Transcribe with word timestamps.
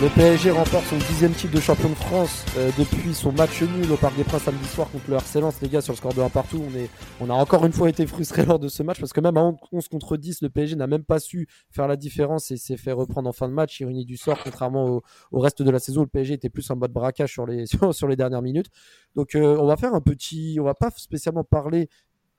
le 0.00 0.08
PSG 0.08 0.50
remporte 0.50 0.84
son 0.86 0.96
dixième 0.96 1.32
titre 1.32 1.54
de 1.54 1.60
champion 1.60 1.88
de 1.88 1.94
France 1.94 2.44
euh, 2.56 2.70
depuis 2.76 3.14
son 3.14 3.30
match 3.32 3.62
nul 3.62 3.90
au 3.92 3.96
Parc 3.96 4.16
des 4.16 4.24
Princes 4.24 4.42
samedi 4.42 4.66
soir 4.66 4.90
contre 4.90 5.04
le 5.08 5.16
Harcelance, 5.16 5.60
les 5.62 5.68
gars, 5.68 5.80
sur 5.80 5.92
le 5.92 5.96
score 5.96 6.12
de 6.12 6.20
1 6.20 6.28
partout. 6.28 6.60
On, 6.68 6.76
est, 6.76 6.88
on 7.20 7.30
a 7.30 7.34
encore 7.34 7.64
une 7.64 7.72
fois 7.72 7.88
été 7.88 8.06
frustrés 8.06 8.44
lors 8.46 8.58
de 8.58 8.68
ce 8.68 8.82
match 8.82 8.98
parce 8.98 9.12
que 9.12 9.20
même 9.20 9.36
à 9.36 9.52
11 9.70 9.88
contre 9.88 10.16
10, 10.16 10.42
le 10.42 10.50
PSG 10.50 10.74
n'a 10.76 10.86
même 10.88 11.04
pas 11.04 11.20
su 11.20 11.46
faire 11.70 11.86
la 11.86 11.96
différence 11.96 12.50
et 12.50 12.56
s'est 12.56 12.76
fait 12.76 12.92
reprendre 12.92 13.28
en 13.28 13.32
fin 13.32 13.48
de 13.48 13.54
match, 13.54 13.78
ironie 13.80 14.04
du 14.04 14.16
sort, 14.16 14.38
contrairement 14.42 15.02
au, 15.30 15.38
reste 15.38 15.62
de 15.62 15.70
la 15.70 15.78
saison. 15.78 16.02
Le 16.02 16.08
PSG 16.08 16.34
était 16.34 16.50
plus 16.50 16.68
en 16.70 16.76
mode 16.76 16.92
braquage 16.92 17.32
sur 17.32 17.46
les, 17.46 17.66
sur, 17.92 18.08
les 18.08 18.16
dernières 18.16 18.42
minutes. 18.42 18.70
Donc 19.14 19.34
euh, 19.34 19.56
on 19.58 19.66
va 19.66 19.76
faire 19.76 19.94
un 19.94 20.00
petit, 20.00 20.58
on 20.60 20.64
va 20.64 20.74
pas 20.74 20.90
spécialement 20.96 21.44
parler 21.44 21.88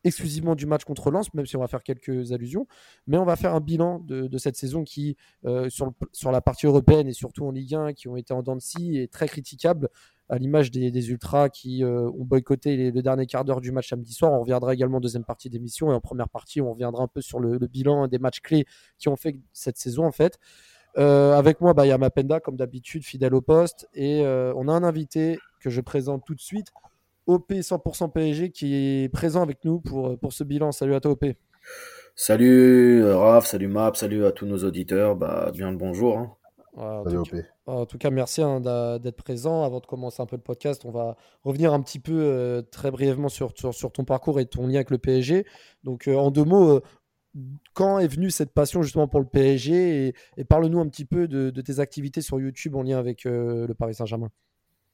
exclusivement 0.03 0.55
du 0.55 0.65
match 0.65 0.83
contre 0.83 1.11
Lens, 1.11 1.33
même 1.33 1.45
si 1.45 1.55
on 1.55 1.61
va 1.61 1.67
faire 1.67 1.83
quelques 1.83 2.31
allusions. 2.31 2.67
Mais 3.07 3.17
on 3.17 3.25
va 3.25 3.35
faire 3.35 3.55
un 3.55 3.59
bilan 3.59 3.99
de, 3.99 4.37
cette 4.37 4.55
saison 4.55 4.83
qui, 4.83 5.15
euh, 5.45 5.69
sur, 5.69 6.31
la 6.31 6.41
partie 6.41 6.65
européenne 6.65 7.07
et 7.07 7.13
surtout 7.13 7.45
en 7.45 7.51
Ligue 7.51 7.75
1, 7.75 7.93
qui 7.93 8.07
ont 8.07 8.17
été 8.17 8.33
en 8.33 8.43
dents 8.43 8.55
de 8.55 8.61
scie 8.61 8.97
et 8.97 9.07
très 9.07 9.27
critiquables, 9.27 9.89
à 10.29 10.37
l'image 10.37 10.71
des, 10.71 11.09
Ultras 11.09 11.49
qui 11.49 11.83
euh, 11.83 12.09
ont 12.09 12.23
boycotté 12.23 12.91
le 12.91 13.01
dernier 13.01 13.25
quart 13.25 13.45
d'heure 13.45 13.61
du 13.61 13.71
match 13.71 13.89
samedi 13.89 14.13
soir. 14.13 14.31
On 14.31 14.39
reviendra 14.41 14.73
également 14.73 14.97
en 14.97 15.01
deuxième 15.01 15.25
partie 15.25 15.49
d'émission 15.49 15.91
et 15.91 15.95
en 15.95 16.01
première 16.01 16.29
partie, 16.29 16.61
on 16.61 16.71
reviendra 16.71 17.03
un 17.03 17.07
peu 17.07 17.21
sur 17.21 17.39
le, 17.39 17.57
bilan 17.67 18.07
des 18.07 18.19
matchs 18.19 18.41
clés 18.41 18.65
qui 18.97 19.09
ont 19.09 19.15
fait 19.15 19.37
cette 19.51 19.77
saison 19.77 20.05
en 20.05 20.11
fait. 20.11 20.39
Euh, 20.97 21.33
avec 21.33 21.59
moi, 21.59 21.73
bah, 21.73 21.85
il 21.85 21.89
y 21.89 21.91
a 21.91 21.97
Mapenda, 21.97 22.39
comme 22.39 22.55
d'habitude, 22.55 23.03
fidèle 23.03 23.33
au 23.33 23.41
poste. 23.41 23.87
Et 23.93 24.21
on 24.25 24.67
a 24.67 24.73
un 24.73 24.83
invité 24.83 25.39
que 25.59 25.69
je 25.69 25.81
présente 25.81 26.23
tout 26.25 26.35
de 26.35 26.41
suite. 26.41 26.71
OP 27.27 27.51
100% 27.51 28.11
PSG 28.11 28.51
qui 28.51 28.75
est 28.75 29.09
présent 29.09 29.41
avec 29.41 29.63
nous 29.65 29.79
pour, 29.79 30.17
pour 30.19 30.33
ce 30.33 30.43
bilan. 30.43 30.71
Salut 30.71 30.95
à 30.95 30.99
toi 30.99 31.11
OP. 31.11 31.25
Salut 32.15 33.01
euh, 33.01 33.17
Raph, 33.17 33.47
salut 33.47 33.67
Map, 33.67 33.93
salut 33.95 34.25
à 34.25 34.31
tous 34.31 34.45
nos 34.45 34.63
auditeurs. 34.63 35.15
Bah, 35.15 35.51
bien 35.51 35.71
le 35.71 35.77
bonjour. 35.77 36.17
Hein. 36.19 36.31
en, 36.75 37.03
salut, 37.03 37.17
tout 37.17 37.35
cas, 37.35 37.41
en, 37.65 37.85
tout 37.87 37.97
cas, 37.97 38.09
merci 38.11 38.43
hein, 38.43 38.59
d'être 38.99 39.15
présent. 39.15 39.63
Avant 39.63 39.79
de 39.79 39.87
commencer 39.87 40.21
un 40.21 40.27
peu 40.27 40.35
le 40.35 40.41
podcast, 40.41 40.85
on 40.85 40.91
va 40.91 41.17
revenir 41.43 41.73
un 41.73 41.81
petit 41.81 41.99
peu 41.99 42.13
euh, 42.13 42.61
très 42.61 42.91
brièvement 42.91 43.29
sur, 43.29 43.53
sur, 43.55 43.91
ton 43.91 44.05
parcours 44.05 44.39
et 44.39 44.45
ton 44.45 44.67
lien 44.67 44.75
avec 44.75 44.91
le 44.91 44.99
PSG. 44.99 45.45
Donc, 45.83 46.07
euh, 46.07 46.15
en 46.15 46.29
deux 46.29 46.45
mots, 46.45 46.81
quand 47.73 47.97
est 47.97 48.07
venue 48.07 48.29
cette 48.29 48.53
passion 48.53 48.83
justement 48.83 49.07
pour 49.07 49.19
le 49.19 49.25
PSG 49.25 50.13
et, 50.37 50.43
parle-nous 50.43 50.79
un 50.79 50.87
petit 50.87 51.05
peu 51.05 51.27
de, 51.27 51.49
de, 51.49 51.61
tes 51.61 51.79
activités 51.79 52.21
sur 52.21 52.39
YouTube 52.39 52.75
en 52.75 52.83
lien 52.83 52.99
avec 52.99 53.23
le 53.23 53.73
Paris 53.75 53.95
Saint-Germain. 53.95 54.29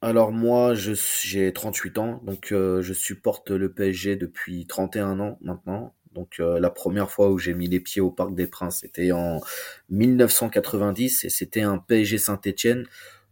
Alors 0.02 0.32
moi, 0.32 0.72
j'ai 0.74 1.52
38 1.52 1.98
ans, 1.98 2.22
donc 2.24 2.52
euh, 2.52 2.80
je 2.80 2.94
supporte 2.94 3.50
le 3.50 3.70
PSG 3.70 4.16
depuis 4.16 4.66
31 4.66 5.20
ans 5.20 5.38
maintenant. 5.42 5.94
Donc 6.14 6.40
euh, 6.40 6.58
la 6.58 6.70
première 6.70 7.10
fois 7.10 7.30
où 7.30 7.38
j'ai 7.38 7.52
mis 7.52 7.68
les 7.68 7.80
pieds 7.80 8.00
au 8.00 8.10
Parc 8.10 8.34
des 8.34 8.46
Princes, 8.46 8.78
c'était 8.80 9.12
en 9.12 9.40
1990 9.90 11.24
et 11.24 11.28
c'était 11.28 11.60
un 11.60 11.76
PSG 11.76 12.16
Saint-Étienne. 12.16 12.86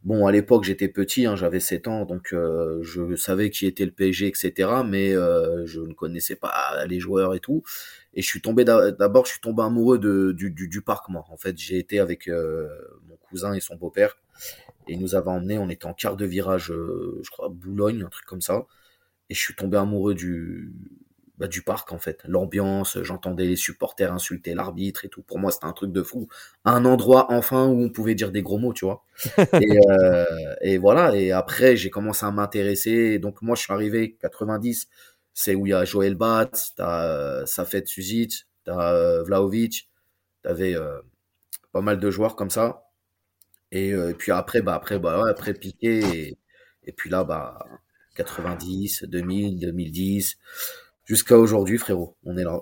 Bon, 0.05 0.27
à 0.27 0.33
l'époque 0.33 0.65
j'étais 0.65 0.89
petit, 0.89 1.25
hein, 1.25 1.37
j'avais 1.37 1.59
7 1.59 1.89
ans, 1.89 2.05
donc 2.05 2.35
euh, 2.35 2.81
je 2.83 3.17
savais 3.17 3.49
qui 3.51 3.67
était 3.67 3.87
le 3.87 3.91
PSG, 3.91 4.27
etc. 4.29 4.71
Mais 4.87 5.13
je 5.13 5.81
ne 5.81 5.95
connaissais 5.95 6.37
pas 6.37 6.85
les 6.87 7.01
joueurs 7.01 7.35
et 7.35 7.41
tout. 7.41 7.63
Et 8.13 8.21
je 8.21 8.27
suis 8.27 8.43
tombé 8.43 8.65
d'abord, 8.65 9.25
je 9.25 9.33
suis 9.33 9.41
tombé 9.41 9.63
amoureux 9.63 9.99
du, 9.99 10.51
du, 10.51 10.69
du 10.69 10.83
parc 10.83 11.09
moi. 11.09 11.25
En 11.31 11.39
fait, 11.39 11.57
j'ai 11.59 11.79
été 11.79 11.99
avec 11.99 12.29
mon 12.29 13.17
cousin 13.29 13.55
et 13.55 13.61
son 13.61 13.77
beau-père 13.77 14.17
et 14.89 14.95
il 14.95 15.01
nous 15.01 15.15
avait 15.15 15.31
emmené, 15.31 15.59
on 15.59 15.69
était 15.71 15.87
en 15.87 15.95
quart 15.95 16.17
de 16.17 16.27
virage, 16.27 16.71
euh, 16.73 17.21
je 17.23 17.31
crois, 17.31 17.49
Boulogne, 17.51 18.03
un 18.05 18.09
truc 18.09 18.27
comme 18.27 18.41
ça. 18.41 18.67
Et 19.31 19.35
je 19.35 19.41
suis 19.41 19.55
tombé 19.55 19.77
amoureux 19.77 20.15
du, 20.15 20.73
bah, 21.39 21.47
du 21.47 21.63
parc, 21.63 21.93
en 21.93 21.99
fait. 21.99 22.21
L'ambiance, 22.27 22.99
j'entendais 23.03 23.47
les 23.47 23.57
supporters 23.57 24.13
insulter 24.13 24.55
l'arbitre 24.55 25.05
et 25.05 25.09
tout. 25.09 25.23
Pour 25.23 25.39
moi, 25.39 25.53
c'était 25.53 25.67
un 25.67 25.73
truc 25.73 25.93
de 25.93 26.03
fou. 26.03 26.29
Un 26.65 26.85
endroit, 26.85 27.31
enfin, 27.31 27.67
où 27.67 27.81
on 27.83 27.91
pouvait 27.91 28.15
dire 28.17 28.33
des 28.33 28.43
gros 28.43 28.59
mots, 28.59 28.73
tu 28.73 28.87
vois. 28.87 29.05
et, 29.61 29.79
euh, 29.91 30.25
et 30.63 30.79
voilà. 30.79 31.15
Et 31.17 31.31
après, 31.33 31.77
j'ai 31.77 31.91
commencé 31.91 32.27
à 32.27 32.33
m'intéresser. 32.33 33.19
Donc, 33.21 33.43
moi, 33.43 33.55
je 33.57 33.63
suis 33.63 33.73
arrivé 33.73 34.17
90. 34.21 34.89
C'est 35.35 35.55
où 35.55 35.67
il 35.67 35.71
y 35.71 35.75
a 35.75 35.85
Joël 35.85 36.17
Bat, 36.17 36.51
t'as 36.77 37.05
euh, 37.05 37.47
Safet 37.47 37.85
Suzic, 37.87 38.49
t'as 38.65 39.23
Vlaovic, 39.23 39.89
t'avais 40.43 40.75
euh, 40.75 41.01
pas 41.73 41.81
mal 41.81 42.01
de 42.01 42.11
joueurs 42.11 42.35
comme 42.35 42.51
ça. 42.51 42.88
Euh, 43.75 44.11
et, 44.11 44.15
puis 44.15 44.33
après, 44.33 44.63
bah 44.63 44.75
après, 44.75 44.99
bah 44.99 45.25
après 45.29 45.55
Piqué 45.55 45.99
et, 45.99 46.39
et, 46.85 46.93
puis 46.93 47.11
là, 47.11 47.25
bah 47.25 47.59
90, 48.17 49.05
2000, 49.05 49.61
2010, 49.61 50.37
jusqu'à 51.05 51.39
aujourd'hui, 51.39 51.79
frérot, 51.79 52.17
on 52.25 52.37
est 52.37 52.45
là. 52.45 52.61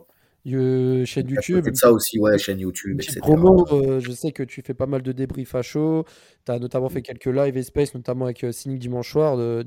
Euh, 0.55 1.05
chaîne 1.05 1.29
YouTube. 1.29 1.67
ça 1.75 1.91
aussi, 1.91 2.21
ouais, 2.21 2.39
chaîne 2.39 2.61
YouTube, 2.61 3.01
etc. 3.01 3.19
Promo, 3.21 3.67
euh, 3.73 3.99
je 3.99 4.13
sais 4.13 4.31
que 4.31 4.45
tu 4.45 4.63
fais 4.63 4.75
pas 4.75 4.87
mal 4.87 5.03
de 5.03 5.11
débriefs 5.13 5.55
à 5.55 5.63
chaud. 5.63 6.05
Tu 6.45 6.53
as 6.53 6.59
notamment 6.59 6.89
fait 6.89 7.03
quelques 7.03 7.27
live 7.27 7.61
space, 7.63 7.95
notamment 7.95 8.27
avec 8.27 8.45
euh, 8.45 8.53
Cynic 8.53 8.79
dimanche 8.79 9.11
soir. 9.11 9.37
Euh, 9.39 9.65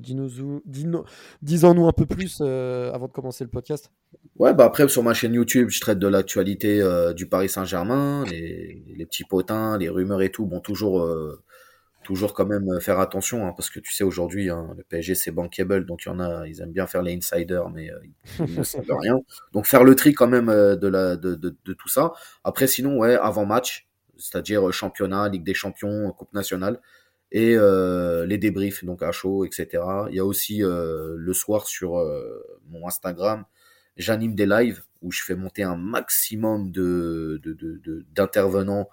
Dis-en-nous 1.41 1.87
un 1.87 1.91
peu 1.91 2.05
plus 2.05 2.41
avant 2.41 3.07
de 3.07 3.11
commencer 3.11 3.43
le 3.43 3.49
podcast. 3.49 3.91
Ouais, 4.37 4.53
bah 4.53 4.65
après, 4.65 4.87
sur 4.87 5.03
ma 5.03 5.13
chaîne 5.13 5.33
YouTube, 5.33 5.69
je 5.69 5.81
traite 5.81 5.99
de 5.99 6.07
l'actualité 6.07 6.81
du 7.15 7.27
Paris 7.27 7.49
Saint-Germain, 7.49 8.23
les, 8.31 8.83
les, 8.95 9.05
petits 9.05 9.25
potins, 9.25 9.77
les 9.77 9.89
rumeurs 9.89 10.21
et 10.21 10.29
tout. 10.29 10.45
Bon, 10.45 10.61
toujours 10.61 11.05
toujours 12.09 12.33
quand 12.33 12.47
même 12.47 12.67
euh, 12.71 12.79
faire 12.79 12.99
attention, 12.99 13.45
hein, 13.45 13.53
parce 13.55 13.69
que 13.69 13.79
tu 13.79 13.93
sais, 13.93 14.03
aujourd'hui, 14.03 14.49
hein, 14.49 14.73
le 14.75 14.81
PSG, 14.81 15.13
c'est 15.13 15.29
bankable, 15.29 15.85
donc 15.85 16.05
il 16.05 16.07
y 16.07 16.11
en 16.11 16.19
a, 16.19 16.47
ils 16.47 16.59
aiment 16.59 16.71
bien 16.71 16.87
faire 16.87 17.03
les 17.03 17.15
insiders, 17.15 17.69
mais 17.69 17.91
euh, 17.91 17.99
ils 18.47 18.57
ne 18.57 18.63
savent 18.63 18.83
rien. 18.89 19.19
Donc 19.53 19.67
faire 19.67 19.83
le 19.83 19.93
tri 19.95 20.15
quand 20.15 20.25
même 20.27 20.49
euh, 20.49 20.75
de, 20.75 20.87
la, 20.87 21.15
de, 21.17 21.35
de, 21.35 21.55
de, 21.63 21.73
tout 21.73 21.87
ça. 21.87 22.13
Après, 22.43 22.65
sinon, 22.65 22.97
ouais, 22.97 23.15
avant 23.15 23.45
match, 23.45 23.87
c'est-à-dire 24.17 24.73
championnat, 24.73 25.29
Ligue 25.29 25.43
des 25.43 25.53
Champions, 25.53 26.11
Coupe 26.13 26.33
nationale, 26.33 26.81
et 27.31 27.55
les 27.55 28.37
débriefs, 28.39 28.83
donc 28.83 29.03
à 29.03 29.11
chaud, 29.11 29.45
etc. 29.45 29.83
Il 30.09 30.15
y 30.15 30.19
a 30.19 30.25
aussi 30.25 30.61
le 30.63 31.33
soir 31.33 31.67
sur 31.67 31.91
mon 32.67 32.87
Instagram, 32.87 33.45
j'anime 33.97 34.33
des 34.33 34.47
lives 34.47 34.81
où 35.03 35.11
je 35.11 35.23
fais 35.23 35.35
monter 35.35 35.61
un 35.61 35.75
maximum 35.75 36.71
de 36.71 37.39
d'intervenants 38.15 38.89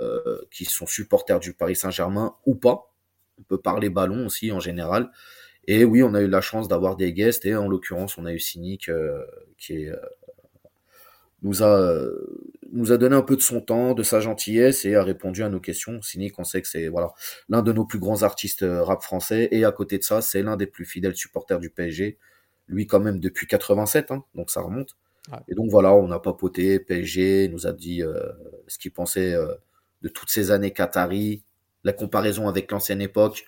euh, 0.00 0.40
qui 0.50 0.64
sont 0.64 0.86
supporters 0.86 1.40
du 1.40 1.52
Paris 1.52 1.74
Saint-Germain 1.74 2.36
ou 2.46 2.54
pas. 2.54 2.92
On 3.38 3.42
peut 3.42 3.58
parler 3.58 3.90
ballon 3.90 4.26
aussi 4.26 4.52
en 4.52 4.60
général. 4.60 5.10
Et 5.66 5.84
oui, 5.84 6.02
on 6.02 6.14
a 6.14 6.22
eu 6.22 6.28
la 6.28 6.40
chance 6.40 6.68
d'avoir 6.68 6.96
des 6.96 7.12
guests 7.12 7.44
et 7.44 7.56
en 7.56 7.68
l'occurrence, 7.68 8.16
on 8.16 8.24
a 8.24 8.32
eu 8.32 8.38
Cynic 8.38 8.88
euh, 8.88 9.24
qui 9.58 9.74
est, 9.74 9.88
euh, 9.88 9.96
nous 11.42 11.62
a 11.62 12.06
nous 12.70 12.92
a 12.92 12.96
donné 12.96 13.16
un 13.16 13.22
peu 13.22 13.34
de 13.34 13.40
son 13.40 13.60
temps, 13.60 13.94
de 13.94 14.02
sa 14.02 14.20
gentillesse 14.20 14.84
et 14.84 14.94
a 14.94 15.02
répondu 15.02 15.42
à 15.42 15.48
nos 15.48 15.60
questions. 15.60 16.00
Cynic, 16.00 16.38
on 16.38 16.44
sait 16.44 16.62
que 16.62 16.68
c'est 16.68 16.88
voilà 16.88 17.12
l'un 17.48 17.62
de 17.62 17.72
nos 17.72 17.84
plus 17.84 17.98
grands 17.98 18.22
artistes 18.22 18.64
rap 18.64 19.02
français 19.02 19.48
et 19.50 19.64
à 19.64 19.72
côté 19.72 19.98
de 19.98 20.04
ça, 20.04 20.22
c'est 20.22 20.42
l'un 20.42 20.56
des 20.56 20.66
plus 20.66 20.84
fidèles 20.84 21.16
supporters 21.16 21.58
du 21.58 21.70
PSG. 21.70 22.18
Lui 22.68 22.86
quand 22.86 23.00
même 23.00 23.18
depuis 23.18 23.46
87, 23.46 24.10
hein, 24.10 24.24
donc 24.34 24.50
ça 24.50 24.60
remonte. 24.60 24.96
Et 25.48 25.54
donc 25.54 25.70
voilà, 25.70 25.92
on 25.92 26.10
a 26.10 26.20
papoté, 26.20 26.78
PSG 26.78 27.48
nous 27.48 27.66
a 27.66 27.72
dit 27.72 28.02
ce 28.68 28.78
qu'il 28.78 28.92
pensait 28.92 29.34
de 30.02 30.08
toutes 30.08 30.30
ces 30.30 30.50
années 30.50 30.72
Qatari, 30.72 31.42
la 31.84 31.92
comparaison 31.92 32.48
avec 32.48 32.70
l'ancienne 32.70 33.00
époque. 33.00 33.46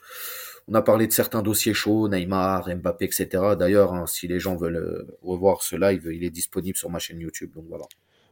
On 0.68 0.74
a 0.74 0.82
parlé 0.82 1.06
de 1.06 1.12
certains 1.12 1.42
dossiers 1.42 1.74
chauds, 1.74 2.08
Neymar, 2.08 2.68
Mbappé, 2.68 3.06
etc. 3.06 3.28
D'ailleurs, 3.58 3.94
hein, 3.94 4.06
si 4.06 4.28
les 4.28 4.38
gens 4.38 4.56
veulent 4.56 4.76
euh, 4.76 5.18
revoir 5.22 5.62
ce 5.62 5.76
live, 5.76 6.08
il 6.12 6.22
est 6.24 6.30
disponible 6.30 6.76
sur 6.76 6.90
ma 6.90 6.98
chaîne 6.98 7.20
YouTube. 7.20 7.52
Donc 7.54 7.64
voilà. 7.68 7.86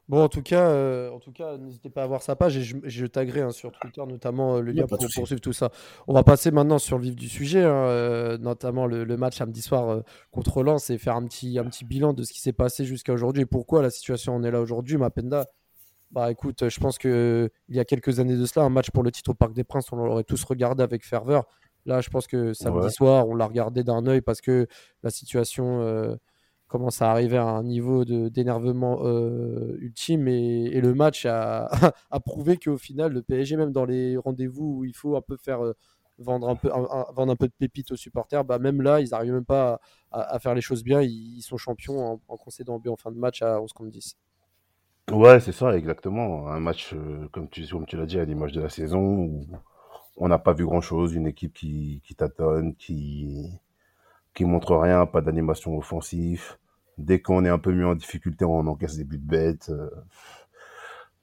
Bon, 0.09 0.23
en 0.23 0.29
tout 0.31 0.41
cas, 0.41 0.71
euh, 0.71 1.11
en 1.11 1.19
tout 1.19 1.33
cas, 1.33 1.59
n'hésitez 1.59 1.91
pas 1.91 2.03
à 2.03 2.07
voir 2.07 2.23
sa 2.23 2.35
page 2.35 2.57
et 2.57 2.63
je, 2.63 2.77
je 2.83 3.05
taguerai 3.05 3.43
hein, 3.43 3.51
sur 3.51 3.73
Twitter 3.73 4.01
notamment 4.07 4.57
euh, 4.57 4.61
le 4.63 4.73
lien 4.73 4.87
pour 4.87 4.97
poursuivre 4.97 5.41
tout 5.41 5.53
ça. 5.53 5.71
On 6.07 6.15
va 6.15 6.23
passer 6.23 6.51
maintenant 6.51 6.79
sur 6.79 6.97
le 6.97 7.05
vif 7.05 7.15
du 7.15 7.29
sujet, 7.29 7.63
hein, 7.63 7.85
euh, 7.85 8.39
notamment 8.39 8.87
le, 8.87 9.05
match 9.19 9.37
samedi 9.37 9.61
soir 9.61 10.03
contre 10.31 10.63
Lens 10.63 10.89
et 10.89 10.97
faire 10.97 11.15
un 11.15 11.27
petit, 11.27 11.59
un 11.59 11.65
petit 11.65 11.85
bilan 11.85 12.15
de 12.15 12.23
ce 12.23 12.33
qui 12.33 12.41
s'est 12.41 12.55
passé 12.55 12.87
jusqu'à 12.87 13.13
aujourd'hui 13.13 13.43
et 13.43 13.47
pourquoi 13.47 13.83
la 13.83 13.91
situation 13.91 14.35
en 14.35 14.43
est 14.45 14.51
là 14.51 14.63
aujourd'hui. 14.63 14.97
Mapenda, 14.97 15.47
bah 16.11 16.31
écoute, 16.31 16.69
je 16.69 16.81
pense 16.81 16.99
que 16.99 17.51
il 17.69 17.77
y 17.77 17.81
a 17.81 17.85
quelques 17.85 18.21
années 18.21 18.37
de 18.37 18.47
cela, 18.47 18.65
un 18.65 18.71
match 18.71 18.91
pour 18.91 19.03
le 19.03 19.11
titre 19.11 19.31
au 19.31 19.35
Parc 19.35 19.53
des 19.53 19.65
Princes, 19.65 19.93
on 19.93 19.97
l'aurait 19.97 20.25
tous 20.25 20.43
regardé 20.45 20.83
avec 20.83 21.05
ferveur. 21.05 21.45
Là, 21.87 22.01
je 22.01 22.11
pense 22.11 22.27
que 22.27 22.53
samedi 22.55 22.91
soir, 22.91 23.29
on 23.29 23.35
l'a 23.35 23.47
regardé 23.47 23.85
d'un 23.85 24.07
œil 24.07 24.21
parce 24.21 24.41
que 24.41 24.67
la 25.03 25.11
situation 25.11 26.19
commence 26.69 27.03
à 27.03 27.11
arriver 27.11 27.39
à 27.39 27.47
un 27.47 27.65
niveau 27.65 28.05
d'énervement 28.05 29.01
euh, 29.03 29.77
ultime 29.81 30.29
et, 30.29 30.81
le 30.81 30.95
match 30.95 31.27
a, 31.27 31.69
a 32.11 32.21
prouvé 32.21 32.59
qu'au 32.59 32.77
final 32.77 33.13
le 33.13 33.23
PSG 33.23 33.57
même 33.57 33.73
dans 33.73 33.87
les 33.87 34.17
rendez-vous 34.17 34.79
où 34.79 34.85
il 34.85 34.95
faut 34.95 35.17
un 35.17 35.23
peu 35.23 35.37
faire 35.37 35.65
euh, 35.65 35.75
vendre 36.19 36.49
un 36.49 36.57
peu 36.57 36.69
vendre 36.69 37.33
un 37.33 37.37
peu 37.37 37.47
de 37.47 37.53
pépites 37.59 37.91
aux 37.93 37.97
supporters 37.97 38.45
bah 38.45 38.59
même 38.59 38.83
là 38.83 39.01
ils 39.01 39.11
n'arrivent 39.11 39.33
même 39.33 39.45
pas 39.45 39.81
à, 40.11 40.39
faire 40.39 40.55
les 40.55 40.61
choses 40.61 40.85
bien. 40.85 41.01
Ils, 41.03 41.43
sont 41.43 41.57
champions 41.57 42.21
en, 42.29 42.37
concédant 42.37 42.79
but 42.79 42.91
en 42.91 42.97
fin 42.97 43.13
de 43.13 43.19
match 43.19 43.43
à 43.43 43.61
11 43.61 43.73
contre 43.73 43.91
10 43.91 44.17
ouais 45.13 45.41
c'est 45.41 45.53
ça 45.53 45.77
exactement 45.77 46.49
un 46.49 46.61
match 46.61 46.93
euh, 46.95 47.29
comme 47.33 47.49
tu 47.49 47.67
comme 47.67 47.87
tu 47.87 47.97
l'as 47.97 48.07
dit 48.07 48.19
à 48.19 48.25
l'image 48.25 48.53
de 48.53 48.61
la 48.61 48.69
saison 48.69 49.01
où 49.01 49.47
on 50.17 50.29
n'a 50.29 50.39
pas 50.39 50.53
vu 50.53 50.65
grand 50.65 50.81
chose 50.81 51.15
une 51.15 51.27
équipe 51.27 51.55
qui, 51.55 52.03
qui 52.05 52.15
tâtonne 52.15 52.75
qui 52.77 53.51
qui 54.39 54.45
montre 54.45 54.77
rien, 54.77 55.05
pas 55.07 55.21
d'animation 55.21 55.77
offensive. 55.77 56.57
Dès 56.97 57.21
qu'on 57.21 57.45
est 57.45 57.49
un 57.49 57.59
peu 57.59 57.73
mieux 57.73 57.87
en 57.89 57.97
difficulté, 57.97 58.45
on 58.45 58.67
encaisse 58.69 58.97
des 58.97 59.03
buts 59.05 59.19
de 59.19 59.27
bête. 59.27 59.69
Euh. 59.71 59.91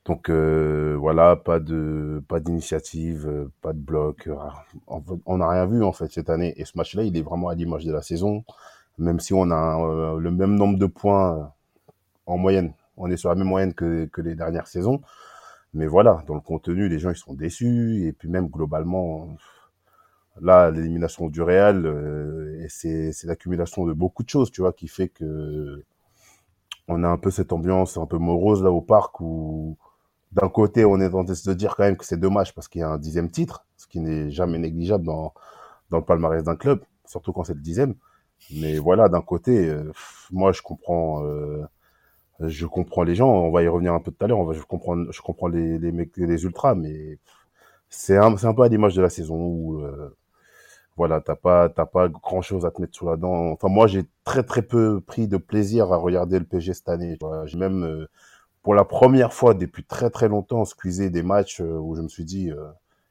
Donc 0.05 0.29
euh, 0.29 0.97
voilà, 0.99 1.37
pas 1.37 1.59
de 1.61 2.21
pas 2.27 2.41
d'initiative, 2.41 3.25
euh, 3.27 3.51
pas 3.61 3.71
de 3.71 3.79
bloc. 3.79 4.29
On 5.25 5.37
n'a 5.37 5.49
rien 5.49 5.65
vu 5.65 5.81
en 5.83 5.93
fait 5.93 6.11
cette 6.11 6.29
année. 6.29 6.53
Et 6.57 6.65
ce 6.65 6.77
match-là, 6.77 7.03
il 7.03 7.15
est 7.17 7.21
vraiment 7.21 7.47
à 7.47 7.55
l'image 7.55 7.85
de 7.85 7.93
la 7.93 8.01
saison. 8.01 8.43
Même 8.97 9.19
si 9.21 9.33
on 9.33 9.49
a 9.49 10.17
le 10.19 10.31
même 10.31 10.55
nombre 10.55 10.77
de 10.77 10.85
points 10.85 11.51
en 12.25 12.37
moyenne, 12.37 12.73
on 12.97 13.09
est 13.09 13.17
sur 13.17 13.29
la 13.29 13.35
même 13.35 13.47
moyenne 13.47 13.73
que, 13.73 14.09
les 14.17 14.35
dernières 14.35 14.67
saisons. 14.67 15.01
Mais 15.73 15.87
voilà, 15.87 16.23
dans 16.27 16.35
le 16.35 16.41
contenu, 16.41 16.89
les 16.89 16.99
gens 16.99 17.11
ils 17.11 17.17
sont 17.17 17.33
déçus. 17.33 18.05
Et 18.05 18.13
puis 18.13 18.29
même 18.29 18.47
globalement, 18.47 19.35
là, 20.41 20.71
l'élimination 20.71 21.27
du 21.29 21.41
Real, 21.41 21.85
euh, 21.85 22.65
c'est 22.69 23.11
l'accumulation 23.25 23.85
de 23.85 23.93
beaucoup 23.93 24.23
de 24.23 24.29
choses, 24.29 24.51
tu 24.51 24.61
vois, 24.61 24.73
qui 24.73 24.87
fait 24.87 25.09
que 25.09 25.83
on 26.87 27.03
a 27.03 27.07
un 27.07 27.17
peu 27.17 27.31
cette 27.31 27.51
ambiance 27.53 27.97
un 27.97 28.05
peu 28.05 28.17
morose 28.17 28.63
là 28.63 28.71
au 28.71 28.81
parc 28.81 29.19
où 29.19 29.77
d'un 30.31 30.49
côté 30.49 30.85
on 30.85 30.99
est 30.99 31.07
en 31.07 31.09
train 31.09 31.23
de 31.23 31.33
se 31.33 31.51
dire 31.51 31.75
quand 31.75 31.83
même 31.83 31.97
que 31.97 32.05
c'est 32.05 32.19
dommage 32.19 32.53
parce 32.53 32.67
qu'il 32.67 32.81
y 32.81 32.83
a 32.83 32.89
un 32.89 32.97
dixième 32.97 33.31
titre, 33.31 33.65
ce 33.77 33.87
qui 33.87 33.99
n'est 33.99 34.29
jamais 34.31 34.59
négligeable 34.59 35.05
dans, 35.05 35.33
dans 35.89 35.97
le 35.97 36.05
palmarès 36.05 36.43
d'un 36.43 36.55
club, 36.55 36.83
surtout 37.05 37.33
quand 37.33 37.43
c'est 37.43 37.53
le 37.53 37.61
dixième. 37.61 37.95
Mais 38.51 38.77
voilà, 38.77 39.09
d'un 39.09 39.21
côté, 39.21 39.69
euh, 39.69 39.91
moi 40.31 40.51
je 40.51 40.61
comprends, 40.61 41.25
euh, 41.25 41.63
je 42.39 42.65
comprends 42.65 43.03
les 43.03 43.15
gens. 43.15 43.29
On 43.29 43.51
va 43.51 43.63
y 43.63 43.67
revenir 43.67 43.93
un 43.93 43.99
peu 43.99 44.11
tout 44.11 44.25
à 44.25 44.27
l'heure. 44.27 44.53
Je 44.53 44.63
comprends, 44.63 44.95
je 45.11 45.21
comprends 45.21 45.47
les 45.47 45.79
les 45.79 45.91
mecs, 45.91 46.15
les 46.17 46.43
ultras, 46.43 46.75
mais 46.75 47.17
c'est 47.89 48.17
un, 48.17 48.35
un 48.43 48.53
peu 48.53 48.63
à 48.63 48.67
l'image 48.69 48.95
de 48.95 49.01
la 49.01 49.09
saison 49.09 49.35
où 49.37 49.81
euh, 49.81 50.15
voilà, 50.97 51.19
t'as 51.21 51.35
pas, 51.35 51.69
t'as 51.69 51.85
pas 51.85 52.07
grand 52.07 52.41
chose 52.41 52.65
à 52.65 52.71
te 52.71 52.81
mettre 52.81 52.95
sous 52.95 53.05
la 53.07 53.17
dent. 53.17 53.51
Enfin, 53.51 53.67
moi, 53.67 53.87
j'ai 53.87 54.05
très, 54.23 54.43
très 54.43 54.61
peu 54.61 55.01
pris 55.01 55.27
de 55.27 55.37
plaisir 55.37 55.91
à 55.91 55.97
regarder 55.97 56.39
le 56.39 56.45
PG 56.45 56.73
cette 56.73 56.89
année. 56.89 57.17
J'ai 57.45 57.57
même, 57.57 57.83
euh, 57.83 58.07
pour 58.63 58.75
la 58.75 58.85
première 58.85 59.33
fois 59.33 59.53
depuis 59.53 59.83
très, 59.83 60.09
très 60.09 60.29
longtemps, 60.29 60.65
squeezé 60.65 61.09
des 61.09 61.23
matchs 61.23 61.61
euh, 61.61 61.77
où 61.79 61.95
je 61.95 62.01
me 62.01 62.07
suis 62.07 62.25
dit, 62.25 62.51
euh, 62.51 62.67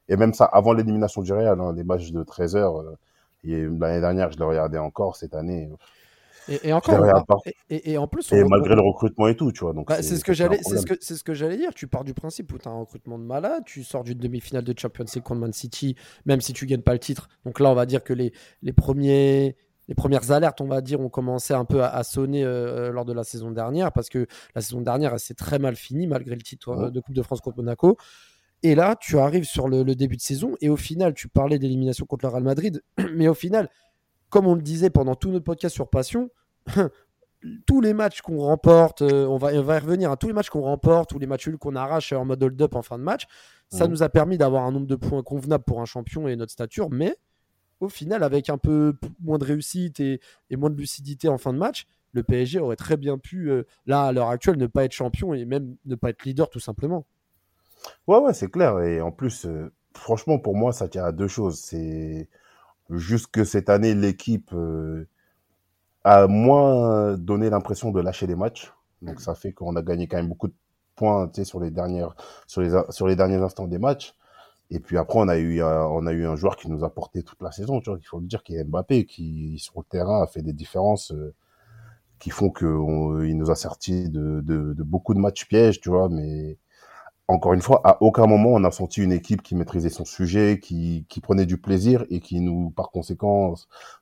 et 0.09 0.17
même 0.17 0.33
ça, 0.33 0.45
avant 0.45 0.73
l'élimination 0.73 1.21
du 1.21 1.33
Real, 1.33 1.59
hein, 1.61 1.73
des 1.73 1.83
matchs 1.83 2.11
de 2.11 2.23
13 2.23 2.55
heures, 2.55 2.83
l'année 3.43 4.01
dernière, 4.01 4.31
je 4.31 4.39
le 4.39 4.45
regardais 4.45 4.77
encore, 4.79 5.15
cette 5.15 5.35
année, 5.35 5.69
et, 6.47 6.73
encore, 6.73 7.05
et, 7.69 7.97
en 7.97 8.07
plus, 8.07 8.31
et 8.31 8.43
malgré 8.43 8.75
le 8.75 8.81
recrutement 8.81 9.27
et 9.27 9.35
tout, 9.35 9.51
tu 9.51 9.61
vois. 9.61 9.73
Donc 9.73 9.87
bah, 9.87 10.01
c'est 10.01 10.15
ce 10.15 10.23
que 10.23 10.33
j'allais, 10.33 10.59
c'est 10.61 10.77
ce 10.77 10.85
que 10.85 10.93
c'est 10.99 11.15
ce 11.15 11.23
que 11.23 11.33
j'allais 11.33 11.57
dire. 11.57 11.73
Tu 11.73 11.87
pars 11.87 12.03
du 12.03 12.13
principe 12.13 12.53
où 12.53 12.57
tu 12.57 12.67
as 12.67 12.71
un 12.71 12.79
recrutement 12.79 13.17
de 13.17 13.23
malade, 13.23 13.63
tu 13.65 13.83
sors 13.83 14.03
d'une 14.03 14.17
demi-finale 14.17 14.63
de 14.63 14.73
Champions 14.77 15.05
League 15.13 15.23
contre 15.23 15.41
Man 15.41 15.53
City, 15.53 15.95
même 16.25 16.41
si 16.41 16.53
tu 16.53 16.65
gagnes 16.65 16.81
pas 16.81 16.93
le 16.93 16.99
titre. 16.99 17.29
Donc 17.45 17.59
là, 17.59 17.69
on 17.71 17.75
va 17.75 17.85
dire 17.85 18.03
que 18.03 18.13
les 18.13 18.33
les 18.61 18.73
premiers 18.73 19.55
les 19.87 19.95
premières 19.95 20.31
alertes, 20.31 20.61
on 20.61 20.67
va 20.67 20.81
dire, 20.81 20.99
ont 20.99 21.09
commencé 21.09 21.53
un 21.53 21.65
peu 21.65 21.83
à, 21.83 22.03
sonner 22.03 22.43
euh, 22.43 22.91
lors 22.91 23.05
de 23.05 23.13
la 23.13 23.23
saison 23.23 23.51
dernière 23.51 23.91
parce 23.91 24.09
que 24.09 24.27
la 24.55 24.61
saison 24.61 24.81
dernière, 24.81 25.13
elle 25.13 25.19
s'est 25.19 25.35
très 25.35 25.59
mal 25.59 25.75
finie 25.75 26.07
malgré 26.07 26.35
le 26.35 26.41
titre 26.41 26.69
euh, 26.69 26.89
de 26.89 26.99
Coupe 26.99 27.15
de 27.15 27.21
France 27.21 27.41
contre 27.41 27.57
Monaco. 27.57 27.97
Et 28.63 28.73
là, 28.73 28.95
tu 28.99 29.19
arrives 29.19 29.43
sur 29.43 29.67
le, 29.67 29.83
le 29.83 29.93
début 29.93 30.15
de 30.15 30.21
saison 30.21 30.55
et 30.59 30.69
au 30.69 30.75
final, 30.75 31.13
tu 31.13 31.27
parlais 31.27 31.59
d'élimination 31.59 32.05
contre 32.05 32.25
le 32.25 32.31
Real 32.31 32.43
Madrid, 32.43 32.81
mais 33.15 33.27
au 33.27 33.35
final, 33.35 33.69
comme 34.29 34.47
on 34.47 34.55
le 34.55 34.61
disait 34.61 34.89
pendant 34.89 35.15
tout 35.15 35.29
notre 35.29 35.45
podcast 35.45 35.73
sur 35.73 35.89
Passion, 35.89 36.29
tous 37.67 37.81
les 37.81 37.93
matchs 37.93 38.21
qu'on 38.21 38.39
remporte, 38.39 39.01
euh, 39.01 39.25
on, 39.25 39.37
va, 39.37 39.49
on 39.53 39.61
va 39.61 39.75
y 39.75 39.79
revenir 39.79 40.09
à 40.09 40.13
hein, 40.13 40.15
tous 40.17 40.27
les 40.27 40.33
matchs 40.33 40.49
qu'on 40.49 40.61
remporte, 40.61 41.09
tous 41.09 41.19
les 41.19 41.27
matchs 41.27 41.49
qu'on 41.59 41.75
arrache 41.75 42.11
en 42.13 42.25
mode 42.25 42.41
hold-up 42.41 42.75
en 42.75 42.81
fin 42.81 42.97
de 42.97 43.03
match, 43.03 43.27
ça 43.69 43.87
nous 43.87 44.03
a 44.03 44.09
permis 44.09 44.37
d'avoir 44.37 44.63
un 44.63 44.71
nombre 44.71 44.87
de 44.87 44.95
points 44.95 45.23
convenable 45.23 45.63
pour 45.63 45.81
un 45.81 45.85
champion 45.85 46.27
et 46.27 46.35
notre 46.35 46.51
stature, 46.51 46.89
mais 46.91 47.17
au 47.79 47.89
final, 47.89 48.23
avec 48.23 48.49
un 48.49 48.57
peu 48.57 48.93
moins 49.21 49.37
de 49.37 49.43
réussite 49.43 49.99
et, 49.99 50.19
moins 50.51 50.69
de 50.69 50.77
lucidité 50.77 51.27
en 51.27 51.37
fin 51.37 51.51
de 51.53 51.57
match, 51.57 51.85
le 52.13 52.23
PSG 52.23 52.59
aurait 52.59 52.77
très 52.77 52.95
bien 52.95 53.17
pu, 53.17 53.49
euh, 53.49 53.63
là, 53.85 54.03
à 54.03 54.11
l'heure 54.13 54.29
actuelle, 54.29 54.57
ne 54.57 54.67
pas 54.67 54.85
être 54.85 54.93
champion 54.93 55.33
et 55.33 55.43
même 55.43 55.75
ne 55.85 55.95
pas 55.95 56.09
être 56.09 56.23
leader 56.23 56.49
tout 56.49 56.61
simplement. 56.61 57.05
Ouais, 58.07 58.19
ouais, 58.19 58.33
c'est 58.33 58.49
clair. 58.49 58.79
Et 58.81 59.01
en 59.01 59.11
plus, 59.11 59.45
euh, 59.45 59.71
franchement, 59.93 60.39
pour 60.39 60.55
moi, 60.55 60.71
ça 60.71 60.87
tient 60.87 61.03
à 61.03 61.11
deux 61.11 61.27
choses. 61.27 61.59
C'est 61.59 62.29
juste 62.89 63.27
que 63.27 63.43
cette 63.43 63.69
année, 63.69 63.95
l'équipe 63.95 64.51
euh, 64.53 65.07
a 66.03 66.27
moins 66.27 67.17
donné 67.17 67.49
l'impression 67.49 67.91
de 67.91 68.01
lâcher 68.01 68.27
les 68.27 68.35
matchs. 68.35 68.73
Donc 69.01 69.21
ça 69.21 69.35
fait 69.35 69.53
qu'on 69.53 69.75
a 69.75 69.81
gagné 69.81 70.07
quand 70.07 70.17
même 70.17 70.29
beaucoup 70.29 70.47
de 70.47 70.53
points 70.95 71.29
sur 71.43 71.59
les 71.59 71.71
dernières 71.71 72.15
sur 72.47 72.61
les 72.61 72.71
sur 72.89 73.07
les 73.07 73.15
derniers 73.15 73.35
instants 73.37 73.67
des 73.67 73.79
matchs. 73.79 74.15
Et 74.71 74.79
puis 74.79 74.97
après 74.97 75.19
on 75.19 75.27
a 75.27 75.37
eu 75.37 75.61
on 75.63 76.07
a 76.07 76.13
eu 76.13 76.25
un 76.25 76.35
joueur 76.35 76.57
qui 76.57 76.69
nous 76.69 76.83
a 76.83 76.93
porté 76.93 77.23
toute 77.23 77.41
la 77.41 77.51
saison, 77.51 77.81
tu 77.81 77.89
vois, 77.89 77.99
il 77.99 78.05
faut 78.05 78.19
le 78.19 78.27
dire 78.27 78.43
qui 78.43 78.55
est 78.55 78.63
Mbappé 78.63 79.05
qui 79.05 79.59
sur 79.59 79.79
le 79.79 79.85
terrain 79.85 80.23
a 80.23 80.27
fait 80.27 80.41
des 80.41 80.53
différences 80.53 81.11
euh, 81.11 81.33
qui 82.19 82.29
font 82.31 82.49
que 82.49 83.25
il 83.25 83.37
nous 83.37 83.51
a 83.51 83.55
sorti 83.55 84.09
de, 84.09 84.41
de, 84.41 84.73
de 84.73 84.83
beaucoup 84.83 85.13
de 85.13 85.19
matchs 85.19 85.47
pièges, 85.47 85.81
tu 85.81 85.89
vois, 85.89 86.09
mais 86.09 86.57
encore 87.27 87.53
une 87.53 87.61
fois, 87.61 87.81
à 87.83 88.01
aucun 88.01 88.27
moment 88.27 88.49
on 88.49 88.63
a 88.63 88.71
senti 88.71 89.01
une 89.01 89.11
équipe 89.11 89.41
qui 89.41 89.55
maîtrisait 89.55 89.89
son 89.89 90.05
sujet, 90.05 90.59
qui, 90.61 91.05
qui 91.09 91.21
prenait 91.21 91.45
du 91.45 91.57
plaisir 91.57 92.05
et 92.09 92.19
qui 92.19 92.39
nous, 92.39 92.69
par 92.69 92.91
conséquent, 92.91 93.55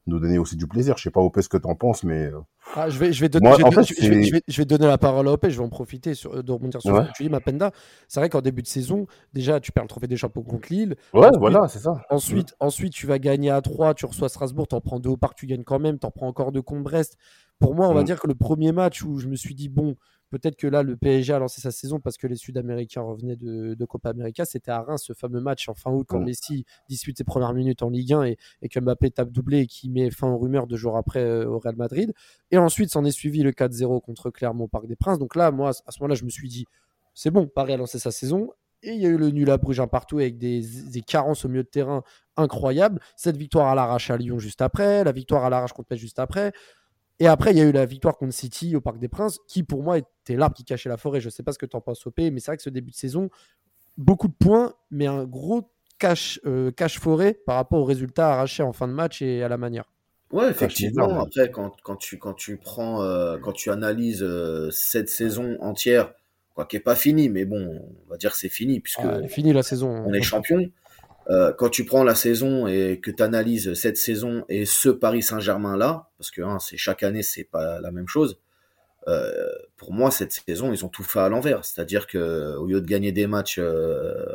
nous 0.08 0.20
donnait 0.20 0.38
aussi 0.38 0.58
du 0.58 0.68
plaisir. 0.68 0.98
Je 0.98 1.04
sais 1.04 1.12
pas 1.12 1.22
Opé 1.22 1.42
ce 1.42 1.50
que 1.50 1.58
tu 1.58 1.68
en 1.68 1.76
penses, 1.76 2.04
mais 2.04 2.32
ah, 2.76 2.90
je 2.90 2.98
vais, 2.98 3.14
je 3.14 3.22
vais 3.22 3.30
donner, 3.30 3.52
je, 3.52 4.10
vais, 4.10 4.44
je, 4.48 4.58
vais, 4.58 4.66
donner 4.66 4.88
la 4.88 4.98
parole 4.98 5.28
à 5.28 5.32
Opé. 5.32 5.50
Je 5.52 5.58
vais 5.58 5.64
en 5.64 5.70
profiter 5.70 6.16
sur, 6.16 6.44
de 6.44 6.52
rebondir 6.52 6.82
sur 6.82 6.96
ce 6.96 7.02
que 7.02 7.14
tu 7.14 7.24
dis, 7.24 7.30
Mapenda. 7.30 7.72
C'est 8.08 8.20
vrai 8.20 8.30
qu'en 8.30 8.42
début 8.42 8.62
de 8.62 8.68
saison, 8.68 9.06
déjà 9.34 9.60
tu 9.60 9.72
perds 9.72 9.84
le 9.84 9.90
trophée 9.90 10.08
des 10.08 10.18
champions 10.18 10.44
contre 10.44 10.72
Lille. 10.72 10.96
Ouais, 11.14 11.30
voilà, 11.38 11.68
c'est 11.68 11.80
ça. 11.80 12.02
Ensuite, 12.10 12.56
ensuite, 12.60 12.94
tu 12.94 13.06
vas 13.06 13.20
gagner 13.20 13.52
à 13.52 13.62
3, 13.62 13.94
tu 13.94 14.06
reçois 14.06 14.30
Strasbourg, 14.30 14.68
tu 14.68 14.76
en 14.76 14.82
prends 14.82 15.00
deux 15.00 15.12
au 15.12 15.18
parc, 15.18 15.36
tu 15.38 15.46
gagnes 15.46 15.64
quand 15.64 15.80
même, 15.80 16.00
tu 16.00 16.06
en 16.06 16.12
prends 16.12 16.28
encore 16.28 16.52
deux 16.52 16.62
contre 16.62 16.84
Brest. 16.84 17.18
Pour 17.60 17.76
moi, 17.76 17.88
on 17.88 17.94
va 17.94 18.02
mm. 18.02 18.06
dire 18.06 18.20
que 18.20 18.28
le 18.28 18.36
premier 18.36 18.72
match 18.72 19.04
où 19.04 19.20
je 19.20 19.28
me 19.28 19.36
suis 19.36 19.56
dit 19.56 19.70
bon 19.70 19.96
Peut-être 20.34 20.56
que 20.56 20.66
là, 20.66 20.82
le 20.82 20.98
PSG 20.98 21.32
a 21.32 21.38
lancé 21.38 21.62
sa 21.62 21.70
saison 21.70 22.00
parce 22.00 22.18
que 22.18 22.26
les 22.26 22.38
Sud-Américains 22.38 23.04
revenaient 23.04 23.36
de, 23.36 23.86
Copa 23.86 24.10
América. 24.10 24.46
C'était 24.46 24.72
à 24.72 24.82
Reims, 24.82 25.04
ce 25.06 25.14
fameux 25.14 25.42
match 25.42 25.70
en 25.70 25.76
fin 25.76 25.92
août, 25.92 26.08
quand 26.10 26.20
Messi 26.22 26.66
dispute 26.90 27.20
ses 27.20 27.24
premières 27.24 27.54
minutes 27.54 27.84
en 27.84 27.92
Ligue 27.92 28.14
1 28.14 28.24
et, 28.24 28.38
et 28.64 28.68
que 28.68 28.80
Mbappé 28.80 29.12
tape 29.12 29.30
doublé 29.30 29.60
et 29.60 29.68
qui 29.68 29.92
met 29.92 30.10
fin 30.10 30.28
aux 30.28 30.40
rumeurs 30.40 30.66
deux 30.66 30.76
jours 30.76 30.98
après 30.98 31.20
euh, 31.20 31.46
au 31.46 31.60
Real 31.60 31.76
Madrid. 31.76 32.14
Et 32.50 32.58
ensuite, 32.58 32.90
s'en 32.90 33.06
est 33.06 33.12
suivi 33.12 33.44
le 33.44 33.52
4-0 33.52 34.02
contre 34.02 34.32
Clermont 34.32 34.64
au 34.64 34.68
Parc 34.68 34.88
des 34.88 34.96
Princes. 34.96 35.20
Donc 35.20 35.36
là, 35.36 35.52
moi, 35.52 35.70
à 35.70 35.92
ce 35.92 36.00
moment-là, 36.00 36.16
je 36.16 36.26
me 36.26 36.32
suis 36.32 36.50
dit, 36.50 36.66
c'est 37.14 37.30
bon, 37.30 37.46
Paris 37.46 37.74
a 37.74 37.78
lancé 37.78 38.00
sa 38.00 38.10
saison. 38.10 38.50
Et 38.82 38.94
il 38.94 39.02
y 39.02 39.06
a 39.06 39.10
eu 39.10 39.18
le 39.18 39.30
nul 39.30 39.52
à 39.52 39.58
Bruges 39.58 39.80
un 39.80 39.88
partout 39.88 40.18
avec 40.18 40.40
des, 40.40 40.64
des, 40.92 41.02
carences 41.02 41.46
au 41.46 41.48
milieu 41.48 41.64
de 41.64 41.70
terrain 41.70 42.02
incroyables. 42.38 43.00
Cette 43.16 43.38
victoire 43.38 43.68
à 43.68 43.76
l'arrache 43.76 44.10
à 44.10 44.18
Lyon 44.18 44.40
juste 44.40 44.64
après, 44.64 45.04
la 45.04 45.12
victoire 45.12 45.46
à 45.46 45.52
l'arrache 45.52 45.74
contre 45.74 45.96
juste 45.96 46.18
après. 46.18 46.52
Et 47.24 47.28
après, 47.28 47.52
il 47.52 47.58
y 47.58 47.62
a 47.62 47.64
eu 47.64 47.72
la 47.72 47.86
victoire 47.86 48.18
contre 48.18 48.34
City 48.34 48.76
au 48.76 48.82
Parc 48.82 49.00
des 49.00 49.08
Princes, 49.08 49.40
qui 49.48 49.64
pour 49.64 49.82
moi 49.82 49.98
était 49.98 50.36
l'arbre 50.36 50.58
qui 50.58 50.66
cachait 50.66 50.90
la 50.90 50.98
forêt. 50.98 51.22
Je 51.22 51.28
ne 51.28 51.32
sais 51.32 51.42
pas 51.42 51.54
ce 51.54 51.58
que 51.58 51.66
tu 51.66 51.78
en 51.78 51.80
penses, 51.80 52.06
OP, 52.06 52.18
mais 52.18 52.42
c'est 52.42 52.48
vrai 52.48 52.58
que 52.58 52.64
ce 52.64 52.70
début 52.70 52.92
de 52.92 52.98
saison, 52.98 53.30
beaucoup 53.98 54.28
de 54.28 54.34
points, 54.34 54.74
mais 54.92 55.08
un 55.08 55.24
gros 55.24 55.72
cache, 56.00 56.42
euh, 56.46 56.70
cache 56.72 57.00
forêt 57.00 57.40
par 57.46 57.56
rapport 57.56 57.80
aux 57.80 57.86
résultats 57.86 58.34
arrachés 58.34 58.62
en 58.62 58.74
fin 58.74 58.90
de 58.90 58.94
match 58.94 59.22
et 59.22 59.42
à 59.42 59.48
la 59.48 59.56
manière. 59.56 59.86
Ouais, 60.34 60.50
effectivement. 60.50 61.22
Après, 61.22 61.50
quand, 61.50 61.72
quand, 61.82 61.96
tu, 61.96 62.18
quand 62.18 62.34
tu 62.34 62.58
prends, 62.58 63.02
euh, 63.04 63.38
quand 63.38 63.54
tu 63.54 63.72
analyses 63.72 64.22
euh, 64.22 64.70
cette 64.72 65.08
saison 65.08 65.56
entière, 65.62 66.12
quoi 66.54 66.66
qui 66.66 66.76
n'est 66.76 66.82
pas 66.82 66.96
fini, 66.96 67.30
mais 67.30 67.46
bon, 67.46 67.82
on 68.06 68.10
va 68.10 68.18
dire 68.18 68.36
c'est 68.36 68.50
fini 68.50 68.82
puisque 68.82 69.00
ah, 69.02 69.26
fini 69.30 69.54
la 69.54 69.64
saison. 69.64 70.04
On 70.06 70.12
est 70.12 70.22
champion. 70.22 70.60
Euh, 71.30 71.54
quand 71.54 71.70
tu 71.70 71.86
prends 71.86 72.04
la 72.04 72.16
saison 72.16 72.68
et 72.68 73.00
que 73.02 73.12
tu 73.12 73.24
analyses 73.24 73.74
cette 73.76 73.98
saison 73.98 74.44
et 74.50 74.66
ce 74.66 74.90
Paris 74.90 75.24
Saint-Germain 75.24 75.78
là, 75.78 76.10
parce 76.18 76.32
que 76.32 76.42
hein, 76.42 76.60
c'est 76.60 76.78
chaque 76.78 77.04
année 77.04 77.24
c'est 77.24 77.46
pas 77.46 77.80
la 77.80 77.92
même 77.92 78.08
chose, 78.08 78.40
pour 79.76 79.92
moi, 79.92 80.12
cette 80.12 80.32
saison, 80.32 80.72
ils 80.72 80.86
ont 80.86 80.88
tout 80.88 81.04
fait 81.04 81.20
à 81.20 81.28
l'envers. 81.28 81.66
C'est-à-dire 81.66 82.08
que 82.08 82.56
au 82.56 82.68
lieu 82.68 82.80
de 82.80 82.86
gagner 82.88 83.12
des 83.12 83.28
matchs 83.28 83.60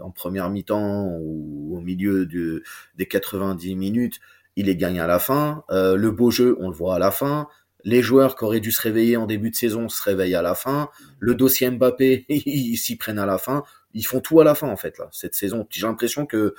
en 0.02 0.10
première 0.10 0.50
mi-temps 0.50 1.06
ou 1.18 1.74
au 1.74 1.80
milieu 1.80 2.26
de, 2.26 2.62
des 2.96 3.06
90 3.06 3.74
minutes, 3.76 4.20
ils 4.56 4.66
les 4.66 4.76
gagnent 4.76 5.00
à 5.00 5.06
la 5.06 5.18
fin. 5.18 5.64
le 5.70 6.10
beau 6.10 6.30
jeu, 6.30 6.58
on 6.60 6.68
le 6.68 6.74
voit 6.74 6.96
à 6.96 6.98
la 6.98 7.10
fin. 7.10 7.48
Les 7.84 8.02
joueurs 8.02 8.36
qui 8.36 8.44
auraient 8.44 8.60
dû 8.60 8.72
se 8.72 8.82
réveiller 8.82 9.16
en 9.16 9.26
début 9.26 9.50
de 9.50 9.54
saison 9.54 9.88
se 9.88 10.02
réveillent 10.02 10.34
à 10.34 10.42
la 10.42 10.54
fin. 10.54 10.90
Le 11.18 11.34
dossier 11.34 11.70
Mbappé, 11.70 12.26
ils 12.28 12.76
s'y 12.76 12.96
prennent 12.96 13.18
à 13.18 13.26
la 13.26 13.38
fin. 13.38 13.62
Ils 13.98 14.06
font 14.06 14.20
tout 14.20 14.40
à 14.40 14.44
la 14.44 14.54
fin, 14.54 14.68
en 14.68 14.76
fait, 14.76 14.96
là, 14.98 15.08
cette 15.10 15.34
saison. 15.34 15.66
J'ai 15.70 15.86
l'impression 15.86 16.24
que 16.24 16.54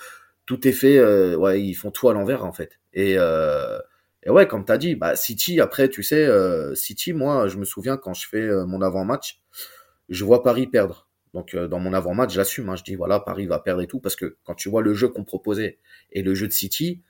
tout 0.45 0.67
est 0.67 0.73
fait, 0.73 0.97
euh, 0.97 1.37
ouais, 1.37 1.61
ils 1.61 1.73
font 1.73 1.89
tout 1.89 2.09
à 2.09 2.13
l'envers, 2.13 2.43
en 2.43 2.51
fait. 2.51 2.79
Et, 2.93 3.15
euh, 3.17 3.79
et 4.23 4.29
ouais, 4.29 4.45
comme 4.45 4.65
tu 4.65 4.71
as 4.73 4.77
dit, 4.77 4.95
bah, 4.95 5.15
City, 5.15 5.61
après, 5.61 5.87
tu 5.87 6.03
sais, 6.03 6.25
euh, 6.25 6.75
City, 6.75 7.13
moi, 7.13 7.47
je 7.47 7.57
me 7.57 7.63
souviens 7.63 7.95
quand 7.95 8.13
je 8.13 8.27
fais 8.27 8.49
mon 8.65 8.81
avant-match, 8.81 9.41
je 10.09 10.25
vois 10.25 10.43
Paris 10.43 10.67
perdre. 10.67 11.07
Donc, 11.33 11.55
dans 11.55 11.79
mon 11.79 11.93
avant-match, 11.93 12.33
j'assume. 12.33 12.67
Hein, 12.69 12.75
je 12.75 12.83
dis, 12.83 12.95
voilà, 12.95 13.21
Paris 13.21 13.45
va 13.47 13.59
perdre 13.59 13.81
et 13.81 13.87
tout, 13.87 13.99
parce 13.99 14.17
que 14.17 14.35
quand 14.43 14.55
tu 14.55 14.69
vois 14.69 14.81
le 14.81 14.93
jeu 14.93 15.07
qu'on 15.07 15.23
proposait 15.23 15.77
et 16.11 16.23
le 16.23 16.33
jeu 16.35 16.47
de 16.47 16.53
City, 16.53 17.01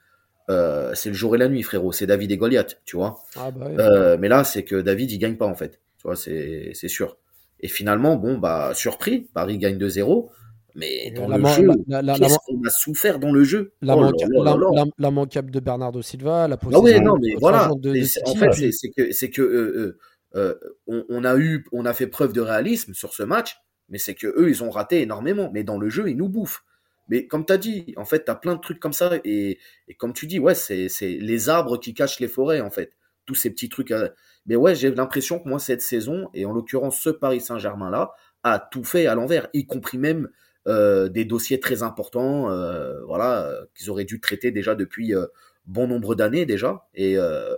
euh, 0.50 0.93
c'est 0.95 1.09
le 1.09 1.15
jour 1.15 1.36
et 1.36 1.38
la 1.38 1.48
nuit, 1.48 1.63
frérot. 1.63 1.91
C'est 1.91 2.07
David 2.07 2.31
et 2.31 2.38
Goliath, 2.38 2.81
tu 2.86 2.98
vois. 2.98 3.19
Ah 3.36 3.51
bah. 3.51 3.67
Euh, 3.79 4.17
mais 4.19 4.27
là, 4.27 4.43
c'est 4.43 4.63
que 4.63 4.75
David, 4.75 5.12
il 5.12 5.19
gagne 5.19 5.38
pas, 5.38 5.45
en 5.45 5.55
fait. 5.55 5.79
Tu 5.98 6.03
vois, 6.03 6.15
c'est 6.15 6.71
c'est 6.74 6.88
sûr. 6.88 7.17
Et 7.62 7.68
finalement, 7.68 8.16
bon, 8.16 8.38
bah, 8.38 8.72
surpris, 8.74 9.30
Paris 9.34 9.58
gagne 9.58 9.78
2-0. 9.78 10.30
Mais 10.75 11.12
dans 11.12 11.28
La 11.28 11.38
le 11.38 11.46
jeu, 11.46 11.68
qu'est-ce 11.89 12.38
qu'on 12.46 12.63
a 12.66 12.70
souffert 12.70 13.20
dans 13.20 13.32
le 13.32 13.44
jeu? 13.44 13.74
La, 13.82 13.96
Oh 13.98 15.12
manquable 15.12 15.51
de 15.51 15.60
Bernardo 15.60 16.01
Silva, 16.01 16.48
la 16.48 16.56
Ah 16.56 16.58
possession 16.58 16.82
ouais, 16.84 17.00
non, 17.00 17.16
mais 17.20 17.36
voilà. 17.39 17.72
de, 17.75 17.92
de 17.92 18.30
en 18.30 18.36
fait, 18.36 18.72
c'est 18.72 18.89
que, 18.89 19.12
c'est 19.12 19.30
que 19.30 19.42
euh, 19.42 19.48
euh, 19.78 19.98
euh, 20.36 20.56
on, 20.88 21.04
on 21.10 21.24
a 21.25 21.38
eu, 21.38 21.66
on 21.72 21.86
a 21.86 21.94
fait 21.94 22.08
preuve 22.08 22.34
de 22.34 22.42
réalisme 22.42 22.94
sur 22.94 23.13
ce 23.13 23.24
match, 23.24 23.58
mais 23.89 23.98
c'est 23.98 24.13
que 24.16 24.28
eux, 24.28 24.50
ils 24.50 24.63
ont 24.63 24.70
raté 24.70 25.01
énormément. 25.01 25.50
Mais 25.54 25.63
dans 25.63 25.78
le 25.80 25.89
jeu, 25.89 26.10
ils 26.10 26.18
nous 26.18 26.30
bouffent. 26.30 26.63
Mais 27.10 27.25
comme 27.25 27.46
tu 27.46 27.51
as 27.54 27.58
dit, 27.58 27.94
en 27.98 28.06
fait, 28.06 28.25
tu 28.25 28.32
as 28.32 28.36
plein 28.36 28.56
de 28.56 28.62
trucs 28.62 28.80
comme 28.80 28.94
ça. 28.94 29.12
Et, 29.25 29.58
et 29.88 29.94
comme 29.96 30.13
tu 30.13 30.28
dis, 30.28 30.39
ouais, 30.39 30.56
c'est 30.56 30.88
c'est 30.88 31.10
les 31.10 31.50
arbres 31.50 31.78
qui 31.80 31.94
cachent 31.96 32.20
les 32.20 32.28
forêts, 32.28 32.62
en 32.62 32.70
fait. 32.70 32.92
Tous 33.29 33.36
ces 33.36 33.51
petits 33.51 33.69
trucs. 33.69 33.91
à- 33.91 34.12
Mais 34.48 34.55
ouais, 34.55 34.74
j'ai 34.74 34.89
l'impression 34.91 35.38
que 35.39 35.48
moi, 35.48 35.59
cette 35.59 35.81
saison, 35.83 36.29
et 36.33 36.45
en 36.45 36.51
l'occurrence 36.51 37.00
ce 37.00 37.12
Paris 37.12 37.41
Saint-Germain-là, 37.41 38.12
a 38.43 38.57
tout 38.59 38.83
fait 38.83 39.05
à 39.05 39.13
l'envers, 39.13 39.48
y 39.53 39.67
compris 39.67 40.00
même 40.00 40.29
euh, 40.67 41.09
des 41.09 41.25
dossiers 41.25 41.59
très 41.59 41.83
importants, 41.83 42.50
euh, 42.50 43.00
voilà, 43.05 43.45
euh, 43.48 43.65
qu'ils 43.75 43.91
auraient 43.91 44.05
dû 44.05 44.19
traiter 44.19 44.51
déjà 44.51 44.74
depuis 44.75 45.13
euh, 45.13 45.27
bon 45.67 45.88
nombre 45.88 46.15
d'années 46.15 46.45
déjà. 46.48 46.88
Et, 46.95 47.17
euh, 47.19 47.55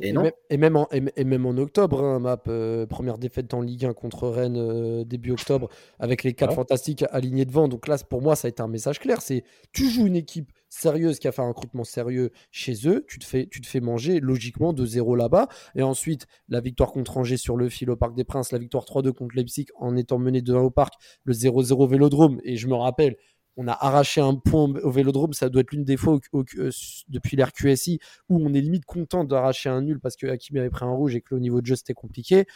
et 0.00 0.12
non. 0.12 0.22
même, 0.22 0.32
et 0.50 0.56
même 0.56 0.76
en, 0.76 0.88
et, 0.92 1.02
et 1.16 1.24
même 1.24 1.46
en 1.46 1.56
octobre, 1.56 2.02
hein, 2.02 2.18
Map, 2.18 2.42
euh, 2.48 2.86
première 2.86 3.18
défaite 3.18 3.52
en 3.54 3.60
Ligue 3.60 3.84
1 3.86 3.92
contre 3.94 4.28
Rennes 4.28 4.56
euh, 4.58 5.04
début 5.04 5.30
octobre, 5.32 5.68
avec 5.98 6.22
les 6.24 6.34
quatre 6.34 6.50
Ouais. 6.50 6.56
fantastiques 6.56 7.04
alignés 7.10 7.44
devant. 7.44 7.68
Donc 7.68 7.88
là, 7.88 7.96
pour 8.08 8.22
moi, 8.22 8.36
ça 8.36 8.46
a 8.46 8.50
été 8.50 8.62
un 8.62 8.68
message 8.68 8.98
clair. 8.98 9.20
C'est 9.22 9.44
tu 9.72 9.88
joues 9.88 10.06
une 10.06 10.16
équipe 10.16 10.52
sérieuse 10.68 11.18
qui 11.20 11.28
a 11.28 11.32
fait 11.32 11.42
un 11.42 11.48
recrutement 11.48 11.84
sérieux 11.84 12.30
chez 12.50 12.74
eux, 12.88 13.04
tu 13.08 13.20
te 13.20 13.24
fais, 13.24 13.46
tu 13.46 13.60
te 13.60 13.66
fais 13.66 13.80
manger 13.80 14.18
logiquement 14.18 14.72
de 14.72 14.84
zéro 14.84 15.14
là-bas. 15.14 15.46
Et 15.76 15.82
ensuite, 15.82 16.26
la 16.48 16.60
victoire 16.60 16.90
contre 16.90 17.16
Angers 17.16 17.36
sur 17.36 17.56
le 17.56 17.68
fil 17.68 17.90
au 17.90 17.96
Parc 17.96 18.14
des 18.16 18.24
Princes, 18.24 18.50
la 18.50 18.58
victoire 18.58 18.84
3-2 18.84 19.12
contre 19.12 19.36
Leipzig 19.36 19.66
en 19.78 19.96
étant 19.96 20.18
mené 20.18 20.40
2-1 20.40 20.56
au 20.64 20.70
Parc, 20.70 20.94
le 21.22 21.32
0-0 21.32 21.88
Vélodrome. 21.88 22.40
Et 22.42 22.56
je 22.56 22.66
me 22.66 22.74
rappelle, 22.74 23.16
on 23.56 23.68
a 23.68 23.72
arraché 23.72 24.20
un 24.20 24.34
point 24.34 24.72
au 24.82 24.90
Vélodrome. 24.90 25.32
Ça 25.32 25.48
doit 25.48 25.60
être 25.62 25.70
l'une 25.72 25.84
des 25.84 25.96
fois 25.96 26.14
au- 26.14 26.38
au- 26.40 26.44
euh, 26.58 26.70
depuis 27.08 27.36
l'ère 27.36 27.52
QSI 27.52 27.98
où 28.28 28.38
on 28.44 28.52
est 28.54 28.60
limite 28.60 28.84
content 28.84 29.24
d'arracher 29.24 29.68
un 29.68 29.82
nul 29.82 30.00
parce 30.00 30.16
que 30.16 30.26
Hakimi 30.26 30.58
avait 30.60 30.70
pris 30.70 30.84
un 30.84 30.90
rouge 30.90 31.14
et 31.14 31.20
que 31.20 31.34
le 31.34 31.40
niveau 31.40 31.60
de 31.60 31.66
jeu 31.66 31.76
c'était 31.76 31.94
compliqué. 31.94 32.46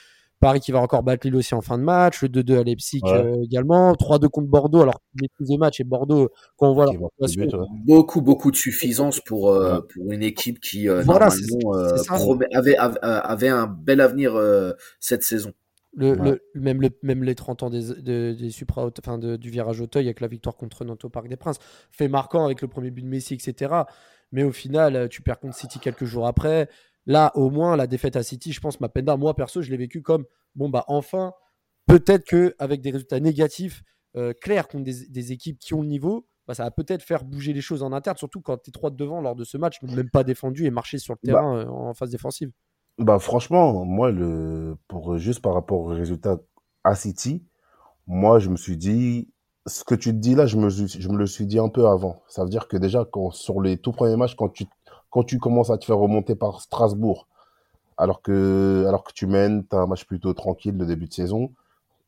Paris 0.41 0.61
qui 0.61 0.71
va 0.71 0.79
encore 0.79 1.03
battre 1.03 1.27
Lille 1.27 1.35
aussi 1.35 1.53
en 1.57 1.61
fin 1.63 1.79
de 1.79 1.83
match, 1.83 2.23
le 2.23 2.29
2-2 2.29 2.59
à 2.61 2.63
Leipzig 2.63 3.01
Ouais. 3.03 3.11
euh, 3.13 3.43
également, 3.43 3.93
3-2 3.97 4.29
contre 4.29 4.47
Bordeaux, 4.47 4.83
alors 4.83 5.01
qu'il 5.11 5.23
maîtrise 5.23 5.51
le 5.51 5.57
match 5.59 5.81
et 5.81 5.85
Bordeaux, 5.85 6.29
quand 6.57 6.71
on 6.71 6.75
voit 6.75 6.85
leur 6.85 6.95
vite, 6.95 7.53
ouais. 7.55 7.67
beaucoup, 7.85 8.21
beaucoup 8.23 8.53
de 8.53 8.57
suffisance 8.57 9.19
pour, 9.19 9.51
euh, 9.51 9.79
Ouais. 9.79 9.81
pour 9.93 10.13
une 10.13 10.23
équipe 10.23 10.61
qui, 10.61 10.89
euh, 10.89 11.03
Voilà, 11.03 11.29
normalement, 11.29 11.75
euh, 11.77 11.97
promet- 11.97 12.47
avait, 12.55 12.77
avait, 12.77 12.99
avait 13.03 13.49
un 13.49 13.67
bel 13.67 14.01
avenir 14.01 14.37
euh, 14.37 14.75
cette 15.01 15.25
saison. 15.25 15.51
Le, 15.95 16.13
Ouais. 16.13 16.31
le- 16.33 16.43
même, 16.61 16.81
le, 16.83 16.91
même 17.03 17.25
les 17.25 17.35
30 17.35 17.63
ans 17.63 17.71
des, 17.71 17.95
de- 18.03 18.33
des 18.39 18.51
supra, 18.51 18.91
enfin 18.99 19.19
de- 19.19 19.37
du 19.37 19.51
virage 19.51 19.81
Auteuil 19.81 20.05
avec 20.07 20.21
la 20.21 20.29
victoire 20.29 20.55
contre 20.57 20.85
Nantes 20.85 21.05
au 21.05 21.09
Parc 21.09 21.29
des 21.29 21.37
Princes, 21.37 21.59
fait 21.91 22.09
marquant 22.09 22.45
avec 22.45 22.61
le 22.61 22.69
premier 22.69 22.91
but 22.91 23.03
de 23.03 23.09
Messi, 23.09 23.35
etc. 23.35 23.75
Mais 24.31 24.43
au 24.43 24.53
final, 24.53 24.95
euh, 24.97 25.09
tu 25.09 25.23
perds 25.23 25.41
contre 25.41 25.57
City 25.57 25.79
quelques 25.81 26.05
jours 26.05 26.27
après. 26.27 26.69
Là, 27.07 27.33
au 27.37 27.49
moins, 27.51 27.75
la 27.77 27.87
défaite 27.87 28.17
à 28.17 28.23
City, 28.23 28.53
je 28.53 28.61
pense, 28.61 28.81
Mapenda, 28.81 29.17
moi 29.17 29.35
perso, 29.35 29.63
je 29.63 29.71
l'ai 29.71 29.79
vécu 29.79 30.03
comme 30.03 30.27
bon, 30.55 30.69
bah 30.69 30.85
enfin, 30.89 31.33
peut-être 31.87 32.25
que 32.27 32.55
avec 32.59 32.83
des 32.83 32.91
résultats 32.91 33.19
négatifs 33.21 33.83
euh, 34.17 34.35
clairs 34.35 34.69
contre 34.69 34.85
des, 34.85 35.07
des 35.09 35.33
équipes 35.33 35.59
qui 35.59 35.73
ont 35.73 35.81
le 35.83 35.89
niveau, 35.89 36.27
bah, 36.47 36.55
ça 36.55 36.65
va 36.65 36.71
peut-être 36.71 37.03
faire 37.03 37.25
bouger 37.25 37.55
les 37.55 37.61
choses 37.63 37.83
en 37.83 37.93
interne, 37.93 38.17
surtout 38.19 38.41
quand 38.43 38.59
tu 38.59 38.69
es 38.69 38.73
trois 38.73 38.91
de 38.91 38.97
devant 38.97 39.21
lors 39.23 39.35
de 39.37 39.45
ce 39.45 39.57
match, 39.57 39.81
même 39.83 40.11
pas 40.11 40.23
défendu 40.25 40.67
et 40.67 40.71
marché 40.71 40.99
sur 40.99 41.15
le 41.15 41.19
Bah. 41.23 41.33
terrain 41.33 41.59
euh, 41.61 41.67
en 41.67 41.95
phase 41.95 42.11
défensive. 42.11 42.51
Bah 42.99 43.19
franchement, 43.21 43.85
moi 43.85 44.11
le 44.11 44.77
pour 44.89 45.19
juste 45.19 45.41
par 45.41 45.55
rapport 45.55 45.79
au 45.81 45.85
résultat 45.87 46.39
à 46.85 46.95
City, 46.97 47.45
moi 48.07 48.39
je 48.41 48.51
me 48.51 48.57
suis 48.57 48.77
dit 48.79 49.31
ce 49.67 49.85
que 49.85 49.95
tu 49.97 50.11
te 50.13 50.17
dis 50.19 50.35
là, 50.35 50.47
je 50.47 50.57
me 50.59 50.71
suis- 50.71 50.89
je 51.03 51.09
me 51.11 51.17
le 51.19 51.27
suis 51.27 51.47
dit 51.47 51.59
un 51.61 51.69
peu 51.71 51.87
avant. 51.89 52.23
Ça 52.29 52.45
veut 52.45 52.51
dire 52.51 52.69
que 52.69 52.77
déjà 52.79 53.05
quand 53.11 53.31
sur 53.33 53.61
les 53.63 53.79
tout 53.79 53.93
premiers 53.93 54.17
matchs 54.17 54.37
quand 54.37 54.49
tu 54.51 54.67
quand 55.11 55.25
tu 55.25 55.39
commences 55.39 55.71
à 55.71 55.79
te 55.79 55.85
faire 55.87 55.99
remonter 55.99 56.37
par 56.37 56.61
Strasbourg 56.63 57.29
alors 57.99 58.23
que 58.23 58.85
alors 58.89 59.05
que 59.05 59.13
tu 59.15 59.27
mènes, 59.27 59.67
tu 59.69 59.77
as 59.77 59.81
un 59.81 59.87
match 59.89 60.07
plutôt 60.07 60.35
tranquille 60.35 60.77
de 60.79 60.85
début 60.87 61.09
de 61.09 61.15
saison, 61.15 61.53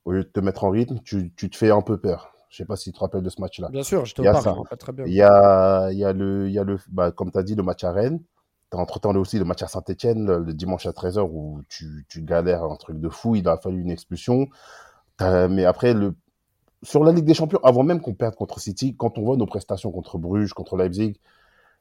au 0.05 0.13
lieu 0.13 0.25
de 0.25 0.29
te 0.31 0.41
mettre 0.41 0.65
en 0.65 0.71
rythme, 0.71 1.01
tu, 1.05 1.33
tu 1.37 1.51
te 1.51 1.57
fais 1.57 1.71
un 1.71 1.83
peu 1.83 1.99
peur. 1.99 2.33
Je 2.51 2.59
sais 2.59 2.65
pas 2.67 2.77
si 2.77 2.91
tu 2.93 2.95
te 2.95 3.01
rappelles 3.01 3.23
de 3.23 3.31
ce 3.31 3.41
match-là. 3.41 3.73
Bien 3.73 3.83
sûr, 3.83 4.05
j'étais 4.05 4.21
Il 4.21 4.25
y 4.25 4.29
au 4.29 4.29
a 4.29 4.35
parc, 4.35 4.43
ça. 4.43 4.51
je 4.51 4.55
me 4.57 4.63
rappelle 4.63 4.79
très 4.79 4.93
bien. 4.93 5.07
Il 5.07 5.15
y 5.15 5.23
a, 5.23 5.91
il 5.93 5.99
y 5.99 6.05
a 6.05 6.13
le, 6.13 6.49
il 6.49 6.53
y 6.55 6.59
a 6.59 6.65
le, 6.65 6.79
bah, 6.91 7.13
comme 7.13 7.31
tu 7.33 7.39
as 7.39 7.43
dit, 7.43 7.55
le 7.55 7.63
match 7.63 7.85
à 7.85 7.93
Rennes. 7.93 8.21
T'as 8.71 8.79
entre-temps 8.79 9.15
aussi 9.17 9.39
le 9.39 9.45
match 9.45 9.63
à 9.63 9.67
Saint-Etienne, 9.67 10.27
le, 10.27 10.55
dimanche 10.55 10.87
à 10.87 10.93
13h, 10.93 11.29
où 11.31 11.63
tu, 11.69 12.07
tu 12.09 12.23
galères 12.23 12.65
un 12.65 12.77
truc 12.77 13.01
de 13.01 13.09
fou. 13.09 13.35
Il 13.35 13.49
a 13.49 13.57
fallu 13.57 13.81
une 13.81 13.91
expulsion. 13.91 14.49
Mais 15.21 15.65
après, 15.65 15.93
le, 15.93 16.15
sur 16.83 17.05
la 17.05 17.13
Ligue 17.13 17.25
des 17.25 17.35
Champions, 17.35 17.61
avant 17.63 17.83
même 17.83 18.01
qu'on 18.01 18.15
perde 18.15 18.35
contre 18.35 18.61
City, 18.61 18.95
quand 18.97 19.19
on 19.19 19.23
voit 19.23 19.37
nos 19.37 19.47
prestations 19.47 19.91
contre 19.91 20.19
Bruges, 20.19 20.53
contre 20.53 20.77
Leipzig, 20.77 21.21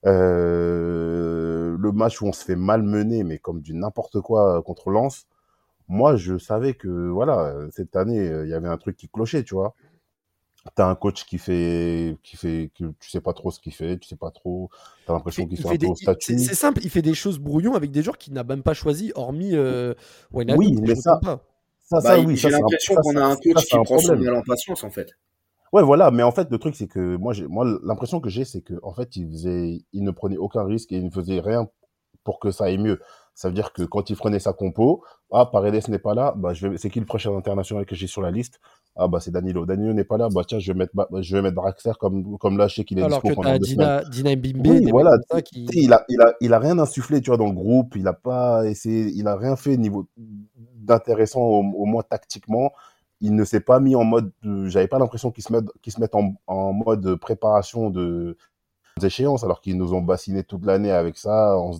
euh, 0.05 1.75
le 1.77 1.91
match 1.91 2.21
où 2.21 2.27
on 2.27 2.33
se 2.33 2.43
fait 2.43 2.55
malmener, 2.55 3.23
mais 3.23 3.37
comme 3.37 3.61
du 3.61 3.73
n'importe 3.73 4.21
quoi 4.21 4.57
euh, 4.57 4.61
contre 4.61 4.91
Lens, 4.91 5.27
moi, 5.87 6.15
je 6.15 6.37
savais 6.37 6.73
que, 6.75 7.09
voilà, 7.09 7.39
euh, 7.47 7.69
cette 7.71 7.95
année, 7.95 8.25
il 8.43 8.49
y 8.49 8.53
avait 8.53 8.67
un 8.67 8.77
truc 8.77 8.95
qui 8.95 9.09
clochait, 9.09 9.43
tu 9.43 9.55
vois. 9.55 9.73
T'as 10.75 10.87
un 10.87 10.95
coach 10.95 11.25
qui 11.25 11.37
fait, 11.37 12.17
qui 12.23 12.35
fait, 12.37 12.71
que 12.75 12.85
tu 12.99 13.09
sais 13.09 13.21
pas 13.21 13.33
trop 13.33 13.49
ce 13.51 13.59
qu'il 13.59 13.73
fait, 13.73 13.97
tu 13.97 14.07
sais 14.07 14.17
pas 14.17 14.29
trop, 14.31 14.69
t'as 15.05 15.13
l'impression 15.13 15.45
Il 15.45 15.57
qu'il 15.57 15.57
fait 15.57 15.67
fait 15.67 15.73
un 15.73 15.77
des- 15.77 15.85
peu 15.85 15.91
au 15.91 15.95
statut. 15.95 16.35
c'est 16.37 16.53
simple, 16.55 16.81
il 16.83 16.89
fait 16.89 17.01
des 17.01 17.13
choses 17.13 17.39
brouillons 17.39 17.73
avec 17.75 17.91
des 17.91 18.03
joueurs 18.03 18.17
qu'il 18.17 18.33
n'a 18.33 18.43
même 18.43 18.61
pas 18.63 18.73
choisi, 18.73 19.11
hormis 19.15 19.55
euh, 19.55 19.93
Oui, 20.47 20.75
mais 20.81 20.95
ça-. 20.95 21.21
Ça, 21.81 22.01
Bah, 22.01 22.15
ça, 22.15 22.19
oui, 22.19 22.37
ça, 22.37 22.49
J'ai 22.49 22.55
l'impression 22.55 22.95
qu'on 22.97 23.15
a 23.15 23.25
un 23.25 23.35
coach 23.35 23.65
qui 23.65 23.75
un 23.77 23.83
prend 23.83 23.97
son 23.97 24.09
problème. 24.09 24.23
mal 24.25 24.35
en 24.35 24.43
patience, 24.43 24.83
en 24.83 24.89
fait. 24.91 25.09
Ouais, 25.71 25.83
voilà, 25.83 26.09
mais 26.09 26.23
en 26.23 26.31
fait, 26.31 26.49
le 26.49 26.57
truc, 26.57 26.75
c'est 26.75 26.87
que 26.87 27.15
moi, 27.17 27.33
j'ai, 27.33 27.47
moi, 27.47 27.63
l'impression 27.83 28.19
que 28.19 28.29
j'ai, 28.29 28.43
c'est 28.43 28.61
que, 28.61 28.73
en 28.81 28.93
fait, 28.93 29.15
il 29.15 29.29
faisait, 29.29 29.81
il 29.93 30.03
ne 30.03 30.11
prenait 30.11 30.37
aucun 30.37 30.63
risque 30.63 30.91
et 30.91 30.97
il 30.97 31.05
ne 31.05 31.11
faisait 31.11 31.39
rien 31.39 31.67
pour 32.23 32.39
que 32.39 32.51
ça 32.51 32.65
aille 32.65 32.79
mieux. 32.79 32.99
Ça 33.35 33.49
veut 33.49 33.53
dire 33.53 33.71
que 33.73 33.83
quand 33.83 34.09
il 34.09 34.15
prenait 34.17 34.39
sa 34.39 34.51
compo, 34.53 35.03
ah, 35.31 35.45
Paredes 35.45 35.87
n'est 35.89 35.99
pas 35.99 36.15
là, 36.15 36.33
bah, 36.37 36.53
je 36.53 36.67
vais, 36.67 36.77
c'est 36.77 36.89
qui 36.89 36.99
le 36.99 37.05
prochain 37.05 37.35
international 37.37 37.85
que 37.85 37.95
j'ai 37.95 38.07
sur 38.07 38.21
la 38.21 38.31
liste? 38.31 38.59
Ah, 39.01 39.07
bah, 39.07 39.19
c'est 39.21 39.31
Danilo. 39.31 39.65
Danilo 39.65 39.93
n'est 39.93 40.03
pas 40.03 40.17
là, 40.17 40.27
bah, 40.29 40.41
tiens, 40.45 40.59
je 40.59 40.73
vais 40.73 40.77
mettre, 40.77 40.93
je 41.21 41.35
vais 41.35 41.41
mettre 41.41 41.55
Draxler 41.55 41.93
comme, 41.97 42.37
comme 42.37 42.57
là, 42.57 42.67
je 42.67 42.75
sais 42.75 42.83
qu'il 42.83 42.99
est 42.99 43.03
Alors 43.03 43.21
que 43.21 43.33
t'as. 43.41 43.57
Dina, 43.57 44.03
Dina 44.03 44.35
Mbimbe, 44.35 44.67
Oui, 44.67 44.91
voilà, 44.91 45.17
ça 45.31 45.41
qui... 45.41 45.65
il 45.71 45.93
a, 45.93 46.03
il 46.09 46.19
a, 46.21 46.33
il 46.41 46.53
a 46.53 46.59
rien 46.59 46.77
insufflé, 46.79 47.21
tu 47.21 47.29
vois, 47.29 47.37
dans 47.37 47.47
le 47.47 47.53
groupe. 47.53 47.95
Il 47.95 48.07
a 48.07 48.13
pas 48.13 48.65
essayé, 48.67 49.09
il 49.15 49.27
a 49.27 49.37
rien 49.37 49.55
fait 49.55 49.77
niveau 49.77 50.07
d'intéressant 50.17 51.41
au, 51.41 51.59
au 51.59 51.85
moins 51.85 52.03
tactiquement. 52.03 52.73
Il 53.21 53.35
ne 53.35 53.45
s'est 53.45 53.61
pas 53.61 53.79
mis 53.79 53.95
en 53.95 54.03
mode, 54.03 54.31
j'avais 54.65 54.87
pas 54.87 54.99
l'impression 54.99 55.31
qu'il 55.31 55.43
se 55.43 55.53
met, 55.53 55.59
qu'il 55.81 55.93
se 55.93 55.99
mette 56.01 56.15
en, 56.15 56.33
en 56.47 56.73
mode 56.73 57.15
préparation 57.15 57.89
de 57.89 58.37
des 58.99 59.07
échéances, 59.07 59.43
alors 59.43 59.61
qu'ils 59.61 59.77
nous 59.77 59.93
ont 59.93 60.01
bassiné 60.01 60.43
toute 60.43 60.65
l'année 60.65 60.91
avec 60.91 61.17
ça, 61.17 61.57
en, 61.57 61.73
se 61.73 61.79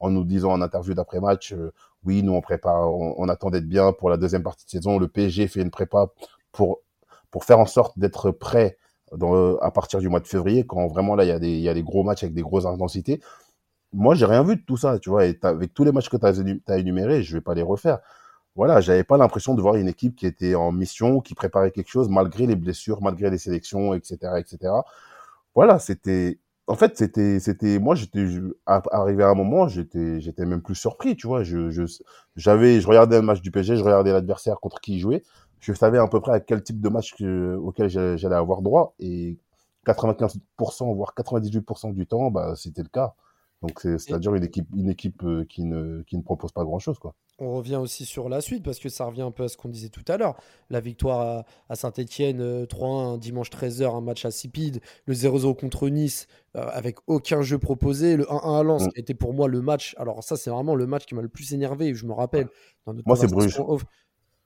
en 0.00 0.10
nous 0.10 0.24
disant 0.24 0.52
en 0.52 0.60
interview 0.60 0.94
d'après 0.94 1.20
match, 1.20 1.52
euh, 1.52 1.72
oui, 2.04 2.22
nous 2.22 2.32
on 2.32 2.40
prépare, 2.40 2.92
on, 2.92 3.14
on 3.16 3.28
attend 3.28 3.50
d'être 3.50 3.68
bien 3.68 3.92
pour 3.92 4.10
la 4.10 4.16
deuxième 4.16 4.42
partie 4.42 4.64
de 4.66 4.70
saison. 4.70 4.98
Le 4.98 5.08
PSG 5.08 5.48
fait 5.48 5.62
une 5.62 5.70
prépa 5.70 6.08
pour 6.56 6.80
pour 7.30 7.44
faire 7.44 7.58
en 7.60 7.66
sorte 7.66 7.98
d'être 7.98 8.30
prêt 8.30 8.78
à 9.60 9.70
partir 9.70 10.00
du 10.00 10.08
mois 10.08 10.20
de 10.20 10.26
février, 10.26 10.66
quand 10.66 10.86
vraiment 10.88 11.14
là 11.14 11.24
il 11.24 11.28
y 11.28 11.32
a 11.32 11.38
des, 11.38 11.58
y 11.58 11.68
a 11.68 11.74
des 11.74 11.82
gros 11.82 12.02
matchs 12.02 12.24
avec 12.24 12.34
des 12.34 12.42
grosses 12.42 12.66
intensités. 12.66 13.20
Moi, 13.92 14.14
j'ai 14.14 14.26
rien 14.26 14.42
vu 14.42 14.56
de 14.56 14.62
tout 14.62 14.76
ça, 14.76 14.98
tu 14.98 15.10
vois. 15.10 15.22
Avec 15.42 15.74
tous 15.74 15.84
les 15.84 15.92
matchs 15.92 16.08
que 16.10 16.16
tu 16.16 16.26
as, 16.26 16.78
énumérés, 16.78 17.22
je 17.22 17.34
vais 17.36 17.40
pas 17.40 17.54
les 17.54 17.62
refaire. 17.62 18.00
Voilà, 18.56 18.80
j'avais 18.80 19.04
pas 19.04 19.18
l'impression 19.18 19.54
de 19.54 19.62
voir 19.62 19.76
une 19.76 19.88
équipe 19.88 20.16
qui 20.16 20.26
était 20.26 20.54
en 20.56 20.72
mission, 20.72 21.20
qui 21.20 21.34
préparait 21.34 21.72
quelque 21.72 21.90
chose 21.90 22.08
malgré 22.10 22.46
les 22.46 22.56
blessures, 22.56 23.02
malgré 23.02 23.30
les 23.30 23.38
sélections, 23.38 23.94
etc., 23.94 24.18
etc. 24.38 24.72
Voilà, 25.54 25.78
c'était 25.78 26.38
en 26.68 26.74
fait, 26.74 26.98
c'était, 26.98 27.38
c'était, 27.40 27.78
moi, 27.78 27.94
j'étais 27.94 28.26
arrivé 28.66 29.22
à 29.22 29.28
un 29.28 29.34
moment, 29.34 29.68
j'étais, 29.68 30.20
j'étais 30.20 30.44
même 30.46 30.62
plus 30.62 30.74
surpris, 30.74 31.14
tu 31.16 31.28
vois. 31.28 31.44
Je, 31.44 31.70
je, 31.70 31.84
j'avais, 32.34 32.80
je 32.80 32.88
regardais 32.88 33.16
le 33.16 33.22
match 33.22 33.40
du 33.40 33.52
PSG, 33.52 33.76
je 33.76 33.84
regardais 33.84 34.12
l'adversaire 34.12 34.58
contre 34.60 34.80
qui 34.80 34.94
il 34.96 35.00
jouait. 35.00 35.22
Je 35.60 35.72
savais 35.72 35.98
à 35.98 36.06
peu 36.06 36.20
près 36.20 36.32
à 36.32 36.40
quel 36.40 36.62
type 36.62 36.80
de 36.80 36.88
match 36.88 37.14
auquel 37.20 37.88
j'allais 37.88 38.34
avoir 38.34 38.62
droit. 38.62 38.94
Et 38.98 39.38
95%, 39.86 40.94
voire 40.94 41.14
98% 41.16 41.94
du 41.94 42.06
temps, 42.06 42.30
bah, 42.30 42.54
c'était 42.56 42.82
le 42.82 42.88
cas. 42.88 43.14
Donc, 43.62 43.80
c'est-à-dire 43.80 44.34
une 44.34 44.44
équipe, 44.44 44.68
une 44.76 44.90
équipe 44.90 45.22
euh, 45.24 45.44
qui, 45.48 45.64
ne, 45.64 46.02
qui 46.02 46.16
ne 46.16 46.22
propose 46.22 46.52
pas 46.52 46.62
grand-chose. 46.62 46.98
quoi. 46.98 47.14
On 47.38 47.56
revient 47.56 47.76
aussi 47.76 48.04
sur 48.04 48.28
la 48.28 48.40
suite 48.40 48.62
parce 48.62 48.78
que 48.78 48.88
ça 48.88 49.04
revient 49.06 49.22
un 49.22 49.30
peu 49.30 49.44
à 49.44 49.48
ce 49.48 49.56
qu'on 49.56 49.68
disait 49.68 49.88
tout 49.88 50.04
à 50.08 50.16
l'heure. 50.16 50.36
La 50.70 50.80
victoire 50.80 51.44
à, 51.68 51.74
Saint-Etienne 51.74 52.64
3-1, 52.64 53.18
dimanche 53.18 53.50
13h, 53.50 53.94
un 53.94 54.00
match 54.00 54.24
à 54.24 54.30
Sipide. 54.30 54.80
Le 55.06 55.14
0-0 55.14 55.58
contre 55.58 55.88
Nice 55.88 56.26
euh, 56.54 56.66
avec 56.72 56.96
aucun 57.06 57.42
jeu 57.42 57.58
proposé. 57.58 58.16
Le 58.16 58.24
1-1 58.24 58.60
à 58.60 58.62
Lens 58.62 58.86
mm. 58.86 58.88
qui 58.90 59.00
était 59.00 59.14
pour 59.14 59.32
moi 59.32 59.48
le 59.48 59.62
match. 59.62 59.94
Alors, 59.98 60.22
ça, 60.22 60.36
c'est 60.36 60.50
vraiment 60.50 60.74
le 60.74 60.86
match 60.86 61.06
qui 61.06 61.14
m'a 61.14 61.22
le 61.22 61.28
plus 61.28 61.52
énervé. 61.52 61.94
Je 61.94 62.06
me 62.06 62.12
rappelle. 62.12 62.48
moi, 62.86 63.16
c'est 63.16 63.30
Bruges. 63.30 63.58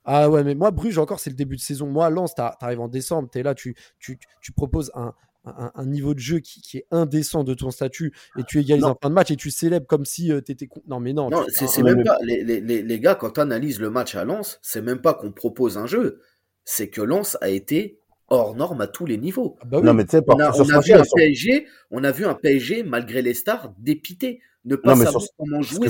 Ah 0.05 0.29
ouais, 0.29 0.43
mais 0.43 0.55
moi, 0.55 0.71
Bruges, 0.71 0.97
encore, 0.97 1.19
c'est 1.19 1.29
le 1.29 1.35
début 1.35 1.55
de 1.55 1.61
saison. 1.61 1.87
Moi, 1.87 2.09
Lens, 2.09 2.33
tu 2.35 2.41
arrives 2.41 2.79
en 2.79 2.87
décembre, 2.87 3.29
tu 3.31 3.39
es 3.39 3.43
là, 3.43 3.53
tu, 3.53 3.75
tu, 3.99 4.17
tu 4.41 4.51
proposes 4.51 4.91
un, 4.95 5.13
un, 5.43 5.85
niveau 5.85 6.13
de 6.13 6.19
jeu 6.19 6.39
qui, 6.39 6.77
est 6.77 6.85
indécent 6.91 7.43
de 7.43 7.53
ton 7.53 7.71
statut 7.71 8.13
et 8.37 8.43
tu 8.43 8.59
égalises 8.59 8.83
en 8.83 8.97
fin 9.01 9.09
de 9.09 9.15
match 9.15 9.31
et 9.31 9.35
tu 9.35 9.49
célèbres 9.49 9.87
comme 9.87 10.05
si 10.05 10.31
euh, 10.31 10.41
tu 10.41 10.51
étais. 10.51 10.69
Non, 10.87 10.99
mais 10.99 11.13
non. 11.13 11.29
Non, 11.29 11.45
c'est 11.49 11.83
même 11.83 12.03
pas. 12.03 12.17
Les, 12.23 12.43
les, 12.43 12.81
les, 12.81 12.99
gars, 12.99 13.15
quand 13.15 13.31
tu 13.31 13.41
analyses 13.41 13.79
le 13.79 13.89
match 13.89 14.15
à 14.15 14.23
Lens, 14.23 14.59
c'est 14.61 14.81
même 14.81 15.01
pas 15.01 15.13
qu'on 15.13 15.31
propose 15.31 15.77
un 15.77 15.87
jeu, 15.87 16.21
c'est 16.63 16.89
que 16.89 17.01
Lens 17.01 17.37
a 17.41 17.49
été 17.49 17.99
hors 18.27 18.55
norme 18.55 18.81
à 18.81 18.87
tous 18.87 19.05
les 19.05 19.17
niveaux. 19.17 19.57
Ah 19.61 19.65
bah 19.65 19.81
non, 19.81 19.93
mais 19.93 20.05
on, 20.27 20.39
a, 20.39 20.51
on 20.55 20.69
a 20.69 20.79
vu 20.79 20.93
un 20.93 21.03
PSG, 21.15 21.67
on 21.89 22.03
a 22.03 22.11
vu 22.11 22.25
un 22.25 22.35
PSG 22.35 22.83
malgré 22.83 23.21
les 23.21 23.33
stars 23.33 23.73
dépité, 23.77 24.41
ne 24.65 24.75
pas 24.75 24.95
savoir 24.95 25.23
comment 25.37 25.61
jouer. 25.61 25.89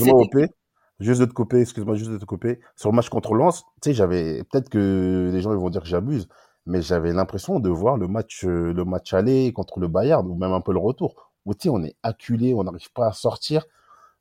Juste 1.02 1.20
de 1.20 1.26
te 1.26 1.34
couper, 1.34 1.62
excuse-moi, 1.62 1.96
juste 1.96 2.12
de 2.12 2.18
te 2.18 2.26
couper. 2.26 2.60
Sur 2.76 2.92
le 2.92 2.96
match 2.96 3.10
contre 3.10 3.34
Lens, 3.34 3.64
tu 3.82 3.90
sais, 3.90 3.94
j'avais 3.96 4.44
peut-être 4.44 4.70
que 4.70 5.32
les 5.34 5.42
gens 5.42 5.56
vont 5.56 5.72
dire 5.72 5.82
que 5.82 5.88
j'abuse, 5.88 6.30
mais 6.68 6.84
j'avais 6.84 7.12
l'impression 7.12 7.60
de 7.60 7.70
voir 7.70 7.98
le 7.98 8.08
match, 8.08 8.46
euh, 8.46 8.72
le 8.72 8.86
match 8.86 9.12
aller 9.14 9.52
contre 9.52 9.80
le 9.80 9.88
Bayern, 9.88 10.28
ou 10.30 10.36
même 10.36 10.52
un 10.52 10.62
peu 10.62 10.74
le 10.74 10.80
retour, 10.80 11.32
où 11.46 11.56
tu 11.56 11.64
sais, 11.64 11.70
on 11.70 11.84
est 11.84 11.96
acculé, 12.04 12.54
on 12.54 12.64
n'arrive 12.64 12.92
pas 12.94 13.08
à 13.08 13.14
sortir. 13.14 13.66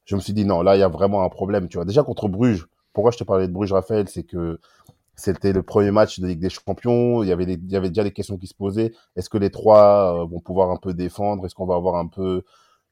Je 0.06 0.16
me 0.16 0.20
suis 0.20 0.32
dit, 0.32 0.46
non, 0.46 0.62
là, 0.62 0.74
il 0.74 0.80
y 0.80 0.82
a 0.82 0.88
vraiment 0.88 1.22
un 1.22 1.28
problème. 1.28 1.68
Tu 1.68 1.76
vois, 1.76 1.84
déjà 1.84 2.02
contre 2.02 2.28
Bruges, 2.28 2.66
pourquoi 2.94 3.10
je 3.10 3.18
te 3.18 3.24
parlais 3.24 3.46
de 3.46 3.52
Bruges, 3.52 3.72
Raphaël, 3.72 4.08
c'est 4.08 4.24
que 4.24 4.58
c'était 5.16 5.52
le 5.52 5.62
premier 5.62 5.90
match 5.90 6.18
de 6.18 6.26
Ligue 6.26 6.40
des 6.40 6.48
Champions. 6.48 7.22
Il 7.22 7.28
y 7.28 7.32
avait, 7.32 7.44
il 7.44 7.70
y 7.70 7.76
avait 7.76 7.90
déjà 7.90 8.04
des 8.04 8.12
questions 8.12 8.38
qui 8.38 8.46
se 8.46 8.54
posaient. 8.54 8.92
Est-ce 9.16 9.28
que 9.28 9.36
les 9.36 9.50
trois 9.50 10.22
euh, 10.22 10.24
vont 10.24 10.40
pouvoir 10.40 10.70
un 10.70 10.78
peu 10.78 10.94
défendre? 10.94 11.44
Est-ce 11.44 11.54
qu'on 11.54 11.66
va 11.66 11.74
avoir 11.74 11.96
un 11.96 12.06
peu 12.06 12.42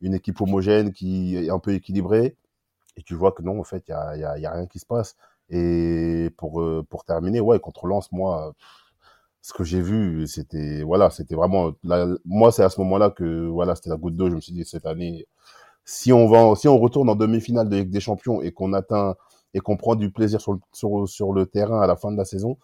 une 0.03 0.15
équipe 0.15 0.41
homogène 0.43 0.93
qui 0.93 1.37
est 1.37 1.49
un 1.51 1.59
peu 1.59 1.73
équilibrée? 1.73 2.37
Et 2.99 3.03
tu 3.03 3.15
vois 3.15 3.33
que 3.33 3.43
non, 3.43 3.59
en 3.61 3.65
fait, 3.65 3.85
il 3.89 3.93
y 3.93 3.95
a, 3.95 4.17
y, 4.17 4.47
a, 4.47 4.51
rien 4.51 4.67
qui 4.67 4.79
se 4.81 4.87
passe. 4.87 5.17
Et 5.49 6.31
pour, 6.37 6.61
euh, 6.61 6.85
pour 6.91 7.05
terminer, 7.05 7.41
ouais, 7.41 7.61
contre 7.61 7.87
Lens, 7.87 8.11
moi, 8.13 8.55
ce 9.41 9.53
que 9.53 9.65
j'ai 9.65 9.81
vu, 9.81 10.27
c'était 10.27 10.83
voilà, 10.83 11.11
c'était 11.11 11.35
vraiment 11.35 11.73
moi 12.25 12.53
c'est 12.53 12.63
à 12.65 12.69
ce 12.69 12.81
moment-là 12.81 13.11
que 13.11 13.47
voilà, 13.47 13.75
c'était 13.77 13.91
la 13.91 13.97
goutte 13.97 14.17
d'eau, 14.17 14.29
je 14.29 14.35
me 14.35 14.41
suis 14.41 14.53
dit 14.53 14.65
cette 14.65 14.85
année 14.87 15.27
si 15.85 16.13
on 16.13 16.29
va 16.29 16.55
si 16.57 16.69
on 16.69 16.79
retourne 16.79 17.09
en 17.09 17.17
demi-finale 17.17 17.69
de 17.69 17.77
Ligue 17.77 17.91
des 17.91 18.01
Champions 18.01 18.43
et 18.43 18.53
qu'on 18.53 18.75
atteint 18.75 19.17
et 19.55 19.61
qu'on 19.61 19.77
prend 19.79 19.95
du 19.97 20.11
plaisir 20.13 20.41
sur 20.41 20.59
sur, 20.73 21.09
sur, 21.09 21.33
le 21.33 21.47
terrain 21.47 21.81
à 21.81 21.87
la 21.87 21.97
fin 21.97 22.13
de 22.13 22.19
la 22.19 22.27
saison, 22.27 22.59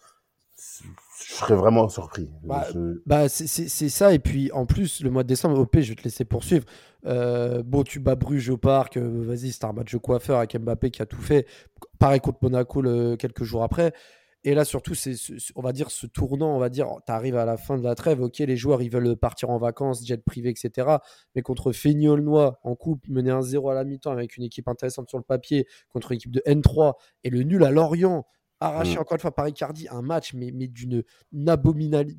je 1.23 1.35
serais 1.35 1.55
vraiment 1.55 1.89
surpris. 1.89 2.29
Bah, 2.43 2.67
bah 3.07 3.29
c'est 3.29 3.69
ça. 3.89 4.13
Et 4.13 4.19
puis 4.19 4.51
en 4.53 4.67
plus, 4.67 5.03
le 5.03 5.11
mois 5.11 5.23
de 5.23 5.29
décembre, 5.29 5.59
OP, 5.59 5.79
je 5.81 5.91
vais 5.91 5.95
te 5.95 6.03
laisser 6.03 6.25
poursuivre. 6.25 6.65
Euh, 7.07 7.63
bon, 7.63 7.83
tu 7.83 8.01
bats 8.01 8.17
Bruges 8.17 8.51
au 8.51 8.57
parc. 8.57 8.97
Euh, 8.97 9.25
vas-y, 9.25 9.53
c'est 9.53 9.65
un 9.65 9.73
match 9.73 9.93
de 9.93 9.99
coiffeur 9.99 10.39
avec 10.39 10.59
Mbappé 10.59 10.91
qui 10.91 11.03
a 11.03 11.07
tout 11.07 11.21
fait. 11.21 11.47
Pareil 11.99 12.21
contre 12.21 12.39
Monaco 12.43 12.83
le, 12.83 13.17
quelques 13.17 13.45
jours 13.45 13.63
après. 13.63 13.93
Et 14.47 14.55
là, 14.55 14.67
surtout, 14.67 14.95
c'est, 14.95 15.15
on 15.55 15.63
va 15.63 15.73
dire, 15.73 15.91
ce 15.91 16.07
tournant, 16.07 16.55
on 16.55 16.59
va 16.59 16.69
dire, 16.69 16.89
tu 17.07 17.13
arrives 17.13 17.37
à 17.37 17.47
la 17.47 17.57
fin 17.57 17.79
de 17.79 17.83
la 17.83 17.95
trêve, 17.95 18.21
ok, 18.21 18.41
les 18.41 18.59
joueurs, 18.59 18.83
ils 18.83 18.91
veulent 18.91 19.17
partir 19.17 19.49
en 19.49 19.57
vacances, 19.57 20.07
jet 20.07 20.23
privé, 20.23 20.51
etc. 20.51 20.99
Mais 21.35 21.41
contre 21.41 21.73
Feignolnois, 21.73 22.61
en 22.63 22.75
coupe, 22.75 23.09
mener 23.09 23.31
un 23.31 23.41
0 23.41 23.71
à 23.71 23.75
la 23.75 23.85
mi-temps 23.85 24.13
avec 24.13 24.37
une 24.37 24.43
équipe 24.43 24.69
intéressante 24.69 25.09
sur 25.09 25.17
le 25.17 25.25
papier, 25.25 25.67
contre 25.89 26.13
une 26.13 26.17
équipe 26.17 26.31
de 26.31 26.43
N3, 26.47 26.93
et 27.23 27.31
le 27.31 27.43
nul 27.43 27.65
à 27.65 27.71
Lorient, 27.71 28.27
arraché 28.67 28.97
mmh. 28.97 29.01
encore 29.01 29.15
une 29.15 29.21
fois 29.21 29.35
par 29.35 29.49
Icardi, 29.49 29.89
un 29.91 30.03
match, 30.03 30.35
mais, 30.35 30.51
mais 30.53 30.69
d'une 30.69 31.03
abominalité 31.47 32.15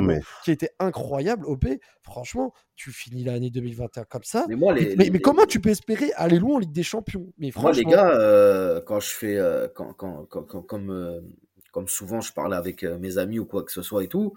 mais... 0.00 0.20
qui 0.44 0.50
était 0.50 0.70
incroyable. 0.78 1.46
OP, 1.46 1.66
franchement, 2.02 2.52
tu 2.76 2.92
finis 2.92 3.24
l'année 3.24 3.50
2021 3.50 4.04
comme 4.04 4.24
ça. 4.24 4.46
Mais, 4.48 4.56
mais, 4.96 5.20
comment 5.20 5.46
tu 5.46 5.60
peux 5.60 5.70
espérer 5.70 6.12
aller 6.16 6.38
loin 6.38 6.56
en 6.56 6.58
Ligue 6.58 6.72
des 6.72 6.82
Champions? 6.82 7.32
Mais 7.38 7.50
Moi, 7.56 7.72
les 7.72 7.84
gars, 7.84 8.10
euh, 8.10 8.80
quand 8.80 9.00
je 9.00 9.10
fais, 9.10 9.36
euh, 9.36 9.68
quand, 9.74 9.92
quand, 9.94 10.26
quand, 10.26 10.62
comme, 10.62 10.90
euh, 10.90 11.20
comme 11.72 11.88
souvent 11.88 12.20
je 12.20 12.32
parle 12.32 12.54
avec 12.54 12.82
mes 12.82 13.18
amis 13.18 13.38
ou 13.38 13.44
quoi 13.44 13.62
que 13.62 13.72
ce 13.72 13.82
soit 13.82 14.04
et 14.04 14.08
tout, 14.08 14.34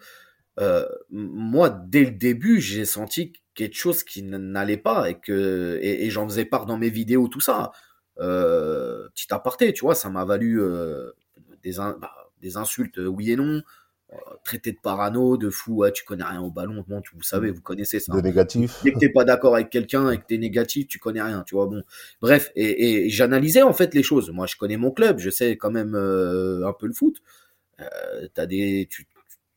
moi, 1.10 1.70
dès 1.70 2.06
le 2.06 2.12
début, 2.12 2.62
j'ai 2.62 2.86
senti 2.86 3.34
quelque 3.56 3.76
chose 3.76 4.04
qui 4.04 4.24
n'allait 4.24 4.78
pas 4.78 5.10
et 5.10 5.20
que 5.20 5.80
et, 5.82 6.10
j'en 6.10 6.28
faisais 6.28 6.46
part 6.46 6.66
dans 6.66 6.78
mes 6.78 6.90
vidéos, 6.90 7.28
tout 7.28 7.40
ça. 7.40 7.72
Petit 8.18 9.28
aparté, 9.32 9.74
tu 9.74 9.82
vois, 9.82 9.96
ça 9.96 10.10
m'a 10.10 10.26
valu 10.26 10.62
des, 11.64 11.74
bah, 11.78 12.24
des 12.44 12.58
insultes, 12.58 13.00
euh, 13.00 13.08
oui 13.08 13.32
et 13.32 13.36
non, 13.36 13.64
euh, 14.12 14.16
traité 14.44 14.72
de 14.72 14.78
parano, 14.78 15.38
de 15.38 15.50
fou, 15.50 15.84
tu 15.94 16.04
connais 16.04 16.24
rien 16.24 16.42
au 16.42 16.52
ballon, 16.52 16.84
bon, 16.88 17.02
vous 17.16 17.24
savez, 17.24 17.50
vous 17.50 17.62
connaissez 17.62 18.00
ça. 18.00 18.14
De 18.14 18.22
négatif. 18.22 18.82
Dès 18.84 18.92
que 18.92 19.00
t'es 19.00 19.10
pas 19.10 19.24
d'accord 19.24 19.56
avec 19.56 19.70
quelqu'un 19.70 20.12
et 20.12 20.18
que 20.18 20.26
t'es 20.28 20.38
négatif, 20.38 20.88
tu 20.88 21.00
connais 21.00 21.22
rien, 21.22 21.44
tu 21.44 21.56
vois, 21.56 21.66
bon. 21.66 21.82
Bref, 22.22 22.52
et, 22.56 23.10
j'analysais 23.10 23.64
en 23.64 23.74
fait 23.74 23.96
les 23.96 24.04
choses. 24.04 24.30
Moi, 24.30 24.46
je 24.46 24.58
connais 24.58 24.78
mon 24.78 24.92
club, 24.92 25.18
je 25.20 25.30
sais 25.30 25.58
quand 25.58 25.72
même 25.72 25.96
euh, 25.96 26.68
un 26.68 26.74
peu 26.74 26.86
le 26.86 26.94
foot. 26.94 27.22
t'as 28.34 28.46
des, 28.46 28.88
tu, 28.90 29.08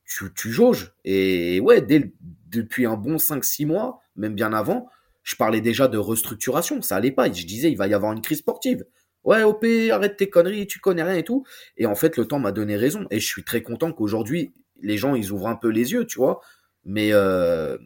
tu, 0.06 0.32
tu, 0.34 0.50
jauges. 0.50 0.94
Et 1.04 1.60
ouais, 1.60 1.82
dès, 1.82 2.12
depuis 2.48 2.86
un 2.86 2.96
bon 2.96 3.16
5-6 3.16 3.66
mois, 3.66 4.00
même 4.14 4.34
bien 4.34 4.52
avant, 4.52 4.88
je 5.26 5.34
parlais 5.34 5.60
déjà 5.60 5.88
de 5.88 5.98
restructuration. 5.98 6.80
Ça 6.82 6.96
allait 6.96 7.10
pas. 7.10 7.30
Je 7.30 7.44
disais, 7.44 7.70
il 7.70 7.76
va 7.76 7.88
y 7.88 7.94
avoir 7.94 8.12
une 8.12 8.22
crise 8.22 8.38
sportive. 8.38 8.84
Ouais, 9.24 9.42
OP, 9.42 9.66
arrête 9.90 10.16
tes 10.16 10.30
conneries, 10.30 10.68
tu 10.68 10.78
connais 10.78 11.02
rien 11.02 11.16
et 11.16 11.24
tout. 11.24 11.44
Et 11.76 11.86
en 11.86 11.96
fait, 11.96 12.16
le 12.16 12.26
temps 12.26 12.38
m'a 12.38 12.52
donné 12.52 12.76
raison. 12.76 13.06
Et 13.10 13.18
je 13.18 13.26
suis 13.26 13.42
très 13.42 13.60
content 13.60 13.92
qu'aujourd'hui, 13.92 14.52
les 14.80 14.96
gens, 14.96 15.16
ils 15.16 15.32
ouvrent 15.32 15.48
un 15.48 15.56
peu 15.56 15.68
les 15.68 15.90
yeux, 15.92 16.06
tu 16.06 16.18
vois. 16.18 16.40
Mais 16.84 17.08
euh, 17.12 17.76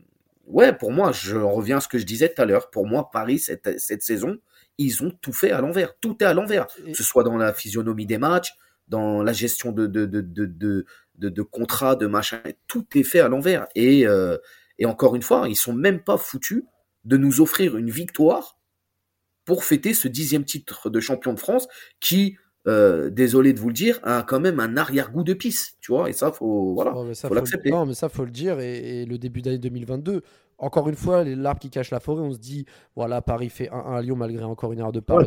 ouais, 0.48 0.74
pour 0.74 0.92
moi, 0.92 1.12
je 1.12 1.38
reviens 1.38 1.78
à 1.78 1.80
ce 1.80 1.88
que 1.88 1.96
je 1.96 2.04
disais 2.04 2.28
tout 2.28 2.42
à 2.42 2.44
l'heure. 2.44 2.68
Pour 2.68 2.86
moi, 2.86 3.08
Paris, 3.10 3.38
cette, 3.38 3.80
cette 3.80 4.02
saison, 4.02 4.36
ils 4.76 5.02
ont 5.02 5.10
tout 5.22 5.32
fait 5.32 5.50
à 5.50 5.62
l'envers. 5.62 5.98
Tout 5.98 6.18
est 6.20 6.26
à 6.26 6.34
l'envers. 6.34 6.66
Que 6.66 6.92
ce 6.92 7.02
soit 7.02 7.24
dans 7.24 7.38
la 7.38 7.54
physionomie 7.54 8.04
des 8.04 8.18
matchs, 8.18 8.52
dans 8.88 9.22
la 9.22 9.32
gestion 9.32 9.72
de, 9.72 9.86
de, 9.86 10.04
de, 10.04 10.20
de, 10.20 10.84
de, 11.16 11.42
contrats, 11.42 11.96
de 11.96 12.06
machin. 12.06 12.42
Tout 12.66 12.84
est 12.94 13.02
fait 13.02 13.20
à 13.20 13.28
l'envers. 13.28 13.66
Et, 13.74 14.06
euh, 14.06 14.36
et 14.78 14.84
encore 14.84 15.16
une 15.16 15.22
fois, 15.22 15.48
ils 15.48 15.56
sont 15.56 15.72
même 15.72 16.04
pas 16.04 16.18
foutus 16.18 16.64
de 17.04 17.16
nous 17.16 17.40
offrir 17.40 17.76
une 17.76 17.90
victoire 17.90 18.60
pour 19.44 19.64
fêter 19.64 19.94
ce 19.94 20.08
dixième 20.08 20.44
titre 20.44 20.90
de 20.90 21.00
champion 21.00 21.32
de 21.32 21.40
France 21.40 21.66
qui, 21.98 22.36
euh, 22.68 23.10
désolé 23.10 23.52
de 23.52 23.58
vous 23.58 23.68
le 23.68 23.74
dire, 23.74 23.98
a 24.02 24.22
quand 24.22 24.40
même 24.40 24.60
un 24.60 24.76
arrière-goût 24.76 25.24
de 25.24 25.34
pisse, 25.34 25.76
tu 25.80 25.92
vois, 25.92 26.08
et 26.10 26.12
ça, 26.12 26.30
faut, 26.30 26.74
voilà, 26.74 26.92
faut 26.92 27.34
l'accepter. 27.34 27.70
Non, 27.70 27.86
mais 27.86 27.94
ça, 27.94 28.08
faut 28.08 28.24
le 28.24 28.30
dire, 28.30 28.60
et, 28.60 29.04
le 29.06 29.18
début 29.18 29.42
d'année 29.42 29.58
2022, 29.58 30.22
encore 30.58 30.90
une 30.90 30.94
fois, 30.94 31.24
l'arbre 31.24 31.58
qui 31.58 31.70
cache 31.70 31.90
la 31.90 32.00
forêt, 32.00 32.20
on 32.20 32.32
se 32.32 32.38
dit, 32.38 32.66
voilà, 32.94 33.22
Paris 33.22 33.48
fait 33.48 33.70
1-1 33.70 33.96
à 33.96 34.02
Lyon 34.02 34.14
malgré 34.14 34.44
encore 34.44 34.72
une 34.72 34.80
heure 34.82 34.92
de 34.92 35.00
Paris. 35.00 35.26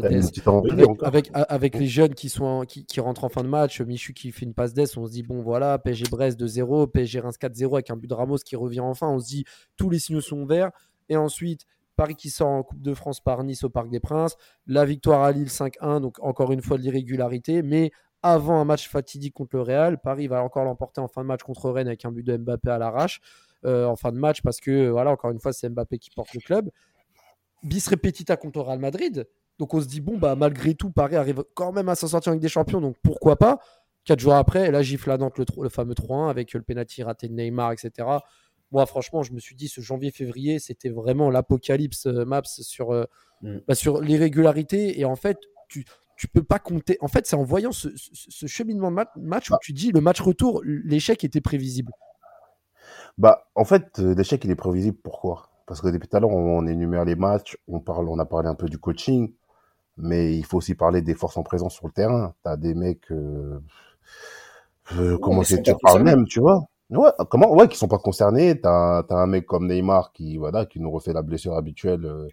avec, 1.02 1.32
avec, 1.34 1.76
les 1.76 1.88
jeunes 1.88 2.14
qui, 2.14 2.30
sont 2.30 2.66
qui, 2.68 3.00
rentrent 3.00 3.24
en 3.24 3.30
fin 3.30 3.44
de 3.44 3.50
match, 3.50 3.82
Michu 3.82 4.14
qui 4.14 4.32
fait 4.32 4.46
une 4.46 4.54
passe 4.54 4.76
d'ess, 4.76 4.96
on 4.96 5.08
se 5.08 5.12
dit, 5.12 5.24
bon, 5.24 5.42
voilà, 5.42 5.80
PSG 5.80 6.06
Brest 6.12 6.40
2-0, 6.40 6.92
PSG 6.92 7.20
Reims 7.20 7.36
4-0 7.42 7.74
avec 7.74 7.90
un 7.90 7.98
but 7.98 8.08
de 8.08 8.14
Ramos 8.14 8.38
qui 8.38 8.56
revient 8.56 8.82
enfin, 8.82 9.08
on 9.08 9.20
se 9.20 9.28
dit, 9.28 9.46
tous 9.76 9.90
les 9.90 9.98
signaux 9.98 10.22
sont 10.22 10.46
verts. 10.46 10.70
Et 11.10 11.18
ensuite, 11.18 11.66
Paris 11.96 12.16
qui 12.16 12.30
sort 12.30 12.50
en 12.50 12.64
Coupe 12.64 12.82
de 12.82 12.94
France 12.94 13.20
par 13.20 13.44
Nice 13.44 13.64
au 13.64 13.70
Parc 13.70 13.90
des 13.90 14.00
Princes. 14.00 14.36
La 14.68 14.86
victoire 14.86 15.22
à 15.22 15.32
Lille 15.32 15.48
5-1, 15.48 16.02
donc 16.02 16.18
encore 16.22 16.52
une 16.52 16.62
fois 16.62 16.78
de 16.78 16.84
l'irrégularité. 16.84 17.62
Mais 17.62 17.92
avant 18.22 18.60
un 18.60 18.66
match 18.66 18.90
fatidique 18.90 19.34
contre 19.34 19.56
le 19.56 19.62
Real, 19.62 20.00
Paris 20.00 20.28
va 20.28 20.42
encore 20.44 20.64
l'emporter 20.64 21.02
en 21.02 21.08
fin 21.08 21.22
de 21.22 21.28
match 21.28 21.44
contre 21.44 21.70
Rennes 21.70 21.88
avec 21.88 22.06
un 22.06 22.12
but 22.12 22.24
de 22.24 22.38
Mbappé 22.38 22.70
à 22.70 22.78
l'arrache 22.78 23.22
euh, 23.66 23.86
en 23.86 23.96
fin 23.96 24.12
de 24.12 24.18
match 24.18 24.42
parce 24.42 24.60
que, 24.60 24.90
voilà, 24.90 25.12
encore 25.12 25.32
une 25.32 25.40
fois, 25.40 25.54
c'est 25.54 25.70
Mbappé 25.70 26.00
qui 26.00 26.10
porte 26.10 26.34
le 26.34 26.40
club. 26.40 26.70
Bis 27.64 27.88
repetita 27.88 28.38
contre 28.38 28.62
Real 28.62 28.80
Madrid. 28.80 29.28
Donc 29.60 29.74
on 29.74 29.82
se 29.82 29.88
dit, 29.88 30.02
bon, 30.02 30.18
bah, 30.18 30.36
malgré 30.36 30.74
tout, 30.74 30.90
Paris 30.90 31.16
arrive 31.16 31.44
quand 31.54 31.72
même 31.72 31.90
à 31.90 31.96
s'en 31.96 32.08
sortir 32.08 32.32
avec 32.32 32.42
des 32.42 32.50
champions, 32.50 32.82
donc 32.82 32.96
pourquoi 33.04 33.36
pas? 33.36 33.60
Quatre 34.04 34.20
jours 34.20 34.34
après, 34.34 34.72
la 34.72 34.82
gifle 34.82 35.12
à 35.12 35.18
Nantes, 35.18 35.38
le, 35.38 35.46
le 35.62 35.70
fameux 35.70 35.94
3-1 35.94 36.30
avec 36.30 36.54
le 36.54 36.62
penalty 36.62 37.04
raté 37.04 37.30
de 37.30 37.34
Neymar, 37.34 37.72
etc 37.72 38.18
moi, 38.74 38.86
franchement, 38.86 39.24
je 39.24 39.32
me 39.32 39.40
suis 39.40 39.56
dit, 39.56 39.70
ce 39.70 39.80
janvier-février, 39.80 40.60
c'était 40.60 40.90
vraiment 40.90 41.30
l'apocalypse 41.30 42.08
euh, 42.08 42.26
Maps 42.26 42.42
sur, 42.44 42.92
euh, 42.92 43.06
mm. 43.42 43.58
bah, 43.68 43.76
sur 43.76 44.02
l'irrégularité. 44.02 45.00
Et 45.00 45.06
en 45.06 45.16
fait, 45.16 45.38
tu 45.70 45.86
tu 46.16 46.28
peux 46.28 46.44
pas 46.44 46.60
compter. 46.60 46.98
En 47.02 47.08
fait, 47.08 47.26
c'est 47.26 47.36
en 47.36 47.44
voyant 47.44 47.72
ce, 47.72 47.90
cheminement 48.48 48.92
de 48.92 48.96
match 49.22 49.50
où 49.50 49.56
ah. 49.56 49.60
tu 49.62 49.74
dis 49.74 49.92
le 49.92 50.00
match 50.02 50.22
retour, 50.22 50.62
l'échec 50.64 51.24
était 51.24 51.42
prévisible. 51.42 51.92
Bah, 53.18 53.48
en 53.56 53.66
fait, 53.66 54.00
euh, 54.00 54.16
l'échec, 54.16 54.44
il 54.46 54.52
est 54.52 54.56
prévisible. 54.56 54.98
Pourquoi 55.04 55.50
Parce 55.66 55.82
que 55.82 55.88
depuis 55.88 56.08
tout 56.08 56.18
à 56.18 56.20
l'heure, 56.20 56.32
on, 56.32 56.66
énumère 56.66 57.06
les 57.06 57.16
matchs, 57.16 57.58
on, 57.68 57.80
parle, 57.80 58.08
on 58.10 58.20
a 58.20 58.26
parlé 58.26 58.48
un 58.48 58.56
peu 58.56 58.68
du 58.68 58.78
coaching, 58.78 59.34
mais 59.98 60.36
il 60.36 60.46
faut 60.46 60.58
aussi 60.58 60.76
parler 60.76 61.02
des 61.02 61.14
forces 61.14 61.38
en 61.38 61.44
présence 61.44 61.74
sur 61.74 61.88
le 61.88 61.94
terrain. 61.94 62.34
Tu 62.44 62.50
as 62.50 62.58
des 62.58 62.74
mecs. 62.74 63.12
Euh, 63.12 63.60
euh, 64.94 65.18
comment 65.18 65.44
c'est 65.44 65.64
concernés. 65.64 66.04
même, 66.04 66.26
tu 66.26 66.40
vois 66.40 66.68
Ouais, 66.90 67.10
comment 67.30 67.54
Ouais, 67.54 67.68
qui 67.68 67.78
sont 67.78 67.88
pas 67.88 67.98
concernés. 67.98 68.60
T'as 68.60 69.00
as 69.10 69.16
un 69.16 69.28
mec 69.28 69.46
comme 69.46 69.68
Neymar 69.68 70.12
qui 70.14 70.38
voilà, 70.38 70.66
qui 70.66 70.80
nous 70.80 70.92
refait 70.92 71.14
la 71.14 71.22
blessure 71.22 71.56
habituelle 71.56 72.06
euh, 72.06 72.28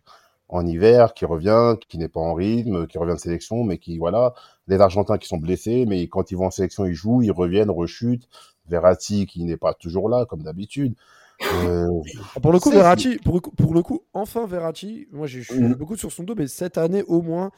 en 0.49 0.67
hiver, 0.67 1.15
qui 1.15 1.25
revient, 1.25 1.77
qui 1.89 1.97
n'est 1.99 2.09
pas 2.09 2.21
en 2.21 2.35
rythme, 2.35 2.87
qui 2.87 2.99
revient 2.99 3.15
de 3.15 3.19
sélection, 3.19 3.63
mais 3.65 3.79
qui 3.79 3.99
voilà, 3.99 4.35
les 4.67 4.81
Argentins 4.81 5.17
qui 5.19 5.29
sont 5.29 5.39
blessés, 5.39 5.87
mais 5.87 6.07
quand 6.09 6.31
ils 6.31 6.37
vont 6.37 6.47
en 6.47 6.51
sélection, 6.51 6.85
ils 6.85 6.95
jouent, 6.95 7.23
ils 7.23 7.33
reviennent, 7.33 7.71
rechutent. 7.71 8.29
Verratti 8.69 9.27
qui 9.27 9.43
n'est 9.45 9.57
pas 9.57 9.75
toujours 9.75 10.09
là 10.09 10.27
comme 10.27 10.43
d'habitude. 10.43 10.95
Euh, 11.43 11.89
Ah, 12.37 12.41
Pour 12.41 12.53
le 12.53 12.59
coup, 12.61 12.71
Verratti, 12.71 13.17
pour, 13.25 13.41
pour 13.41 13.75
le 13.75 13.83
coup, 13.83 14.03
enfin 14.13 14.47
Verratti, 14.47 15.09
moi 15.11 15.27
je 15.27 15.41
suis 15.41 15.59
Mhm. 15.59 15.75
beaucoup 15.75 15.97
sur 15.97 16.13
son 16.13 16.23
dos, 16.23 16.35
mais 16.37 16.47
cette 16.47 16.77
année 16.79 17.03
au 17.05 17.23
moins, 17.23 17.51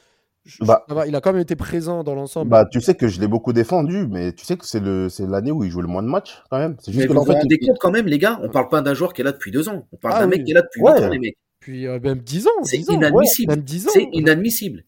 je- 0.45 0.65
Bah. 0.65 0.85
il 1.07 1.15
a 1.15 1.21
quand 1.21 1.33
même 1.33 1.43
été 1.43 1.57
présent 1.57 2.03
dans 2.05 2.15
l'ensemble. 2.15 2.51
Bah, 2.51 2.65
tu 2.71 2.81
sais 2.81 2.95
que 2.95 3.09
je 3.09 3.21
l'ai 3.21 3.29
beaucoup 3.29 3.53
défendu, 3.53 4.07
mais 4.09 4.33
tu 4.33 4.45
sais 4.45 4.57
que 4.57 4.67
c'est 4.67 4.81
le 4.81 5.09
c'est 5.09 5.27
l'année 5.27 5.53
où 5.53 5.63
il 5.65 5.71
joue 5.71 5.81
le 5.83 5.89
moins 5.89 6.03
de 6.03 6.09
matchs 6.09 6.43
quand 6.51 6.59
même. 6.59 6.77
C'est 6.81 6.91
Mais 6.91 6.95
juste 6.95 7.09
que 7.09 7.13
vous 7.13 7.25
vous 7.25 7.33
rendez 7.33 7.59
compte 7.59 7.79
quand 7.81 7.91
même, 7.91 8.07
les 8.07 8.19
gars 8.19 8.39
On 8.43 8.49
parle 8.49 8.69
pas 8.69 8.81
d'un 8.83 8.95
joueur 8.95 9.13
qui 9.13 9.21
est 9.21 9.25
là 9.25 9.33
depuis 9.33 9.51
deux 9.51 9.69
ans. 9.69 9.87
On 9.93 9.97
parle 9.97 10.15
Ah 10.17 10.21
d'un 10.21 10.31
oui. 10.31 10.39
mec 10.39 10.45
qui 10.47 10.51
est 10.53 10.55
là 10.55 10.63
depuis 10.63 10.81
Ouais. 10.83 10.93
huit 10.99 11.05
ans, 11.05 11.09
les 11.09 11.19
mecs. 11.19 11.37
Puis 11.61 11.87
euh, 11.87 12.01
même 12.01 12.19
10 12.19 12.47
ans. 12.49 12.51
C'est 12.65 12.79
10 12.79 12.91
ans, 12.91 12.95
inadmissible. 12.95 13.51
ouais, 13.51 13.57
même 13.57 13.65
10 13.65 13.87
ans. 13.87 13.91
C'est 13.93 14.09
inadmissible. 14.13 14.85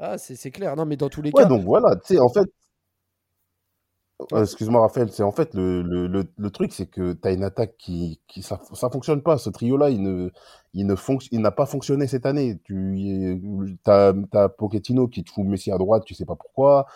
Ah, 0.00 0.16
c'est 0.18 0.34
c'est 0.36 0.50
clair. 0.50 0.74
Non, 0.74 0.86
mais 0.86 0.96
dans 0.96 1.08
tous 1.10 1.20
les 1.22 1.30
Ouais, 1.34 1.42
cas, 1.42 1.48
donc 1.48 1.64
voilà, 1.64 1.96
tu 1.96 2.14
sais, 2.14 2.18
en 2.20 2.28
fait. 2.30 2.46
Excuse-moi, 4.36 4.80
Raphaël, 4.80 5.10
c'est 5.10 5.24
en 5.24 5.32
fait 5.32 5.54
le, 5.54 5.82
le, 5.82 6.24
le, 6.36 6.50
truc, 6.50 6.72
c'est 6.72 6.86
que 6.86 7.14
tu 7.14 7.28
as 7.28 7.32
une 7.32 7.42
attaque 7.42 7.76
qui, 7.76 8.20
qui 8.28 8.42
ça, 8.42 8.60
ça 8.72 8.88
fonctionne 8.88 9.22
pas. 9.22 9.38
Ce 9.38 9.50
trio-là, 9.50 9.90
il 9.90 10.02
ne, 10.02 10.30
il 10.72 10.86
ne 10.86 10.94
il 11.32 11.40
n'a 11.40 11.50
pas 11.50 11.66
fonctionné 11.66 12.06
cette 12.06 12.24
année. 12.24 12.60
Tu 12.64 13.76
as, 13.86 14.14
Pochettino 14.56 15.08
qui 15.08 15.24
te 15.24 15.30
fout 15.32 15.44
Messi 15.44 15.72
à 15.72 15.78
droite, 15.78 16.04
tu 16.04 16.14
sais 16.14 16.24
pas 16.24 16.36
pourquoi. 16.36 16.86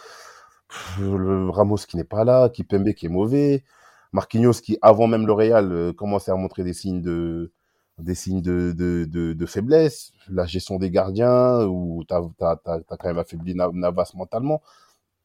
Le 1.01 1.51
Ramos 1.51 1.77
qui 1.89 1.97
n'est 1.97 2.05
pas 2.05 2.25
là, 2.25 2.49
qui 2.51 2.63
Pembe 2.65 2.93
qui 2.93 3.07
est 3.07 3.09
mauvais. 3.09 3.65
Marquinhos 4.13 4.61
qui, 4.63 4.79
avant 4.81 5.07
même 5.07 5.27
le 5.27 5.33
Real, 5.33 5.71
euh, 5.73 5.93
commençait 5.93 6.31
à 6.31 6.37
montrer 6.37 6.65
des 6.65 6.73
signes 6.73 7.03
de, 7.03 7.53
des 7.99 8.15
signes 8.15 8.41
de, 8.43 8.73
de, 8.73 9.05
de, 9.35 9.47
faiblesse. 9.47 10.13
La 10.29 10.47
gestion 10.47 10.79
des 10.79 10.91
gardiens, 10.91 11.65
où 11.67 12.05
tu 12.09 12.15
as, 12.15 12.57
quand 12.65 13.05
même 13.05 13.19
affaibli 13.19 13.55
Na- 13.55 13.71
Navas 13.73 14.13
mentalement 14.15 14.63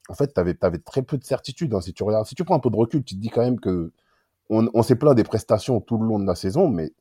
en 0.10 0.14
fait, 0.14 0.34
tu 0.34 0.40
avais, 0.40 0.54
très 0.80 1.02
peu 1.02 1.18
de 1.18 1.24
certitude. 1.24 1.74
hein. 1.74 1.82
Si 1.82 1.94
tu 1.94 2.04
si 2.26 2.36
tu 2.36 2.44
prends 2.44 2.56
un 2.56 2.60
peu 2.60 2.70
de 2.70 2.76
recul, 2.76 3.04
tu 3.04 3.16
te 3.16 3.20
dis 3.22 3.30
quand 3.30 3.42
même 3.42 3.60
que 3.60 3.92
on, 4.50 4.70
on 4.74 4.84
s'est 4.84 4.96
plaint 4.96 5.16
des 5.16 5.24
prestations 5.24 5.80
tout 5.82 5.98
le 5.98 6.06
long 6.06 6.20
de 6.20 6.26
la 6.26 6.36
saison, 6.36 6.68
mais 6.70 6.92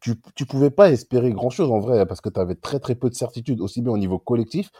tu, 0.00 0.14
tu 0.34 0.46
pouvais 0.46 0.70
pas 0.70 0.90
espérer 0.90 1.32
grand 1.32 1.50
chose 1.50 1.70
en 1.70 1.80
vrai, 1.80 2.06
parce 2.06 2.20
que 2.20 2.28
tu 2.28 2.40
avais 2.40 2.54
très 2.54 2.80
très 2.80 2.94
peu 2.94 3.10
de 3.10 3.14
certitude, 3.14 3.60
aussi 3.60 3.82
bien 3.82 3.92
au 3.92 3.98
niveau 3.98 4.18
collectif 4.18 4.70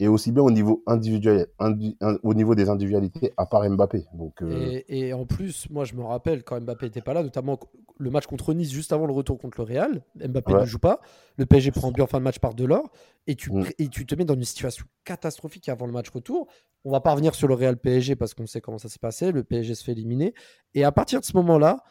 et 0.00 0.06
aussi 0.08 0.30
bien 0.32 0.42
au 0.42 0.50
niveau 0.50 0.82
individuel, 0.86 1.46
indi- 1.58 1.96
au 2.22 2.34
niveau 2.34 2.54
des 2.54 2.68
individualités, 2.68 3.32
à 3.36 3.46
part 3.46 3.68
Mbappé. 3.68 4.06
Donc, 4.14 4.42
euh, 4.42 4.80
Et, 4.88 5.08
et 5.08 5.12
en 5.12 5.26
plus, 5.26 5.68
moi 5.70 5.84
je 5.84 5.94
me 5.94 6.02
rappelle 6.04 6.44
quand 6.44 6.60
Mbappé 6.60 6.86
n'était 6.86 7.00
pas 7.00 7.14
là, 7.14 7.22
notamment 7.22 7.58
le 7.98 8.10
match 8.10 8.26
contre 8.26 8.54
Nice 8.54 8.70
juste 8.70 8.92
avant 8.92 9.06
le 9.06 9.12
retour 9.12 9.38
contre 9.38 9.58
le 9.60 9.64
Real. 9.64 10.04
Mbappé 10.14 10.52
Ouais. 10.52 10.60
ne 10.60 10.66
joue 10.66 10.78
pas. 10.78 11.00
Le 11.36 11.46
PSG 11.46 11.72
prend 11.72 11.90
bien 11.90 12.04
en 12.04 12.06
fin 12.06 12.18
de 12.18 12.24
match 12.24 12.38
par 12.38 12.54
Delors. 12.54 12.90
Et 13.26 13.34
tu, 13.34 13.50
Mm. 13.52 13.64
et 13.78 13.88
tu 13.88 14.06
te 14.06 14.14
mets 14.14 14.24
dans 14.24 14.34
une 14.34 14.44
situation 14.44 14.84
catastrophique 15.04 15.68
avant 15.68 15.86
le 15.86 15.92
match 15.92 16.08
retour. 16.10 16.46
On 16.84 16.92
va 16.92 17.00
pas 17.00 17.10
revenir 17.10 17.34
sur 17.34 17.48
le 17.48 17.54
Real 17.54 17.76
PSG 17.76 18.14
parce 18.14 18.34
qu'on 18.34 18.46
sait 18.46 18.60
comment 18.60 18.78
ça 18.78 18.88
s'est 18.88 19.00
passé. 19.00 19.32
Le 19.32 19.42
PSG 19.42 19.74
se 19.74 19.82
fait 19.82 19.92
éliminer. 19.92 20.32
Et 20.74 20.84
à 20.84 20.92
partir 20.92 21.18
de 21.20 21.24
ce 21.24 21.36
moment-là, 21.38 21.82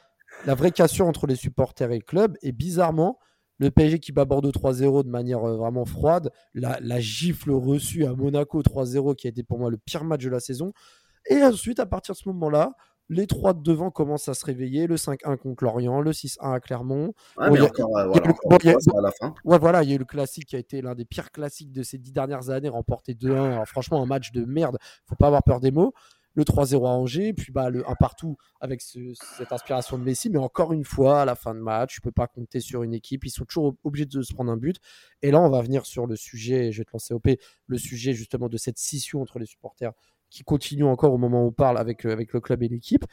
la 0.45 0.55
vraie 0.55 0.71
cassure 0.71 1.07
entre 1.07 1.27
les 1.27 1.35
supporters 1.35 1.91
et 1.91 1.97
le 1.97 2.03
club, 2.03 2.37
et 2.41 2.51
bizarrement, 2.53 3.19
le 3.59 3.71
PSG 3.71 3.99
qui 3.99 4.11
bat 4.11 4.25
Bordeaux 4.25 4.51
3-0 4.51 5.03
de 5.03 5.09
manière 5.09 5.43
euh, 5.43 5.57
vraiment 5.57 5.85
froide, 5.85 6.31
la, 6.53 6.79
la 6.81 6.99
gifle 6.99 7.51
reçue 7.51 8.05
à 8.05 8.13
Monaco 8.13 8.61
3-0 8.61 9.15
qui 9.15 9.27
a 9.27 9.29
été 9.29 9.43
pour 9.43 9.57
moi 9.59 9.69
le 9.69 9.77
pire 9.77 10.03
match 10.03 10.23
de 10.23 10.29
la 10.29 10.39
saison. 10.39 10.73
Et 11.29 11.41
ensuite, 11.43 11.79
à 11.79 11.85
partir 11.85 12.13
de 12.13 12.19
ce 12.19 12.29
moment-là, 12.29 12.73
les 13.09 13.25
trois 13.25 13.53
de 13.53 13.61
devant 13.61 13.89
commencent 13.89 14.27
à 14.27 14.33
se 14.33 14.45
réveiller. 14.45 14.85
Le 14.85 14.95
5-1 14.97 15.37
contre 15.37 15.63
Lorient, 15.63 16.01
le 16.01 16.11
6-1 16.11 16.53
à 16.53 16.59
Clermont. 16.59 17.13
Ouais, 17.37 17.57
Bon, 18.19 18.29
voilà, 18.49 18.59
il 18.63 18.67
y 18.67 18.69
a- 18.69 19.57
voilà, 19.59 19.83
il 19.83 19.89
y 19.91 19.93
eu 19.95 19.97
le 19.97 20.05
classique 20.05 20.45
qui 20.45 20.55
a 20.57 20.59
été 20.59 20.81
l'un 20.81 20.93
des 20.93 21.05
pires 21.05 21.31
classiques 21.31 21.71
de 21.71 21.83
ces 21.83 21.97
dix 21.97 22.11
dernières 22.11 22.49
années, 22.49 22.67
remporté 22.69 23.13
2-1. 23.13 23.51
Alors, 23.53 23.65
franchement, 23.67 24.01
un 24.03 24.05
match 24.05 24.31
de 24.33 24.43
merde. 24.43 24.77
Faut 25.05 25.15
pas 25.15 25.27
avoir 25.27 25.41
peur 25.43 25.59
des 25.61 25.71
mots. 25.71 25.93
Le 26.37 26.45
3-0 26.45 26.85
à 26.85 26.91
Angers, 26.91 27.33
puis 27.33 27.51
bah, 27.51 27.69
le 27.69 27.83
1 27.89 27.95
partout 27.95 28.37
avec 28.61 28.81
ce- 28.81 29.13
cette 29.37 29.51
inspiration 29.51 29.97
de 29.97 30.03
Messi. 30.03 30.29
Mais 30.29 30.37
encore 30.37 30.71
une 30.71 30.85
fois, 30.85 31.21
à 31.23 31.25
la 31.25 31.35
fin 31.35 31.53
de 31.55 31.59
match, 31.59 31.95
tu 31.95 32.01
peux 32.01 32.11
pas 32.11 32.27
compter 32.27 32.59
sur 32.61 32.83
une 32.83 32.93
équipe. 32.93 33.25
Ils 33.25 33.31
sont 33.31 33.43
toujours 33.45 33.75
obligés 33.83 34.05
de 34.05 34.21
se 34.21 34.33
prendre 34.33 34.51
un 34.51 34.57
but. 34.57 34.77
Et 35.21 35.31
là, 35.31 35.41
on 35.41 35.49
va 35.49 35.61
venir 35.61 35.85
sur 35.85 36.05
le 36.07 36.15
sujet, 36.15 36.71
je 36.71 36.77
vais 36.77 36.85
te 36.85 36.91
lancer 36.93 37.13
au 37.13 37.19
P, 37.19 37.39
le 37.65 37.77
sujet 37.77 38.13
justement 38.13 38.47
de 38.47 38.57
cette 38.57 38.77
scission 38.77 39.21
entre 39.21 39.39
les 39.39 39.45
supporters 39.47 39.91
qui 40.29 40.43
continue 40.43 40.83
encore 40.83 41.13
au 41.13 41.17
moment 41.17 41.43
où 41.43 41.47
on 41.47 41.51
parle 41.51 41.77
avec, 41.77 42.05
euh, 42.05 42.11
avec 42.11 42.33
le 42.33 42.39
club 42.41 42.61
et 42.61 42.67
l'équipe. 42.67 43.05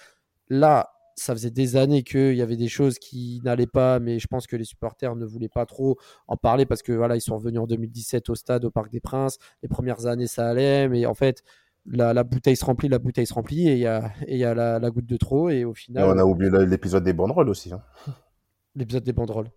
Là, 0.49 0.91
ça 1.17 1.33
faisait 1.33 1.51
des 1.53 1.77
années 1.77 2.03
qu'il 2.03 2.35
y 2.35 2.43
avait 2.43 2.57
des 2.57 2.67
choses 2.69 2.99
qui 2.99 3.41
n'allaient 3.45 3.69
pas, 3.69 4.01
mais 4.01 4.19
je 4.19 4.27
pense 4.27 4.47
que 4.49 4.57
les 4.57 4.65
supporters 4.65 5.15
ne 5.15 5.25
voulaient 5.25 5.49
pas 5.49 5.65
trop 5.65 5.97
en 6.27 6.37
parler 6.37 6.67
parce 6.67 6.83
que 6.83 6.93
voilà, 6.93 7.15
ils 7.17 7.21
sont 7.21 7.37
revenus 7.37 7.61
en 7.61 7.67
2017 7.69 8.29
au 8.31 8.35
stade 8.35 8.65
au 8.65 8.71
Parc 8.71 8.91
des 8.91 8.99
Princes. 9.01 9.39
Les 9.63 9.69
premières 9.69 10.07
années, 10.07 10.27
ça 10.27 10.49
allait, 10.49 10.89
mais 10.89 11.07
en 11.07 11.15
fait, 11.15 11.45
la, 11.87 12.13
la 12.15 12.25
bouteille 12.25 12.57
se 12.57 12.65
remplit, 12.65 12.89
la 12.89 12.99
bouteille 12.99 13.27
se 13.27 13.35
remplit, 13.35 13.69
et 13.69 13.73
il 13.75 13.79
y 13.79 13.87
a, 13.87 14.13
et 14.27 14.35
il 14.35 14.39
y 14.39 14.45
a 14.45 14.55
la, 14.55 14.79
la 14.79 14.91
goutte 14.91 15.07
de 15.07 15.17
trop, 15.17 15.49
et 15.51 15.65
au 15.65 15.75
et 15.97 16.05
final, 16.05 16.05
on 16.09 16.19
a 16.19 16.25
oublié 16.25 16.51
l'épisode 16.67 17.05
des 17.05 17.13
banderoles 17.13 17.49
aussi. 17.49 17.73
hein. 17.73 17.83
l'épisode 18.75 19.05
des 19.05 19.13
banderoles. 19.13 19.51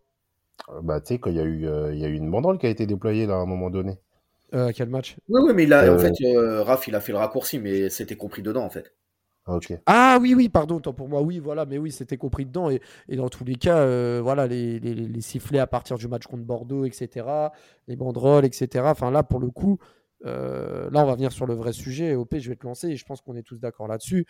Euh, 0.69 0.81
Bah, 0.81 1.01
tu 1.01 1.07
sais, 1.13 1.19
quand 1.19 1.29
il 1.29 1.35
y, 1.37 1.39
a 1.39 1.43
eu, 1.43 1.67
euh, 1.67 1.93
il 1.93 1.99
y 1.99 2.05
a 2.05 2.07
eu 2.09 2.13
une 2.15 2.29
banderole 2.31 2.57
qui 2.57 2.65
a 2.67 2.69
été 2.69 2.85
déployée 2.85 3.25
là, 3.25 3.35
à 3.35 3.37
un 3.37 3.45
moment 3.45 3.69
donné. 3.69 3.99
Euh, 4.53 4.71
quel 4.73 4.89
match? 4.89 5.17
Oui, 5.27 5.41
oui, 5.43 5.53
mais 5.53 5.63
il 5.63 5.73
a, 5.73 5.91
en 5.93 5.97
fait, 5.97 6.13
euh, 6.23 6.63
Raph, 6.63 6.87
il 6.87 6.95
a 6.95 7.01
fait 7.01 7.11
le 7.11 7.17
raccourci, 7.17 7.59
mais 7.59 7.89
c'était 7.89 8.15
compris 8.15 8.41
dedans, 8.41 8.63
en 8.63 8.69
fait. 8.69 8.93
Ah, 9.45 9.55
ok. 9.55 9.73
Ah 9.85 10.17
oui, 10.21 10.33
oui, 10.35 10.49
pardon, 10.49 10.79
tant 10.79 10.93
pour 10.93 11.07
moi, 11.09 11.21
oui, 11.21 11.39
voilà, 11.39 11.65
mais 11.65 11.77
oui, 11.77 11.91
c'était 11.91 12.17
compris 12.17 12.45
dedans. 12.45 12.69
Et, 12.69 12.81
et 13.09 13.15
dans 13.17 13.29
tous 13.29 13.43
les 13.45 13.55
cas, 13.55 13.77
euh, 13.79 14.19
voilà, 14.21 14.47
les, 14.47 14.79
les, 14.79 14.93
les 14.93 15.21
sifflets 15.21 15.59
à 15.59 15.67
partir 15.67 15.97
du 15.97 16.07
match 16.07 16.27
contre 16.27 16.43
Bordeaux, 16.43 16.85
etc., 16.85 17.25
les 17.87 17.95
banderoles, 17.95 18.45
etc. 18.45 18.85
Enfin, 18.87 19.11
là, 19.11 19.23
pour 19.23 19.39
le 19.39 19.49
coup, 19.49 19.79
euh, 20.25 20.89
là, 20.91 21.03
on 21.03 21.05
va 21.05 21.15
venir 21.15 21.31
sur 21.31 21.45
le 21.45 21.53
vrai 21.53 21.73
sujet. 21.73 22.15
OP, 22.15 22.39
je 22.39 22.49
vais 22.49 22.55
te 22.55 22.65
lancer, 22.65 22.87
et 22.89 22.95
je 22.97 23.05
pense 23.05 23.21
qu'on 23.21 23.35
est 23.35 23.43
tous 23.43 23.59
d'accord 23.59 23.87
là-dessus. 23.87 24.25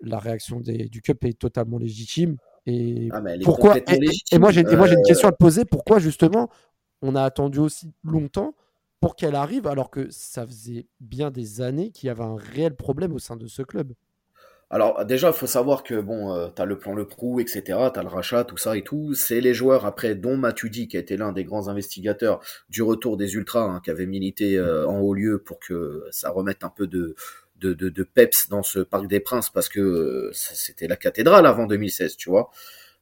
La 0.00 0.18
réaction 0.18 0.60
des- 0.60 0.88
du 0.88 1.00
Cup 1.02 1.24
est 1.24 1.38
totalement 1.38 1.78
légitime. 1.78 2.36
Et 2.66 3.08
Ah, 3.12 3.22
pourquoi 3.42 3.76
et, 3.76 3.82
et 3.92 4.10
j'ai 4.30 4.38
moi, 4.38 4.50
j'ai 4.52 4.60
une 4.62 4.68
Euh, 4.68 5.02
question 5.04 5.28
à 5.28 5.32
te 5.32 5.36
poser. 5.36 5.64
Pourquoi, 5.64 5.98
justement, 5.98 6.50
on 7.02 7.14
a 7.14 7.22
attendu 7.22 7.58
aussi 7.58 7.92
longtemps 8.02 8.54
pour 9.00 9.16
qu'elle 9.16 9.34
arrive, 9.34 9.66
alors 9.66 9.90
que 9.90 10.10
ça 10.10 10.46
faisait 10.46 10.86
bien 11.00 11.30
des 11.30 11.60
années 11.60 11.90
qu'il 11.90 12.06
y 12.06 12.10
avait 12.10 12.22
un 12.24 12.36
réel 12.36 12.74
problème 12.74 13.12
au 13.12 13.18
sein 13.18 13.36
de 13.36 13.46
ce 13.46 13.62
club? 13.62 13.92
Alors 14.74 15.04
déjà, 15.04 15.28
il 15.28 15.34
faut 15.34 15.46
savoir 15.46 15.84
que 15.84 16.00
bon, 16.00 16.34
euh, 16.34 16.48
t'as 16.52 16.64
le 16.64 16.76
plan 16.78 16.94
Le 16.94 17.06
Prou, 17.06 17.38
etc. 17.38 17.92
T'as 17.92 18.02
le 18.02 18.08
rachat, 18.08 18.42
tout 18.44 18.56
ça 18.56 18.76
et 18.76 18.82
tout. 18.82 19.14
C'est 19.14 19.40
les 19.40 19.54
joueurs 19.54 19.86
après, 19.86 20.16
dont 20.16 20.36
Matuidi, 20.36 20.88
qui 20.88 20.96
a 20.96 21.00
été 21.00 21.16
l'un 21.16 21.30
des 21.32 21.44
grands 21.44 21.68
investigateurs 21.68 22.40
du 22.70 22.82
retour 22.82 23.16
des 23.16 23.34
ultras, 23.34 23.62
hein, 23.62 23.80
qui 23.84 23.90
avait 23.90 24.06
milité 24.06 24.58
euh, 24.58 24.86
en 24.88 24.98
haut 25.00 25.14
lieu 25.14 25.38
pour 25.38 25.60
que 25.60 26.04
ça 26.10 26.30
remette 26.30 26.64
un 26.64 26.70
peu 26.70 26.86
de 26.88 27.14
de, 27.60 27.72
de, 27.72 27.88
de 27.88 28.02
peps 28.02 28.48
dans 28.48 28.64
ce 28.64 28.80
Parc 28.80 29.06
des 29.06 29.20
Princes, 29.20 29.48
parce 29.48 29.68
que 29.68 29.78
euh, 29.80 30.30
c'était 30.34 30.88
la 30.88 30.96
cathédrale 30.96 31.46
avant 31.46 31.66
2016, 31.66 32.16
tu 32.16 32.28
vois. 32.28 32.50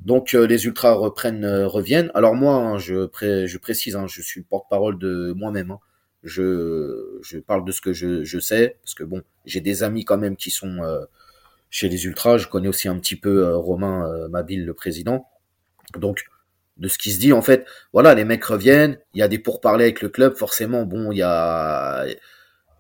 Donc 0.01 0.33
les 0.33 0.67
ultras 0.67 0.93
reprennent, 0.95 1.47
reviennent. 1.65 2.11
Alors 2.15 2.35
moi, 2.35 2.55
hein, 2.57 2.79
je, 2.79 3.07
pré- 3.07 3.47
je 3.47 3.59
précise, 3.59 3.97
hein, 3.97 4.07
je 4.09 4.21
suis 4.23 4.41
le 4.41 4.47
porte-parole 4.47 4.99
de 4.99 5.33
moi-même. 5.37 5.77
Je, 6.23 7.19
je 7.23 7.39
parle 7.39 7.65
de 7.65 7.73
ce 7.73 7.81
que 7.81 7.93
je, 7.93 8.25
je 8.25 8.39
sais, 8.41 8.77
parce 8.83 8.95
que 8.95 9.05
bon, 9.05 9.23
j'ai 9.47 9.61
des 9.61 9.83
amis 9.83 10.05
quand 10.05 10.19
même 10.19 10.37
qui 10.37 10.51
sont 10.51 10.79
chez 11.73 11.89
les 11.89 12.05
ultras. 12.05 12.39
Je 12.39 12.47
connais 12.47 12.69
aussi 12.69 12.87
un 12.87 12.99
petit 13.01 13.17
peu 13.17 13.45
euh, 13.45 13.57
Romain 13.57 14.07
euh, 14.07 14.29
Mabille, 14.29 14.65
le 14.65 14.75
président. 14.75 15.27
Donc, 15.99 16.27
de 16.77 16.87
ce 16.87 16.99
qui 16.99 17.11
se 17.11 17.19
dit, 17.19 17.33
en 17.33 17.43
fait, 17.43 17.67
voilà, 17.93 18.15
les 18.15 18.25
mecs 18.25 18.45
reviennent. 18.45 18.99
Il 19.15 19.19
y 19.19 19.23
a 19.23 19.29
des 19.29 19.41
pourparlers 19.41 19.85
avec 19.85 20.03
le 20.03 20.09
club. 20.09 20.37
Forcément, 20.37 20.85
bon, 20.85 21.11
il 21.11 21.19
y 21.19 21.23
a, 21.23 22.07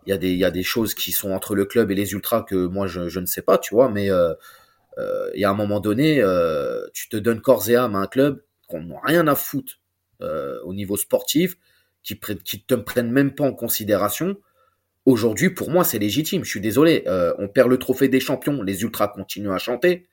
y 0.06 0.44
a 0.44 0.50
des, 0.50 0.62
choses 0.62 0.94
qui 0.94 1.12
sont 1.12 1.32
entre 1.32 1.54
le 1.54 1.64
club 1.64 1.90
et 1.90 1.94
les 1.94 2.12
ultras 2.12 2.42
que 2.42 2.66
moi 2.66 2.86
je, 2.86 3.18
ne 3.18 3.26
sais 3.26 3.42
pas, 3.42 3.58
tu 3.58 3.74
vois. 3.74 3.88
Mais 3.90 4.10
euh, 4.10 4.34
euh, 4.98 5.30
y 5.34 5.44
a 5.44 5.50
un 5.50 5.54
moment 5.54 5.80
donné, 5.80 6.20
euh, 6.20 6.86
tu 6.92 7.08
te 7.08 7.16
donnes 7.16 7.40
corps 7.40 7.68
et 7.70 7.76
âme 7.76 7.96
à 7.96 7.98
un 7.98 8.06
club 8.06 8.42
qu'on 8.68 8.82
n'a 8.82 9.00
rien 9.04 9.26
à 9.26 9.34
foutre 9.34 9.78
au 10.64 10.72
niveau 10.72 10.96
sportif, 10.96 11.56
qui, 12.04 12.16
qui 12.44 12.62
te 12.62 12.74
prennent 12.74 13.10
même 13.10 13.34
pas 13.34 13.42
en 13.42 13.52
considération. 13.52 14.36
Aujourd'hui, 15.04 15.50
pour 15.50 15.70
moi, 15.70 15.84
c'est 15.84 15.98
légitime. 15.98 16.44
Je 16.44 16.50
suis 16.50 16.60
désolé. 16.60 17.02
Euh, 17.06 17.34
on 17.38 17.48
perd 17.48 17.68
le 17.68 17.78
trophée 17.78 18.08
des 18.08 18.20
champions. 18.20 18.62
Les 18.62 18.82
ultras 18.82 19.08
continuent 19.08 19.50
à 19.52 19.58
chanter. 19.58 20.06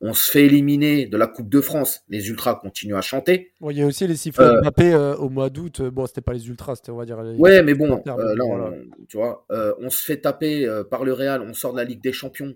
On 0.00 0.12
se 0.12 0.28
fait 0.30 0.44
éliminer 0.44 1.06
de 1.06 1.16
la 1.16 1.26
Coupe 1.28 1.48
de 1.48 1.60
France. 1.60 2.00
Les 2.08 2.28
ultras 2.28 2.56
continuent 2.56 2.96
à 2.96 3.00
chanter. 3.00 3.52
Bon, 3.60 3.70
il 3.70 3.78
y 3.78 3.82
a 3.82 3.86
aussi 3.86 4.06
les 4.08 4.16
sifflets 4.16 4.44
Euh, 4.44 4.60
Mbappé 4.60 4.92
euh, 4.92 5.14
au 5.16 5.28
mois 5.28 5.50
d'août. 5.50 5.80
Euh, 5.80 5.90
Bon, 5.90 6.04
c'était 6.06 6.20
pas 6.20 6.32
les 6.32 6.48
ultras, 6.48 6.74
c'était 6.76 6.90
on 6.90 6.96
va 6.96 7.04
dire. 7.06 7.22
Les... 7.22 7.36
Ouais, 7.36 7.62
mais 7.62 7.74
bon, 7.74 8.02
là, 8.04 8.14
voilà. 8.14 8.44
on, 8.44 8.72
tu 9.08 9.16
vois, 9.16 9.46
on 9.78 9.88
se 9.88 10.04
fait 10.04 10.20
taper 10.20 10.68
par 10.90 11.04
le 11.04 11.12
Real. 11.12 11.40
On 11.40 11.54
sort 11.54 11.72
de 11.72 11.78
la 11.78 11.84
Ligue 11.84 12.02
des 12.02 12.12
Champions. 12.12 12.54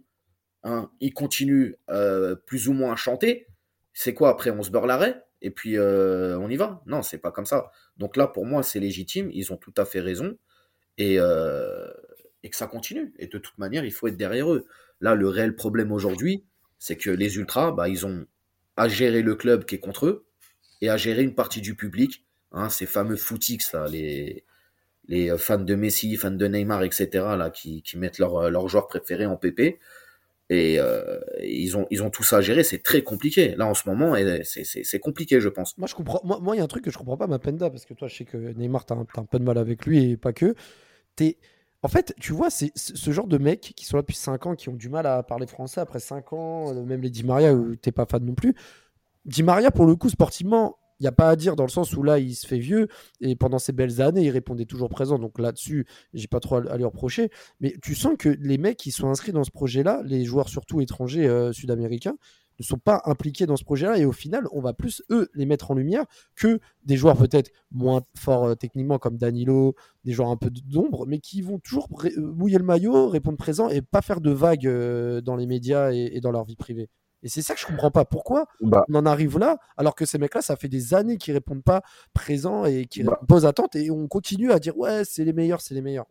hein, 0.64 0.90
ils 1.00 1.14
continuent 1.14 1.74
euh, 1.90 2.34
plus 2.34 2.68
ou 2.68 2.72
moins 2.72 2.92
à 2.92 2.96
chanter, 2.96 3.46
c'est 3.94 4.14
quoi 4.14 4.30
après 4.30 4.50
On 4.50 4.62
se 4.64 4.70
beurre 4.72 4.86
l'arrêt 4.86 5.22
et 5.40 5.50
puis 5.52 5.78
on 5.78 6.48
y 6.50 6.56
va? 6.56 6.82
Non, 6.86 7.02
c'est 7.02 7.18
pas 7.18 7.30
comme 7.30 7.46
ça. 7.46 7.70
Donc 7.96 8.16
là, 8.16 8.26
pour 8.26 8.44
moi, 8.46 8.64
c'est 8.64 8.80
légitime. 8.80 9.30
Ils 9.32 9.52
ont 9.52 9.56
tout 9.56 9.72
à 9.76 9.84
fait 9.84 10.00
raison 10.00 10.36
et, 10.98 11.16
euh, 11.18 11.88
et 12.42 12.50
que 12.50 12.56
ça 12.56 12.66
continue. 12.66 13.12
Et 13.18 13.26
de 13.26 13.38
toute 13.38 13.58
manière, 13.58 13.84
il 13.84 13.92
faut 13.92 14.08
être 14.08 14.16
derrière 14.16 14.52
eux. 14.52 14.66
Là, 15.00 15.14
le 15.14 15.28
réel 15.28 15.54
problème 15.56 15.92
aujourd'hui, 15.92 16.44
c'est 16.78 16.96
que 16.96 17.10
les 17.10 17.36
ultras, 17.36 17.72
bah, 17.72 17.88
ils 17.88 18.06
ont 18.06 18.26
à 18.76 18.88
gérer 18.88 19.22
le 19.22 19.34
club 19.34 19.64
qui 19.64 19.76
est 19.76 19.80
contre 19.80 20.06
eux 20.06 20.26
et 20.80 20.90
à 20.90 20.96
gérer 20.96 21.22
une 21.22 21.34
partie 21.34 21.60
du 21.60 21.74
public, 21.76 22.24
hein, 22.52 22.68
ces 22.70 22.86
fameux 22.86 23.16
footix 23.16 23.72
là, 23.72 23.88
les 23.88 24.44
les 25.08 25.36
fans 25.38 25.58
de 25.58 25.74
Messi, 25.74 26.16
fans 26.16 26.30
de 26.30 26.46
Neymar, 26.46 26.82
etc. 26.84 27.36
là, 27.36 27.50
qui, 27.50 27.82
qui 27.82 27.96
mettent 27.98 28.18
leurs 28.18 28.50
leur 28.50 28.68
joueurs 28.68 28.88
préférés 28.88 29.26
en 29.26 29.36
PP. 29.36 29.78
Et 30.50 30.78
euh, 30.80 31.20
ils 31.42 31.76
ont 31.76 31.86
ils 31.90 32.02
ont 32.02 32.10
tout 32.10 32.22
ça 32.24 32.38
à 32.38 32.40
gérer, 32.40 32.64
c'est 32.64 32.82
très 32.82 33.02
compliqué. 33.02 33.54
Là 33.56 33.66
en 33.66 33.74
ce 33.74 33.88
moment, 33.88 34.14
c'est- 34.44 34.98
compliqué, 35.00 35.40
je 35.40 35.48
pense. 35.50 35.76
Moi, 35.78 35.86
je 35.88 35.94
comprends. 35.94 36.20
Moi, 36.24 36.56
il 36.56 36.58
y 36.58 36.60
a 36.60 36.64
un 36.64 36.68
truc 36.68 36.84
que 36.84 36.90
je 36.90 36.98
comprends 36.98 37.18
pas, 37.18 37.26
Mapenda, 37.26 37.70
parce 37.70 37.84
que 37.86 37.94
toi, 37.94 38.08
je 38.08 38.16
sais 38.16 38.24
que 38.24 38.36
Neymar, 38.38 38.86
t'as 38.86 38.94
un, 38.96 39.06
un 39.16 39.24
peu 39.24 39.38
de 39.38 39.44
mal 39.44 39.58
avec 39.58 39.84
lui 39.86 40.12
et 40.12 40.16
pas 40.16 40.32
que. 40.32 40.54
En 41.82 41.88
fait, 41.88 42.12
tu 42.18 42.32
vois, 42.32 42.50
c'est 42.50 42.72
ce 42.74 43.10
genre 43.12 43.28
de 43.28 43.38
mecs 43.38 43.72
qui 43.76 43.84
sont 43.84 43.96
là 43.96 44.02
depuis 44.02 44.16
5 44.16 44.46
ans, 44.46 44.54
qui 44.56 44.68
ont 44.68 44.74
du 44.74 44.88
mal 44.88 45.06
à 45.06 45.22
parler 45.22 45.46
français 45.46 45.80
après 45.80 46.00
5 46.00 46.32
ans, 46.32 46.74
euh, 46.74 46.82
même 46.82 47.02
les 47.02 47.10
Di 47.10 47.22
Maria, 47.22 47.54
où 47.54 47.76
t'es 47.76 47.92
pas 47.92 48.04
fan 48.04 48.24
non 48.24 48.34
plus. 48.34 48.54
Di 49.24 49.44
Maria, 49.44 49.70
pour 49.70 49.86
le 49.86 49.94
coup, 49.94 50.08
sportivement, 50.08 50.76
il 50.98 51.04
n'y 51.04 51.08
a 51.08 51.12
pas 51.12 51.30
à 51.30 51.36
dire 51.36 51.54
dans 51.54 51.64
le 51.64 51.68
sens 51.70 51.92
où 51.94 52.02
là, 52.02 52.18
il 52.18 52.34
se 52.34 52.46
fait 52.46 52.58
vieux 52.58 52.88
et 53.20 53.36
pendant 53.36 53.58
ces 53.58 53.72
belles 53.72 54.00
années, 54.00 54.24
il 54.24 54.30
répondait 54.30 54.64
toujours 54.64 54.88
présent. 54.88 55.18
Donc 55.18 55.38
là-dessus, 55.38 55.86
j'ai 56.14 56.26
pas 56.26 56.40
trop 56.40 56.56
à 56.56 56.72
à 56.72 56.76
lui 56.76 56.84
reprocher. 56.84 57.30
Mais 57.60 57.74
tu 57.82 57.94
sens 57.94 58.14
que 58.18 58.28
les 58.28 58.58
mecs 58.58 58.76
qui 58.76 58.90
sont 58.90 59.08
inscrits 59.08 59.32
dans 59.32 59.44
ce 59.44 59.52
projet-là, 59.52 60.02
les 60.04 60.24
joueurs 60.24 60.48
surtout 60.48 60.80
étrangers 60.80 61.28
euh, 61.28 61.52
sud-américains, 61.52 62.16
ne 62.58 62.64
sont 62.64 62.78
pas 62.78 63.02
impliqués 63.04 63.46
dans 63.46 63.56
ce 63.56 63.64
projet-là 63.64 63.98
et 63.98 64.04
au 64.04 64.12
final, 64.12 64.46
on 64.52 64.60
va 64.60 64.72
plus 64.72 65.02
eux 65.10 65.28
les 65.34 65.46
mettre 65.46 65.70
en 65.70 65.74
lumière 65.74 66.04
que 66.34 66.60
des 66.84 66.96
joueurs 66.96 67.16
peut-être 67.16 67.50
moins 67.70 68.02
forts 68.16 68.44
euh, 68.46 68.54
techniquement 68.54 68.98
comme 68.98 69.16
Danilo, 69.16 69.74
des 70.04 70.12
joueurs 70.12 70.30
un 70.30 70.36
peu 70.36 70.50
d'ombre, 70.50 71.06
mais 71.06 71.18
qui 71.20 71.40
vont 71.42 71.58
toujours 71.58 71.88
euh, 72.04 72.10
mouiller 72.20 72.58
le 72.58 72.64
maillot, 72.64 73.08
répondre 73.08 73.36
présent 73.38 73.68
et 73.68 73.82
pas 73.82 74.02
faire 74.02 74.20
de 74.20 74.30
vagues 74.30 74.66
euh, 74.66 75.20
dans 75.20 75.36
les 75.36 75.46
médias 75.46 75.92
et, 75.92 76.10
et 76.16 76.20
dans 76.20 76.30
leur 76.32 76.44
vie 76.44 76.56
privée. 76.56 76.88
Et 77.24 77.28
c'est 77.28 77.42
ça 77.42 77.54
que 77.54 77.60
je 77.60 77.66
comprends 77.66 77.90
pas. 77.90 78.04
Pourquoi 78.04 78.46
Bah, 78.60 78.84
on 78.88 78.94
en 78.94 79.04
arrive 79.04 79.38
là 79.38 79.58
alors 79.76 79.96
que 79.96 80.06
ces 80.06 80.18
mecs-là, 80.18 80.40
ça 80.40 80.54
fait 80.56 80.68
des 80.68 80.94
années 80.94 81.16
qu'ils 81.16 81.34
répondent 81.34 81.64
pas 81.64 81.82
présents 82.14 82.64
et 82.64 82.86
qui 82.86 83.02
Bah. 83.02 83.20
posent 83.26 83.44
attente 83.46 83.74
et 83.74 83.90
on 83.90 84.06
continue 84.06 84.52
à 84.52 84.60
dire 84.60 84.76
ouais 84.78 85.02
c'est 85.04 85.24
les 85.24 85.32
meilleurs, 85.32 85.60
c'est 85.60 85.74
les 85.74 85.82
meilleurs. 85.82 86.06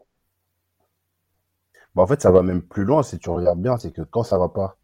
bah, 1.96 2.04
en 2.04 2.08
fait, 2.08 2.22
ça 2.22 2.32
va 2.32 2.42
même 2.44 2.62
plus 2.62 2.84
loin 2.84 3.04
si 3.04 3.18
tu 3.20 3.30
regardes 3.30 3.62
bien, 3.62 3.78
c'est 3.78 3.92
que 3.92 4.02
quand 4.02 4.24
ça 4.24 4.38
va 4.38 4.50
pas, 4.50 4.78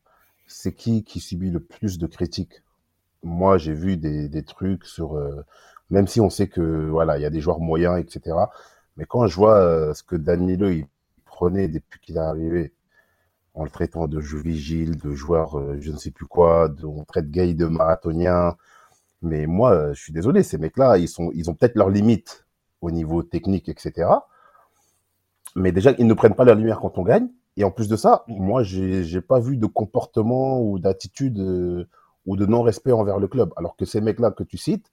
c'est 0.54 0.74
qui 0.74 1.04
qui 1.04 1.20
subit 1.20 1.50
le 1.50 1.60
plus 1.60 1.98
de 1.98 2.08
critiques? 2.08 2.63
Moi, 3.24 3.58
j'ai 3.58 3.74
vu 3.74 3.98
des, 3.98 4.30
des 4.30 4.44
trucs 4.44 4.86
sur, 4.86 5.16
euh, 5.18 5.44
même 5.89 6.08
si 6.08 6.22
on 6.22 6.30
sait 6.30 6.48
que 6.48 6.62
voilà, 6.89 7.18
il 7.18 7.22
y 7.22 7.26
a 7.26 7.30
des 7.30 7.42
joueurs 7.42 7.60
moyens, 7.60 8.00
etc. 8.00 8.36
Mais 8.98 9.06
quand 9.06 9.28
je 9.28 9.36
vois 9.36 9.58
euh, 9.58 9.94
ce 9.94 10.04
que 10.04 10.16
Danilo 10.16 10.70
il 10.70 10.86
prenait 11.26 11.68
depuis 11.68 12.00
qu'il 12.00 12.18
est 12.18 12.20
arrivé, 12.20 12.74
en 13.56 13.63
le 13.63 13.70
traitant 13.72 14.08
de 14.08 14.20
jeu 14.22 14.39
vigile, 14.39 14.98
de 14.98 15.13
joueur 15.13 15.60
euh, 15.60 15.78
je 15.80 15.92
ne 15.92 15.98
sais 15.98 16.12
plus 16.12 16.26
quoi, 16.28 16.70
de, 16.70 16.86
on 16.86 17.04
traite 17.06 17.32
Gay 17.32 17.54
de 17.56 17.66
marathonien. 17.68 18.56
Mais 19.22 19.48
moi, 19.48 19.94
je 19.94 20.02
suis 20.02 20.13
désolé, 20.13 20.44
ces 20.44 20.58
mecs-là, 20.58 20.98
ils 20.98 21.08
sont, 21.08 21.32
ils 21.34 21.50
ont 21.50 21.56
peut-être 21.56 21.76
leurs 21.76 21.89
limites 21.89 22.46
au 22.82 22.92
niveau 22.92 23.24
technique, 23.24 23.70
etc. 23.70 24.10
Mais 25.56 25.72
déjà, 25.72 25.94
ils 25.98 26.08
ne 26.08 26.13
prennent 26.13 26.36
pas 26.36 26.46
la 26.46 26.56
lumière 26.56 26.80
quand 26.80 26.98
on 26.98 27.04
gagne. 27.04 27.30
Et 27.58 27.63
en 27.63 27.72
plus 27.72 27.88
de 27.88 27.96
ça, 27.96 28.24
moi, 28.28 28.63
j'ai 28.63 29.22
pas 29.22 29.39
vu 29.39 29.58
de 29.58 29.68
comportement 29.68 30.62
ou 30.62 30.80
d'attitude 30.80 31.39
euh, 31.39 31.88
ou 32.26 32.36
de 32.36 32.46
non-respect 32.46 32.92
envers 32.92 33.20
le 33.20 33.28
club. 33.28 33.54
Alors 33.58 33.76
que 33.76 33.86
ces 33.86 34.02
mecs-là 34.02 34.32
que 34.32 34.44
tu 34.44 34.58
cites, 34.58 34.92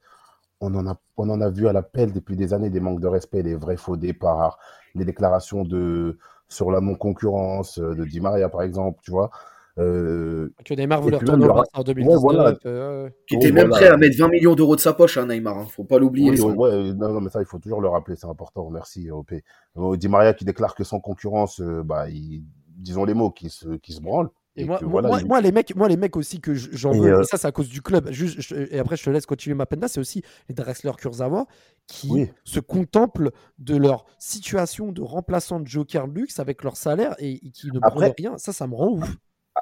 on 0.61 0.75
en 0.75 0.87
a, 0.87 0.97
on 1.17 1.31
en 1.31 1.41
a 1.41 1.49
vu 1.51 1.69
à 1.69 1.73
l'appel 1.73 2.13
depuis 2.13 2.37
des 2.37 2.53
années 2.53 2.71
des 2.71 2.81
manques 2.81 3.01
de 3.01 3.07
respect, 3.07 3.43
des 3.43 3.55
vrais 3.55 3.79
faux 3.79 3.97
départs, 3.97 4.59
les 4.95 5.05
déclarations 5.05 5.65
de 5.65 6.19
sur 6.49 6.71
la 6.71 6.81
non-concurrence 6.81 7.79
euh, 7.79 7.95
de 7.95 8.05
Di 8.05 8.21
Maria, 8.21 8.49
par 8.49 8.63
exemple, 8.63 9.01
tu 9.03 9.11
vois. 9.13 9.31
Euh, 9.79 10.51
Que 10.65 10.75
Neymar 10.75 11.01
voulait 11.01 11.17
retourner 11.17 11.47
au 11.47 11.63
en 11.73 11.83
2019. 11.83 12.21
voilà. 12.21 12.55
euh, 12.67 13.05
ouais. 13.05 13.15
Qui 13.27 13.37
Oui, 13.37 13.43
était 13.45 13.53
même 13.53 13.69
voilà. 13.69 13.87
prêt 13.87 13.95
à 13.95 13.97
mettre 13.97 14.17
20 14.19 14.29
millions 14.29 14.55
d'euros 14.55 14.77
de 14.77 14.81
sa 14.81 14.93
poche, 14.93 15.17
hein, 15.17 15.27
Neymar. 15.27 15.59
Hein, 15.59 15.67
faut 15.71 15.85
pas 15.85 15.99
l'oublier. 15.99 16.31
oui, 16.31 16.39
ça. 16.39 16.47
ouais, 16.47 16.93
non, 16.95 17.13
non, 17.13 17.21
mais 17.21 17.31
ça, 17.31 17.41
il 17.41 17.47
faut 17.47 17.59
toujours 17.59 17.81
le 17.81 17.89
rappeler, 17.89 18.17
c'est 18.17 18.27
important. 18.27 18.69
Merci, 18.71 19.11
OP. 19.11 19.33
Euh, 19.77 19.97
Di 19.97 20.09
Maria 20.09 20.35
qui 20.35 20.45
déclare 20.45 20.75
que 20.75 20.85
sans 20.85 21.01
concurrence, 21.01 21.61
euh, 21.61 21.83
bah, 21.85 22.09
il- 22.11 22.45
disons 22.77 23.05
les 23.05 23.15
mots, 23.15 23.31
qui 23.31 23.49
se, 23.51 23.69
qui 23.77 23.93
se 23.93 24.01
branle. 24.01 24.29
Et 24.57 24.63
Et 24.63 24.65
moi, 24.65 24.79
que 24.79 24.85
voilà, 24.85 25.09
moi- 25.09 25.21
il- 25.21 25.27
moi, 25.29 25.41
les 25.41 25.53
mecs, 25.53 25.77
moi, 25.77 25.87
les 25.89 25.97
mecs 25.97 26.17
aussi 26.17 26.41
que 26.41 26.55
j'en 26.55 26.93
Et, 26.93 26.99
veux, 26.99 27.15
euh, 27.15 27.21
et 27.21 27.25
ça, 27.25 27.37
c'est 27.39 27.47
à 27.47 27.53
cause 27.53 27.69
du 27.69 27.83
club. 27.83 28.11
Juste, 28.11 28.41
je- 28.41 28.57
et 28.57 28.81
après, 28.81 28.97
je 28.97 29.05
te 29.05 29.11
laisse 29.11 29.25
continuer 29.25 29.55
ma 29.55 29.65
penda. 29.65 29.87
C'est 29.87 30.01
aussi 30.01 30.23
les 30.49 30.55
Drexler 30.57 30.91
Kurzawa 30.99 31.47
qui 31.87 32.11
Oui. 32.11 32.31
se 32.43 32.59
contemplent 32.59 33.31
de 33.59 33.77
leur 33.77 34.07
situation 34.19 34.91
de 34.91 35.03
remplaçant 35.03 35.61
de 35.61 35.69
Joker 35.69 36.09
Luxe 36.09 36.41
avec 36.41 36.65
leur 36.65 36.77
salaire 36.77 37.15
et, 37.21 37.35
et 37.47 37.51
qui 37.53 37.69
ne 37.71 37.79
Après- 37.81 38.09
brûlent 38.11 38.15
rien. 38.19 38.39
Ça, 38.39 38.53
ça 38.53 38.67
me 38.67 38.75
rend 38.75 38.89
ouf. 38.89 39.17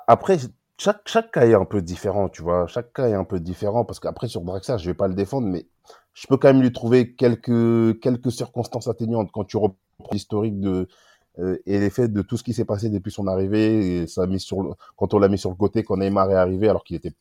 Après, 0.07 0.39
chaque, 0.79 1.03
chaque 1.07 1.33
cas 1.33 1.47
est 1.47 1.55
un 1.55 1.65
peu 1.65 1.83
différent, 1.83 2.29
tu 2.29 2.43
vois. 2.43 2.67
Chaque 2.67 2.93
cas 2.93 3.09
est 3.09 3.15
un 3.15 3.25
peu 3.25 3.41
différent 3.41 3.85
parce 3.85 4.01
qu'après, 4.01 4.29
sur 4.29 4.43
Draxler, 4.43 4.79
je 4.79 4.91
vais 4.91 4.95
pas 4.95 5.09
le 5.09 5.15
défendre, 5.15 5.47
mais 5.49 5.67
je 6.15 6.27
peux 6.27 6.37
quand 6.37 6.49
même 6.49 6.63
lui 6.63 6.73
trouver 6.73 7.15
quelques, 7.15 8.01
quelques 8.01 8.33
circonstances 8.33 8.89
atténuantes 8.89 9.31
quand 9.33 9.45
tu 9.45 9.57
reprends 9.57 9.77
l'historique 10.13 10.61
de, 10.61 10.89
euh, 11.39 11.57
et 11.67 11.79
l'effet 11.79 12.09
de 12.09 12.23
tout 12.23 12.37
ce 12.37 12.43
qui 12.43 12.53
s'est 12.53 12.65
passé 12.65 12.91
depuis 12.91 13.13
son 13.13 13.27
arrivée, 13.27 14.03
et 14.03 14.07
sur 14.07 14.77
quand 14.97 15.15
on 15.15 15.19
l'a 15.19 15.29
mis 15.29 15.39
sur 15.39 15.51
le 15.51 15.57
côté, 15.57 15.83
quand 15.85 15.97
Neymar 15.97 16.31
est 16.31 16.35
arrivé, 16.35 16.69
alors 16.69 16.85
qu'il 16.85 16.97
était, 16.97 17.13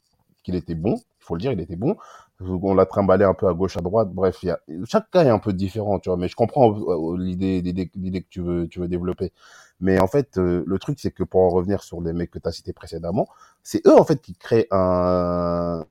qu'il 0.43 0.55
était 0.55 0.75
bon, 0.75 0.95
il 0.95 1.23
faut 1.23 1.35
le 1.35 1.41
dire, 1.41 1.51
il 1.51 1.59
était 1.59 1.75
bon. 1.75 1.95
On 2.39 2.75
l'a 2.75 2.85
trimballé 2.85 3.25
un 3.25 3.33
peu 3.33 3.47
à 3.47 3.53
gauche, 3.53 3.77
à 3.77 3.81
droite. 3.81 4.09
Bref, 4.11 4.43
y 4.43 4.51
a, 4.51 4.59
chaque 4.85 5.09
cas 5.09 5.23
est 5.25 5.29
un 5.29 5.39
peu 5.39 5.53
différent, 5.53 5.99
tu 5.99 6.09
vois. 6.09 6.17
Mais 6.17 6.27
je 6.27 6.35
comprends 6.35 6.71
euh, 6.71 7.13
euh, 7.15 7.17
l'idée, 7.17 7.61
l'idée, 7.61 8.21
que 8.21 8.27
tu 8.29 8.41
veux, 8.41 8.67
tu 8.67 8.79
veux 8.79 8.87
développer. 8.87 9.33
Mais 9.79 9.99
en 9.99 10.07
fait, 10.07 10.37
euh, 10.37 10.63
le 10.67 10.79
truc, 10.79 10.99
c'est 10.99 11.11
que 11.11 11.23
pour 11.23 11.41
en 11.41 11.49
revenir 11.49 11.83
sur 11.83 12.01
les 12.01 12.13
mecs 12.13 12.31
que 12.31 12.39
tu 12.39 12.47
as 12.47 12.51
cités 12.51 12.73
précédemment, 12.73 13.27
c'est 13.63 13.85
eux, 13.87 13.97
en 13.99 14.03
fait, 14.05 14.21
qui 14.21 14.35
créent 14.35 14.67
un, 14.71 15.85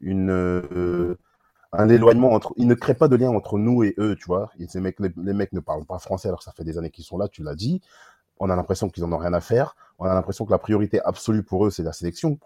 une, 0.00 1.16
un 1.72 1.88
éloignement 1.88 2.32
entre, 2.32 2.54
ils 2.56 2.66
ne 2.66 2.74
créent 2.74 2.94
pas 2.94 3.08
de 3.08 3.16
lien 3.16 3.30
entre 3.30 3.58
nous 3.58 3.82
et 3.84 3.94
eux, 3.98 4.16
tu 4.16 4.26
vois. 4.26 4.50
Et 4.58 4.66
ces 4.68 4.80
mecs, 4.80 5.00
les, 5.00 5.10
les 5.16 5.32
mecs 5.34 5.52
ne 5.52 5.60
parlent 5.60 5.84
pas 5.84 5.98
français 5.98 6.28
alors 6.28 6.38
que 6.40 6.44
ça 6.44 6.52
fait 6.52 6.64
des 6.64 6.78
années 6.78 6.90
qu'ils 6.90 7.04
sont 7.04 7.18
là, 7.18 7.28
tu 7.28 7.42
l'as 7.42 7.54
dit. 7.54 7.80
On 8.40 8.50
a 8.50 8.56
l'impression 8.56 8.88
qu'ils 8.88 9.04
en 9.04 9.12
ont 9.12 9.18
rien 9.18 9.34
à 9.34 9.40
faire. 9.40 9.76
On 9.98 10.04
a 10.06 10.14
l'impression 10.14 10.44
que 10.46 10.50
la 10.52 10.58
priorité 10.58 11.00
absolue 11.02 11.42
pour 11.42 11.66
eux, 11.66 11.70
c'est 11.70 11.82
la 11.82 11.92
sélection. 11.92 12.38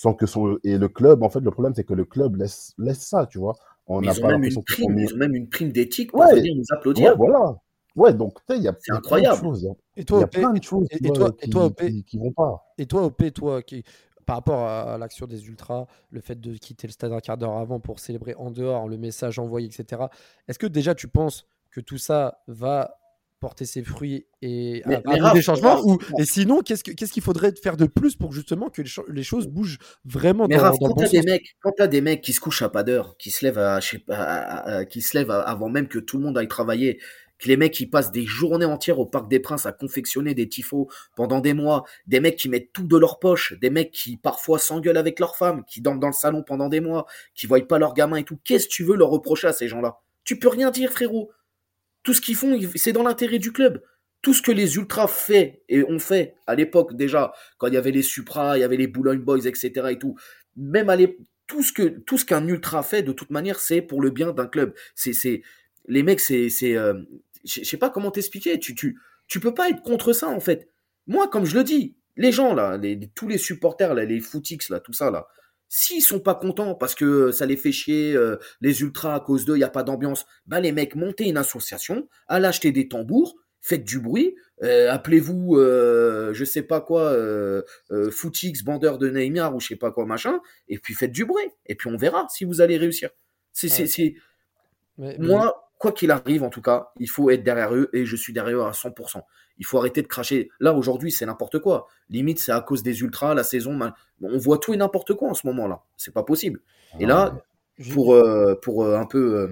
Sans 0.00 0.14
que 0.14 0.26
son, 0.26 0.58
et 0.62 0.78
le 0.78 0.88
club, 0.88 1.24
en 1.24 1.28
fait, 1.28 1.40
le 1.40 1.50
problème, 1.50 1.74
c'est 1.74 1.82
que 1.82 1.92
le 1.92 2.04
club 2.04 2.36
laisse, 2.36 2.72
laisse 2.78 3.00
ça, 3.00 3.26
tu 3.26 3.38
vois. 3.38 3.56
On 3.88 4.00
n'a 4.00 4.12
ont 4.12 4.14
pas 4.14 4.20
même 4.20 4.30
l'impression 4.42 4.60
une 4.60 4.64
qu'ils 4.64 4.84
prime, 4.84 4.94
mis. 4.94 5.02
ils 5.02 5.12
ont 5.12 5.16
même 5.16 5.34
une 5.34 5.48
prime 5.48 5.72
d'éthique 5.72 6.12
pour 6.12 6.20
Ouais. 6.20 6.34
venir 6.36 6.54
nous 6.54 6.62
applaudir. 6.70 7.10
Ouais, 7.10 7.16
voilà. 7.16 7.56
Ouais, 7.96 8.14
donc, 8.14 8.34
tu 8.46 8.54
sais, 8.54 8.58
il 8.58 8.62
y 8.62 8.68
a, 8.68 8.76
C'est 8.78 8.92
incroyable. 8.92 9.40
plein 9.40 9.48
de 9.50 9.54
choses. 9.54 9.62
il 9.62 9.66
y 9.66 9.68
a- 9.70 9.74
Et 9.96 10.04
toi, 10.04 10.18
y 10.18 10.22
a 10.22 10.24
OP, 10.26 10.30
plein 10.30 10.52
de 10.52 10.62
choses 10.62 10.86
et- 10.92 10.98
toi- 11.10 11.30
et 11.40 11.44
qui, 11.46 11.50
toi, 11.50 11.64
OP, 11.64 11.84
qui, 11.88 12.04
qui 12.04 12.16
vont 12.18 12.30
pas. 12.30 12.64
Et 12.78 12.86
toi, 12.86 13.02
OP, 13.06 13.30
toi, 13.32 13.60
qui, 13.62 13.82
par 14.24 14.36
rapport 14.36 14.60
à 14.60 14.96
l'action 14.98 15.26
des 15.26 15.48
Ultras, 15.48 15.86
le 16.10 16.20
fait 16.20 16.40
de 16.40 16.52
quitter 16.54 16.86
le 16.86 16.92
stade 16.92 17.12
un 17.12 17.18
quart 17.18 17.36
d'heure 17.36 17.56
avant 17.56 17.80
pour 17.80 17.98
célébrer 17.98 18.36
en 18.36 18.52
dehors, 18.52 18.86
le 18.88 18.98
message 18.98 19.40
envoyé, 19.40 19.66
etc., 19.66 20.02
est-ce 20.46 20.60
que 20.60 20.68
déjà 20.68 20.94
tu 20.94 21.08
penses 21.08 21.48
que 21.72 21.80
tout 21.80 21.98
ça 21.98 22.38
va 22.46 22.94
porter 23.40 23.64
ses 23.64 23.82
fruits 23.82 24.26
et 24.42 24.82
Mais- 24.86 25.02
mais 25.06 25.20
des 25.34 25.42
changements 25.42 25.80
ou, 25.84 25.98
Et 26.18 26.24
sinon, 26.24 26.60
qu'est-ce 26.60 26.82
que- 26.82 26.90
qu'est-ce 26.92 27.12
qu'il 27.12 27.22
faudrait 27.22 27.52
faire 27.54 27.76
de 27.76 27.86
plus 27.86 28.16
pour 28.16 28.32
justement 28.32 28.68
que 28.68 28.82
les, 28.82 28.88
cho- 28.88 29.06
les 29.08 29.22
choses 29.22 29.46
bougent 29.46 29.78
vraiment 30.04 30.46
Mais 30.48 30.56
dans, 30.56 30.62
dans 30.70 30.76
quand 30.78 30.88
bon 30.88 30.94
t'as 31.02 31.08
des 31.08 31.22
mecs, 31.22 31.56
quand 31.60 31.72
t'as 31.76 31.86
des 31.86 32.00
mecs 32.00 32.20
qui 32.20 32.32
se 32.32 32.40
couchent 32.40 32.62
à 32.62 32.68
pas 32.68 32.82
d'heure, 32.82 33.16
qui 33.16 33.30
se 33.30 33.44
lèvent 33.44 33.58
à, 33.58 33.80
je 33.80 33.88
sais 33.90 33.98
pas, 33.98 34.16
à- 34.16 34.22
à- 34.34 34.76
à- 34.78 34.84
qui 34.84 35.00
se 35.02 35.16
lèvent 35.16 35.30
à- 35.30 35.40
avant 35.40 35.68
même 35.68 35.86
que 35.88 35.98
tout 35.98 36.18
le 36.18 36.24
monde 36.24 36.36
aille 36.38 36.48
travailler, 36.48 36.98
que 37.38 37.46
les 37.46 37.56
mecs 37.56 37.72
qui 37.72 37.86
passent 37.86 38.10
des 38.10 38.24
journées 38.26 38.64
entières 38.64 38.98
au 38.98 39.06
Parc 39.06 39.28
des 39.30 39.38
Princes 39.38 39.64
à 39.66 39.70
confectionner 39.72 40.34
des 40.34 40.48
tifos 40.48 40.88
pendant 41.14 41.38
des 41.38 41.54
mois, 41.54 41.84
des 42.08 42.18
mecs 42.18 42.34
qui 42.34 42.48
mettent 42.48 42.72
tout 42.72 42.82
de 42.88 42.96
leur 42.96 43.20
poche, 43.20 43.54
des 43.60 43.70
mecs 43.70 43.92
qui 43.92 44.16
parfois 44.16 44.58
s'engueulent 44.58 44.96
avec 44.96 45.20
leurs 45.20 45.36
femmes, 45.36 45.62
qui 45.68 45.80
dorment 45.80 46.00
dans 46.00 46.08
le 46.08 46.12
salon 46.12 46.42
pendant 46.42 46.68
des 46.68 46.80
mois, 46.80 47.06
qui 47.36 47.46
voient 47.46 47.60
pas 47.68 47.78
leurs 47.78 47.94
gamins 47.94 48.16
et 48.16 48.24
tout. 48.24 48.38
Qu'est-ce 48.42 48.66
que 48.66 48.72
tu 48.72 48.82
veux 48.82 48.96
leur 48.96 49.10
reprocher 49.10 49.46
à 49.46 49.52
ces 49.52 49.68
gens-là? 49.68 49.98
Tu 50.24 50.38
peux 50.40 50.48
rien 50.48 50.72
dire, 50.72 50.90
frérot. 50.90 51.30
Tout 52.08 52.14
ce 52.14 52.22
qu'ils 52.22 52.36
font, 52.36 52.58
c'est 52.74 52.92
dans 52.94 53.02
l'intérêt 53.02 53.38
du 53.38 53.52
club. 53.52 53.82
Tout 54.22 54.32
ce 54.32 54.40
que 54.40 54.50
les 54.50 54.76
ultras 54.76 55.08
fait 55.08 55.60
et 55.68 55.82
ont 55.84 55.98
fait 55.98 56.36
à 56.46 56.54
l'époque 56.54 56.96
déjà, 56.96 57.32
quand 57.58 57.66
il 57.66 57.74
y 57.74 57.76
avait 57.76 57.90
les 57.90 58.00
Supra, 58.02 58.56
il 58.56 58.62
y 58.62 58.64
avait 58.64 58.78
les 58.78 58.86
Boulogne 58.86 59.18
Boys, 59.20 59.44
etc. 59.46 59.92
et 59.92 59.98
tout, 59.98 60.16
même 60.56 60.88
à 60.88 60.96
tout 61.46 61.62
ce 61.62 61.70
que 61.70 61.82
tout 61.82 62.16
ce 62.16 62.24
qu'un 62.24 62.46
ultra 62.48 62.82
fait 62.82 63.02
de 63.02 63.12
toute 63.12 63.28
manière, 63.30 63.60
c'est 63.60 63.82
pour 63.82 64.00
le 64.00 64.08
bien 64.10 64.32
d'un 64.32 64.46
club. 64.46 64.72
C'est 64.94 65.12
c'est 65.12 65.42
les 65.86 66.02
mecs, 66.02 66.20
c'est 66.20 66.48
c'est 66.48 66.78
euh, 66.78 66.94
je 67.44 67.62
sais 67.62 67.76
pas 67.76 67.90
comment 67.90 68.10
t'expliquer. 68.10 68.58
Tu 68.58 68.74
tu 68.74 68.98
tu 69.26 69.38
peux 69.38 69.52
pas 69.52 69.68
être 69.68 69.82
contre 69.82 70.14
ça 70.14 70.28
en 70.28 70.40
fait. 70.40 70.70
Moi, 71.06 71.28
comme 71.28 71.44
je 71.44 71.54
le 71.56 71.62
dis, 71.64 71.94
les 72.16 72.32
gens 72.32 72.54
là, 72.54 72.78
les- 72.78 73.10
tous 73.14 73.28
les 73.28 73.38
supporters 73.38 73.94
là, 73.94 74.06
les 74.06 74.20
footix 74.20 74.70
là, 74.70 74.80
tout 74.80 74.94
ça 74.94 75.10
là, 75.10 75.26
s'ils 75.68 76.02
sont 76.02 76.20
pas 76.20 76.34
contents 76.34 76.74
parce 76.74 76.94
que 76.94 77.30
ça 77.32 77.46
les 77.46 77.56
fait 77.56 77.72
chier, 77.72 78.14
euh, 78.14 78.36
les 78.60 78.80
ultras 78.82 79.14
à 79.14 79.20
cause 79.20 79.44
d'eux, 79.44 79.56
il 79.56 79.60
y 79.60 79.64
a 79.64 79.68
pas 79.68 79.82
d'ambiance, 79.82 80.26
bah 80.46 80.60
les 80.60 80.72
mecs 80.72 80.94
montez 80.94 81.24
une 81.28 81.36
association, 81.36 82.08
allez 82.26 82.46
acheter 82.46 82.72
des 82.72 82.88
tambours 82.88 83.36
faites 83.60 83.84
du 83.84 83.98
bruit, 84.00 84.34
euh, 84.62 84.90
appelez-vous, 84.90 85.56
euh, 85.56 86.32
je 86.32 86.44
sais 86.44 86.62
pas 86.62 86.80
quoi, 86.80 87.12
euh, 87.12 87.62
euh, 87.90 88.10
Footix, 88.10 88.62
bandeur 88.64 88.96
de 88.98 89.10
Neymar 89.10 89.54
ou 89.54 89.60
je 89.60 89.66
sais 89.68 89.76
pas 89.76 89.90
quoi 89.90 90.06
machin, 90.06 90.40
et 90.68 90.78
puis 90.78 90.94
faites 90.94 91.12
du 91.12 91.24
bruit, 91.26 91.50
et 91.66 91.74
puis 91.74 91.90
on 91.90 91.96
verra 91.96 92.26
si 92.30 92.44
vous 92.44 92.60
allez 92.60 92.78
réussir. 92.78 93.10
C'est, 93.52 93.68
c'est, 93.68 93.82
Ouais. 93.82 93.86
c'est, 93.86 94.14
moi, 95.18 95.67
quoi 95.78 95.92
qu'il 95.92 96.10
arrive, 96.10 96.42
en 96.42 96.50
tout 96.50 96.60
cas, 96.62 96.88
il 96.98 97.08
faut 97.08 97.30
être 97.30 97.42
derrière 97.44 97.74
eux 97.74 97.88
et 97.92 98.04
je 98.04 98.16
suis 98.16 98.32
derrière 98.32 98.58
eux 98.58 98.64
à 98.66 98.72
100%. 98.72 99.22
Il 99.58 99.64
faut 99.66 99.78
arrêter 99.78 100.02
de 100.02 100.06
cracher. 100.06 100.50
Là, 100.60 100.72
aujourd'hui, 100.74 101.10
c'est 101.10 101.26
n'importe 101.26 101.58
quoi. 101.60 101.86
Limite, 102.10 102.38
c'est 102.40 102.52
à 102.52 102.60
cause 102.60 102.82
des 102.82 103.00
ultras, 103.00 103.34
la 103.34 103.42
saison. 103.44 103.72
mal- 103.74 103.94
On 104.22 104.38
voit 104.38 104.58
tout 104.58 104.74
et 104.74 104.76
n'importe 104.76 105.14
quoi 105.14 105.28
en 105.30 105.34
ce 105.34 105.46
moment-là. 105.48 105.80
C'est 105.96 106.12
pas 106.14 106.22
possible. 106.24 106.60
Et 107.00 107.06
là, 107.06 107.38
je- 107.78 107.92
pour, 107.92 108.14
euh, 108.14 108.54
pour 108.60 108.84
euh, 108.84 108.96
un 108.98 109.06
peu 109.06 109.36
euh, 109.36 109.48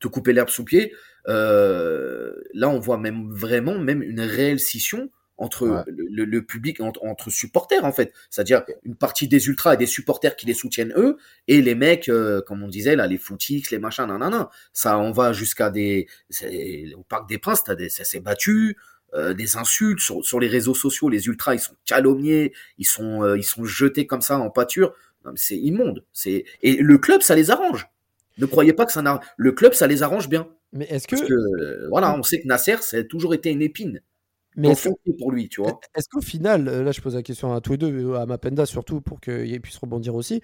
te 0.00 0.08
couper 0.08 0.32
l'herbe 0.32 0.48
sous 0.50 0.64
pied, 0.64 0.92
euh, 1.28 2.32
là, 2.52 2.68
on 2.68 2.78
voit 2.78 2.98
même 2.98 3.30
vraiment 3.30 3.78
même 3.78 4.02
une 4.02 4.20
réelle 4.20 4.60
scission 4.60 5.10
entre 5.36 5.66
Ouais. 5.66 5.82
le, 5.88 6.40
public, 6.42 6.80
entre, 6.80 7.04
entre 7.04 7.30
supporters, 7.30 7.84
en 7.84 7.92
fait. 7.92 8.12
C'est-à-dire 8.30 8.62
une 8.84 8.94
partie 8.94 9.28
des 9.28 9.46
ultras 9.48 9.74
et 9.74 9.76
des 9.76 9.86
supporters 9.86 10.36
qui 10.36 10.46
les 10.46 10.54
soutiennent 10.54 10.92
eux, 10.96 11.16
et 11.48 11.60
les 11.60 11.74
mecs, 11.74 12.08
euh, 12.08 12.40
comme 12.42 12.62
on 12.62 12.68
disait, 12.68 12.96
là, 12.96 13.06
les 13.06 13.18
footix, 13.18 13.70
les 13.70 13.78
machins, 13.78 14.06
nanana. 14.06 14.50
Ça, 14.72 14.98
on 14.98 15.10
va 15.10 15.32
jusqu'à 15.32 15.70
des... 15.70 16.06
Au 16.96 17.02
Parc 17.02 17.28
des 17.28 17.38
Princes, 17.38 17.64
t'as 17.64 17.74
des, 17.74 17.88
ça 17.88 18.04
s'est 18.04 18.20
battu, 18.20 18.76
euh, 19.14 19.34
des 19.34 19.56
insultes 19.56 20.00
sur, 20.00 20.24
sur 20.24 20.40
les 20.40 20.48
réseaux 20.48 20.74
sociaux, 20.74 21.08
les 21.08 21.26
ultras, 21.26 21.54
ils 21.54 21.60
sont 21.60 21.76
calomniés, 21.84 22.52
ils 22.78 22.86
sont, 22.86 23.22
euh, 23.22 23.36
ils 23.36 23.44
sont 23.44 23.64
jetés 23.64 24.06
comme 24.06 24.22
ça 24.22 24.38
en 24.38 24.50
pâture. 24.50 24.94
C'est 25.36 25.56
immonde. 25.56 26.04
C'est 26.12 26.44
Et 26.62 26.76
le 26.76 26.98
club, 26.98 27.22
ça 27.22 27.34
les 27.34 27.50
arrange. 27.50 27.88
Ne 28.38 28.46
croyez 28.46 28.72
pas 28.72 28.84
que 28.84 28.92
ça 28.92 29.00
n'a... 29.02 29.20
Le 29.36 29.52
club, 29.52 29.72
ça 29.72 29.86
les 29.86 30.02
arrange 30.02 30.28
bien. 30.28 30.48
Mais 30.72 30.86
est-ce 30.90 31.06
que, 31.06 31.16
Parce 31.16 31.28
que, 31.28 31.88
voilà, 31.88 32.14
on 32.18 32.22
sait 32.22 32.42
que 32.42 32.46
Nasser, 32.46 32.76
ça 32.82 32.98
a 32.98 33.04
toujours 33.04 33.32
été 33.32 33.50
une 33.50 33.62
épine. 33.62 34.00
Mais 34.56 34.68
est-ce 34.72 34.88
que- 34.88 35.12
pour 35.18 35.32
lui, 35.32 35.48
tu 35.48 35.60
vois. 35.62 35.80
Est-ce 35.94 36.08
qu'au 36.08 36.20
final, 36.20 36.68
euh, 36.68 36.82
là 36.82 36.92
je 36.92 37.00
pose 37.00 37.14
la 37.14 37.22
question 37.22 37.52
à 37.54 37.60
tous 37.60 37.72
les 37.72 37.78
deux, 37.78 37.92
euh, 37.92 38.20
à 38.20 38.26
Mapenda 38.26 38.66
surtout 38.66 39.00
pour 39.00 39.20
qu'il 39.20 39.60
puisse 39.60 39.78
rebondir 39.78 40.14
aussi, 40.14 40.40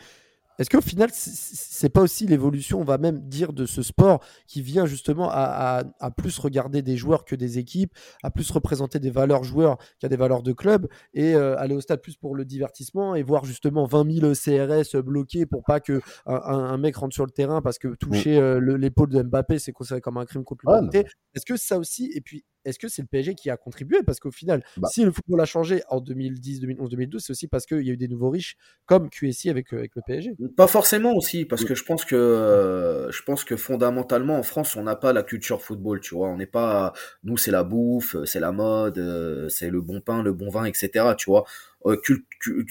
est-ce 0.59 0.68
qu'au 0.68 0.83
final, 0.83 1.09
c'est 1.14 1.88
pas 1.88 2.03
aussi 2.03 2.27
l'évolution, 2.27 2.81
on 2.83 2.85
va 2.85 2.99
même 2.99 3.20
dire, 3.31 3.55
de 3.55 3.64
ce 3.64 3.81
sport 3.83 4.23
qui 4.46 4.61
vient 4.61 4.85
justement 4.85 5.31
à, 5.31 5.79
à- 5.79 5.85
à 6.01 6.11
plus 6.11 6.38
regarder 6.38 6.83
des 6.83 6.99
joueurs 6.99 7.25
que 7.25 7.35
des 7.35 7.59
équipes, 7.59 7.94
à 8.23 8.31
plus 8.31 8.51
représenter 8.51 8.99
des 8.99 9.09
valeurs 9.11 9.42
joueurs 9.42 9.79
qu'à 10.01 10.11
des 10.11 10.16
valeurs 10.16 10.42
de 10.42 10.53
club, 10.53 10.87
et 11.14 11.35
euh, 11.35 11.57
aller 11.59 11.75
au 11.75 11.81
stade 11.81 12.03
plus 12.03 12.16
pour 12.18 12.35
le 12.35 12.44
divertissement 12.44 13.14
et 13.14 13.23
voir 13.23 13.46
justement 13.46 13.87
20 13.87 14.20
000 14.20 14.35
CRS 14.35 15.01
bloqués 15.03 15.46
pour 15.46 15.62
pas 15.64 15.81
que 15.81 16.03
un, 16.27 16.77
mec 16.77 16.94
rentre 16.96 17.14
sur 17.14 17.25
le 17.25 17.31
terrain 17.33 17.62
parce 17.62 17.79
que 17.79 17.88
toucher 17.94 18.37
euh, 18.37 18.59
le- 18.61 18.77
l'épaule 18.77 19.09
de 19.09 19.23
Mbappé 19.23 19.59
c'est 19.59 19.73
considéré 19.73 20.03
comme 20.03 20.18
un 20.18 20.27
crime 20.27 20.44
contre 20.44 20.66
l'humanité. 20.66 21.07
Est-ce 21.35 21.46
que 21.46 21.57
ça 21.57 21.79
aussi, 21.79 22.11
et 22.14 22.20
puis 22.20 22.44
est-ce 22.64 22.79
que 22.79 22.88
c'est 22.88 23.03
le 23.03 23.09
PSG 23.09 23.35
qui 23.35 23.51
a 23.51 23.57
contribué? 23.57 24.03
Parce 24.05 24.20
qu'au 24.20 24.31
final, 24.31 24.62
Bah. 24.77 24.88
si 24.92 25.05
le 25.05 25.11
football 25.12 25.40
a 25.40 25.44
changé 25.44 25.83
en 25.88 26.01
2010, 26.01 26.61
2011, 26.61 26.90
2012, 26.90 27.23
c'est 27.25 27.31
aussi 27.33 27.49
parce 27.49 27.66
qu'il 27.66 27.83
y 27.83 27.90
a 27.90 27.92
eu 27.92 27.96
des 27.96 28.09
nouveaux 28.09 28.31
riches 28.31 28.57
comme 28.87 29.09
QSI 29.11 29.51
avec, 29.51 29.73
euh, 29.73 29.79
avec 29.79 29.94
le 29.96 30.03
PSG. 30.07 30.35
Pas 30.57 30.66
forcément 30.66 31.14
aussi, 31.14 31.44
parce 31.44 31.64
que 31.64 31.75
je 31.75 31.85
pense 31.85 32.05
que 32.05 32.16
euh, 32.16 33.11
je 33.11 33.23
pense 33.23 33.44
que 33.44 33.57
fondamentalement 33.57 34.38
en 34.38 34.42
France, 34.42 34.77
on 34.77 34.83
n'a 34.83 34.96
pas 34.96 35.12
la 35.12 35.23
culture 35.23 35.62
football, 35.62 36.01
tu 36.01 36.14
vois. 36.14 36.29
On 36.29 36.37
n'est 36.37 36.46
pas, 36.46 36.92
nous 37.25 37.37
c'est 37.37 37.51
la 37.51 37.64
bouffe, 37.64 38.16
c'est 38.25 38.40
la 38.40 38.53
mode, 38.53 38.99
euh, 38.99 39.49
c'est 39.49 39.70
le 39.70 39.81
bon 39.81 40.01
pain, 40.01 40.23
le 40.23 40.33
bon 40.33 40.51
vin, 40.51 40.64
etc. 40.64 41.14
Tu 41.16 41.31
vois. 41.31 41.44
Euh, 41.87 41.97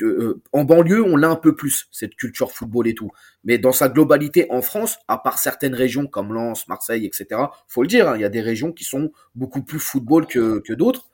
euh, 0.02 0.41
en 0.54 0.63
banlieue, 0.63 1.04
on 1.04 1.15
l'a 1.15 1.30
un 1.30 1.36
peu 1.36 1.56
plus 1.56 1.88
cette 1.91 2.15
culture 2.15 2.52
football 2.52 2.88
et 2.88 2.93
tout. 2.93 3.12
Mais 3.43 3.58
dans 3.58 3.72
sa 3.72 3.89
globalité 3.89 4.45
en 4.52 4.62
France, 4.62 4.98
à 5.08 5.17
part 5.17 5.39
certaines 5.39 5.74
régions 5.74 6.08
comme 6.08 6.34
Lens, 6.34 6.67
Marseille, 6.67 7.06
etc. 7.06 7.41
Faut 7.67 7.82
le 7.82 7.88
dire, 7.88 8.10
hein, 8.10 8.15
il 8.15 8.22
y 8.22 8.26
a 8.26 8.30
des 8.30 8.41
régions 8.41 8.72
qui 8.72 8.84
sont 8.84 9.12
beaucoup 9.36 9.63
plus 9.63 9.80
football 9.80 10.28
que 10.28 10.60
que 10.60 10.74
d'autres. 10.74 11.10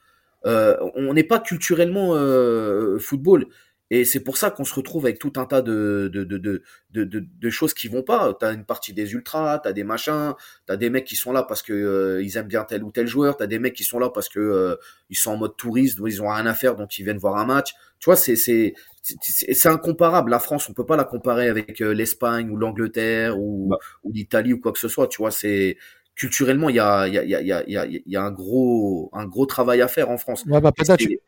Euh, 0.46 0.76
on 0.96 1.14
n'est 1.14 1.24
pas 1.24 1.40
culturellement 1.40 2.16
euh, 2.16 3.00
football. 3.00 3.48
Et 3.92 4.04
c'est 4.04 4.20
pour 4.22 4.38
ça 4.38 4.50
qu'on 4.50 4.64
se 4.66 4.74
retrouve 4.74 5.06
avec 5.06 5.20
tout 5.20 5.34
un 5.38 5.46
tas 5.46 5.62
de, 5.62 6.10
de, 6.12 6.24
de, 6.24 6.38
de, 6.38 6.64
de, 6.92 7.04
de, 7.04 7.24
de 7.40 7.50
choses 7.52 7.74
qui 7.76 7.88
vont 7.88 8.02
pas. 8.02 8.34
T'as 8.40 8.54
une 8.54 8.66
partie 8.66 8.94
des 8.94 9.14
ultras, 9.14 9.60
t'as 9.60 9.74
des 9.74 9.84
machins, 9.84 10.34
t'as 10.66 10.76
des 10.76 10.90
mecs 10.90 11.06
qui 11.06 11.16
sont 11.16 11.32
là 11.32 11.44
parce 11.44 11.62
que 11.62 11.74
euh, 11.74 12.24
ils 12.24 12.36
aiment 12.38 12.48
bien 12.48 12.64
tel 12.64 12.84
ou 12.84 12.92
tel 12.92 13.06
joueur, 13.08 13.38
t'as 13.38 13.46
des 13.48 13.60
mecs 13.60 13.76
qui 13.76 13.84
sont 13.84 14.00
là 14.00 14.10
parce 14.10 14.28
que 14.30 14.40
euh, 14.40 14.76
ils 15.10 15.18
sont 15.18 15.32
en 15.32 15.38
mode 15.38 15.56
touriste, 15.56 15.98
donc 16.00 16.08
ils 16.10 16.22
ont 16.22 16.30
rien 16.30 16.46
à 16.48 16.54
faire, 16.56 16.76
donc 16.76 16.98
ils 16.98 17.04
viennent 17.04 17.18
voir 17.20 17.38
un 17.38 17.46
match. 17.46 17.74
Tu 18.00 18.06
vois, 18.06 18.16
c'est 18.16 18.36
c'est 18.36 18.74
c'est 19.02 19.54
c'est 19.54 19.70
incomparable. 19.70 20.32
La 20.32 20.40
France, 20.40 20.70
on 20.70 20.74
peut 20.74 20.86
pas 20.86 20.98
la 20.98 21.04
comparer 21.04 21.48
avec 21.48 21.82
euh, 21.82 21.94
l'Espagne 21.94 22.50
ou 22.50 22.58
l'Angleterre 22.58 23.38
ou, 23.40 23.70
Bah. 23.70 23.78
ou 24.04 24.12
l'Italie 24.12 24.54
ou 24.54 24.60
quoi 24.60 24.72
que 24.72 24.80
ce 24.80 24.88
soit. 24.88 25.08
Tu 25.08 25.18
vois, 25.18 25.32
c'est 25.32 25.78
culturellement 26.16 26.70
il 26.70 26.76
y 26.76 26.80
a 26.80 27.08
il 27.08 27.14
y 27.14 27.18
a 27.20 27.24
il 27.24 27.30
y 27.30 27.36
a 27.36 27.64
il 27.68 27.74
y 27.74 27.78
a 27.78 27.86
il 27.86 28.02
y 28.06 28.16
a, 28.18 28.24
un 28.24 28.32
gros 28.32 29.10
un 29.14 29.26
gros 29.26 29.46
travail 29.46 29.82
à 29.82 29.88
faire 29.88 30.10
en 30.10 30.18
France. 30.18 30.46
Ouais, 30.46 30.62
tu... 30.98 31.20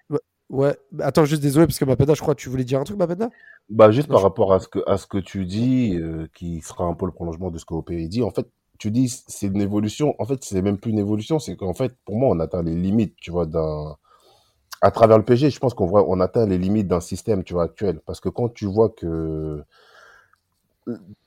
ouais, 0.49 0.77
ouais. 0.91 1.03
Attends, 1.03 1.25
juste 1.25 1.41
désolé, 1.41 1.67
parce 1.67 1.79
que 1.79 1.85
Mapenda, 1.85 2.13
je 2.13 2.21
crois 2.21 2.35
que 2.35 2.41
tu 2.41 2.49
voulais 2.49 2.63
dire 2.63 2.79
un 2.79 2.83
truc, 2.83 2.97
Mapenda? 2.97 3.29
Bah, 3.69 3.91
juste 3.91 4.09
Non, 4.09 4.15
par 4.15 4.21
je- 4.21 4.23
rapport 4.23 4.53
à 4.53 4.59
ce 4.59 4.67
que, 4.67 4.79
à 4.87 4.97
ce 4.97 5.07
que 5.07 5.17
tu 5.17 5.45
dis, 5.45 5.95
euh, 5.97 6.27
qui 6.33 6.61
sera 6.61 6.85
un 6.85 6.93
peu 6.93 7.05
le 7.05 7.11
prolongement 7.11 7.51
de 7.51 7.57
ce 7.57 7.65
que 7.65 7.73
OP 7.73 8.07
dit, 8.07 8.23
en 8.23 8.31
fait, 8.31 8.47
tu 8.77 8.91
dis 8.91 9.09
c'est 9.27 9.47
une 9.47 9.59
évolution. 9.61 10.15
En 10.19 10.25
fait, 10.25 10.43
c'est 10.43 10.61
même 10.61 10.77
plus 10.77 10.91
une 10.91 10.99
évolution, 10.99 11.39
c'est 11.39 11.55
qu'en 11.57 11.73
fait, 11.73 11.93
pour 12.05 12.15
moi, 12.17 12.29
on 12.35 12.39
atteint 12.39 12.63
les 12.63 12.75
limites, 12.75 13.15
tu 13.17 13.31
vois, 13.31 13.45
d'un. 13.45 13.97
À 14.81 14.91
travers 14.91 15.17
le 15.19 15.25
PG, 15.25 15.49
je 15.51 15.59
pense 15.59 15.73
qu'on 15.75 15.87
voit, 15.87 16.09
on 16.09 16.19
atteint 16.21 16.45
les 16.47 16.57
limites 16.59 16.87
d'un 16.87 17.01
système, 17.01 17.43
tu 17.43 17.53
vois, 17.53 17.63
actuel. 17.65 18.01
Parce 18.05 18.19
que 18.21 18.29
quand 18.29 18.49
tu 18.49 18.65
vois 18.67 18.89
que. 18.89 19.63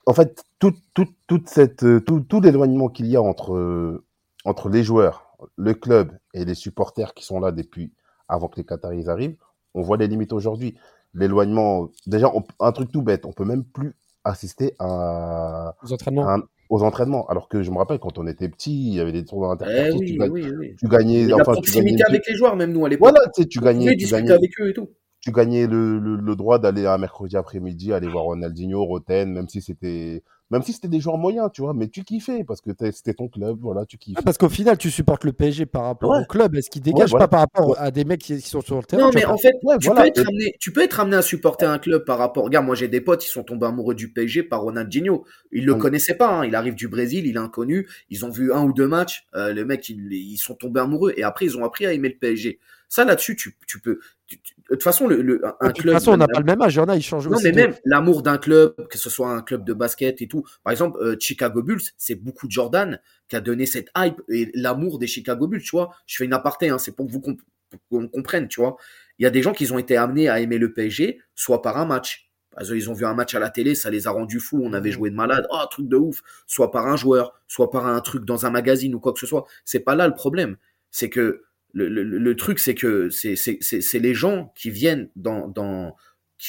En 0.05 0.13
fait, 0.13 0.43
tout, 0.59 0.73
tout, 0.93 1.07
toute 1.27 1.47
cette, 1.49 1.83
euh, 1.83 1.99
tout, 2.01 2.21
tout 2.21 2.41
l'éloignement 2.41 2.89
qu'il 2.89 3.07
y 3.07 3.15
a 3.15 3.21
entre, 3.21 3.53
euh, 3.55 4.03
entre 4.45 4.69
les 4.69 4.83
joueurs, 4.83 5.35
le 5.57 5.73
club 5.73 6.11
et 6.33 6.45
les 6.45 6.55
supporters 6.55 7.13
qui 7.13 7.23
sont 7.25 7.39
là 7.39 7.51
depuis 7.51 7.91
avant 8.31 8.47
que 8.47 8.57
les 8.57 8.63
Qataris 8.65 9.07
arrivent, 9.09 9.35
on 9.75 9.81
voit 9.81 9.97
les 9.97 10.07
limites 10.07 10.33
aujourd'hui 10.33 10.75
l'éloignement. 11.13 11.89
Déjà, 12.07 12.31
on- 12.33 12.43
un 12.59 12.71
truc 12.71 12.91
tout 12.91 13.01
bête, 13.01 13.25
on 13.25 13.33
peut 13.33 13.45
même 13.45 13.63
plus 13.63 13.93
assister 14.23 14.73
à, 14.79 15.75
aux 15.83 15.91
entraînements 15.93 16.27
à 16.27 16.35
un- 16.37 16.43
aux 16.69 16.83
entraînements. 16.83 17.25
Alors 17.27 17.49
que 17.49 17.63
je 17.63 17.69
me 17.71 17.77
rappelle 17.77 17.99
quand 17.99 18.17
on 18.17 18.27
était 18.27 18.47
petit, 18.47 18.87
il 18.87 18.93
y 18.93 18.99
avait 19.01 19.11
des 19.11 19.25
tournois 19.25 19.49
Eh 19.59 19.63
interpartis, 19.63 19.99
tu, 20.05 20.11
oui, 20.13 20.17
gagnes- 20.17 20.31
oui, 20.31 20.45
oui. 20.57 20.75
tu 20.79 20.87
gagnais, 20.87 21.21
Et 21.23 21.27
la 21.27 21.35
enfin, 21.35 21.55
tu 21.61 21.71
gagnais, 21.71 22.01
avec 22.07 22.25
les 22.27 22.35
joueurs, 22.35 22.55
même 22.55 22.71
nous 22.71 22.85
à 22.85 22.89
l'époque. 22.89 23.09
voilà, 23.11 23.29
tu 23.35 23.43
sais, 23.43 23.47
gagnais, 23.59 23.91
tu 23.91 23.97
discuter 23.97 24.21
gagnais, 24.21 24.31
avec 24.33 24.51
eux 24.61 24.69
et 24.69 24.73
tout. 24.73 24.89
tu 25.19 25.31
gagnais 25.31 25.67
le, 25.67 25.99
le, 25.99 26.15
le 26.15 26.35
droit 26.37 26.59
d'aller 26.59 26.85
un 26.85 26.97
mercredi 26.97 27.35
après-midi, 27.35 27.91
aller 27.91 28.07
voir 28.07 28.23
Ronaldinho, 28.23 28.83
Roten, 28.85 29.31
même 29.33 29.49
si 29.49 29.61
c'était, 29.61 30.23
même 30.51 30.61
si 30.61 30.73
c'était 30.73 30.87
des 30.87 30.99
joueurs 30.99 31.17
moyens, 31.17 31.49
tu 31.53 31.61
vois, 31.61 31.73
mais 31.73 31.87
tu 31.87 32.03
kiffais 32.03 32.43
parce 32.43 32.61
que 32.61 32.71
t'es- 32.71 32.91
c'était 32.91 33.13
ton 33.13 33.27
club, 33.27 33.57
voilà, 33.61 33.85
tu 33.85 33.97
kiffais. 33.97 34.17
Ah, 34.19 34.23
Parce 34.23 34.37
qu'au 34.37 34.49
final, 34.49 34.77
tu 34.77 34.91
supportes 34.91 35.23
le 35.23 35.31
PSG 35.33 35.65
par 35.65 35.83
rapport 35.85 36.11
Ouais. 36.11 36.19
au 36.21 36.25
club. 36.25 36.55
Est-ce 36.55 36.69
qu'il 36.69 36.81
dégage 36.81 37.09
voilà. 37.09 37.27
pas 37.27 37.31
par 37.31 37.39
rapport 37.41 37.69
Ouais. 37.69 37.75
à 37.79 37.89
des 37.91 38.03
mecs 38.05 38.21
qui, 38.21 38.35
qui 38.37 38.47
sont 38.49 38.61
sur 38.61 38.77
le 38.77 38.83
terrain 38.83 39.03
Non, 39.03 39.11
mais 39.15 39.25
en 39.25 39.37
fait, 39.37 39.53
Ouais, 39.63 39.77
tu, 39.79 39.87
voilà. 39.87 40.01
peux 40.03 40.07
être 40.09 40.19
amené, 40.27 40.53
tu 40.59 40.71
peux 40.73 40.81
être 40.83 40.99
amené 40.99 41.15
à 41.17 41.21
supporter 41.21 41.65
un 41.65 41.79
club 41.79 42.03
par 42.05 42.17
rapport. 42.17 42.43
Regarde, 42.43 42.65
moi 42.65 42.75
j'ai 42.75 42.87
des 42.87 43.01
potes, 43.01 43.25
ils 43.25 43.29
sont 43.29 43.43
tombés 43.43 43.65
amoureux 43.65 43.95
du 43.95 44.11
PSG 44.11 44.43
par 44.43 44.61
Ronaldinho. 44.61 45.23
Ils 45.51 45.65
le 45.65 45.75
connaissaient 45.75 46.15
pas, 46.15 46.29
hein. 46.29 46.45
il 46.45 46.53
arrive 46.55 46.75
du 46.75 46.87
Brésil, 46.87 47.25
il 47.25 47.35
est 47.35 47.39
inconnu. 47.39 47.87
Ils 48.09 48.25
ont 48.25 48.29
vu 48.29 48.51
un 48.53 48.63
ou 48.63 48.73
deux 48.73 48.87
matchs, 48.87 49.25
euh, 49.35 49.53
le 49.53 49.63
mec, 49.65 49.87
ils, 49.89 50.11
ils 50.13 50.37
sont 50.37 50.55
tombés 50.55 50.81
amoureux 50.81 51.13
et 51.17 51.23
après 51.23 51.45
ils 51.45 51.57
ont 51.57 51.63
appris 51.63 51.85
à 51.85 51.93
aimer 51.93 52.09
le 52.09 52.15
PSG. 52.19 52.59
Ça 52.93 53.05
là-dessus, 53.05 53.37
tu, 53.37 53.57
tu 53.65 53.79
peux. 53.79 53.99
tu- 54.27 54.41
tu- 54.41 54.53
de 54.69 54.75
toute 54.75 54.83
façon, 54.83 55.07
le, 55.07 55.21
le- 55.21 55.41
un 55.61 55.67
De 55.67 55.71
toute 55.71 55.83
club. 55.83 55.93
façon, 55.93 56.11
on 56.11 56.17
n'a 56.17 56.27
pas 56.27 56.39
le 56.39 56.45
même 56.45 56.61
âge. 56.61 56.73
Il 56.75 56.79
y 56.79 56.81
en 56.81 56.89
a, 56.89 56.95
ils 56.97 57.01
changent 57.01 57.29
Non, 57.29 57.37
mais 57.41 57.51
de- 57.51 57.55
même 57.55 57.73
l'amour 57.85 58.21
d'un 58.21 58.37
club, 58.37 58.75
que 58.89 58.97
ce 58.97 59.09
soit 59.09 59.29
un 59.31 59.41
club 59.41 59.63
de 59.63 59.71
basket 59.71 60.21
et 60.21 60.27
tout. 60.27 60.43
Par 60.61 60.71
exemple, 60.71 60.99
euh, 61.01 61.15
Chicago 61.17 61.63
Bulls, 61.63 61.79
c'est 61.97 62.15
beaucoup 62.15 62.47
Jordan 62.49 62.99
qui 63.29 63.37
a 63.37 63.39
donné 63.39 63.65
cette 63.65 63.87
hype 63.95 64.21
et 64.27 64.51
l'amour 64.55 64.99
des 64.99 65.07
Chicago 65.07 65.47
Bulls, 65.47 65.61
tu 65.61 65.71
vois. 65.71 65.95
Je 66.05 66.17
fais 66.17 66.25
une 66.25 66.33
aparté, 66.33 66.67
hein, 66.67 66.77
c'est 66.79 66.91
pour 66.93 67.07
que 67.07 67.13
vous 67.13 67.21
comp- 67.21 67.41
qu'on 67.89 68.09
comprenne, 68.09 68.49
tu 68.49 68.59
vois. 68.59 68.75
Il 69.19 69.23
y 69.23 69.25
a 69.25 69.29
des 69.29 69.41
gens 69.41 69.53
qui 69.53 69.71
ont 69.71 69.79
été 69.79 69.95
amenés 69.95 70.27
à 70.27 70.41
aimer 70.41 70.57
le 70.57 70.73
PSG, 70.73 71.21
soit 71.33 71.61
par 71.61 71.77
un 71.77 71.85
match. 71.85 72.29
Parce 72.53 72.67
qu'ils 72.69 72.89
ont 72.89 72.93
vu 72.93 73.05
un 73.05 73.13
match 73.13 73.33
à 73.35 73.39
la 73.39 73.49
télé, 73.49 73.73
ça 73.75 73.89
les 73.89 74.05
a 74.07 74.11
rendus 74.11 74.41
fous, 74.41 74.59
on 74.61 74.73
avait 74.73 74.91
joué 74.91 75.09
de 75.11 75.15
malade, 75.15 75.47
oh, 75.49 75.59
truc 75.71 75.87
de 75.87 75.95
ouf. 75.95 76.21
Soit 76.45 76.71
par 76.71 76.87
un 76.87 76.97
joueur, 76.97 77.31
soit 77.47 77.71
par 77.71 77.87
un 77.87 78.01
truc 78.01 78.25
dans 78.25 78.45
un 78.45 78.49
magazine 78.49 78.93
ou 78.93 78.99
quoi 78.99 79.13
que 79.13 79.19
ce 79.19 79.25
soit. 79.27 79.45
C'est 79.63 79.79
pas 79.79 79.95
là 79.95 80.05
le 80.09 80.13
problème. 80.13 80.57
C'est 80.89 81.09
que 81.09 81.43
le, 81.73 81.87
le, 81.87 82.03
le 82.03 82.35
truc, 82.35 82.59
c'est 82.59 82.75
que 82.75 83.09
c'est 83.09 83.99
les 83.99 84.13
gens 84.13 84.51
qui 84.55 84.69
viennent 84.69 85.09
dans, 85.15 85.47
dans, 85.47 85.95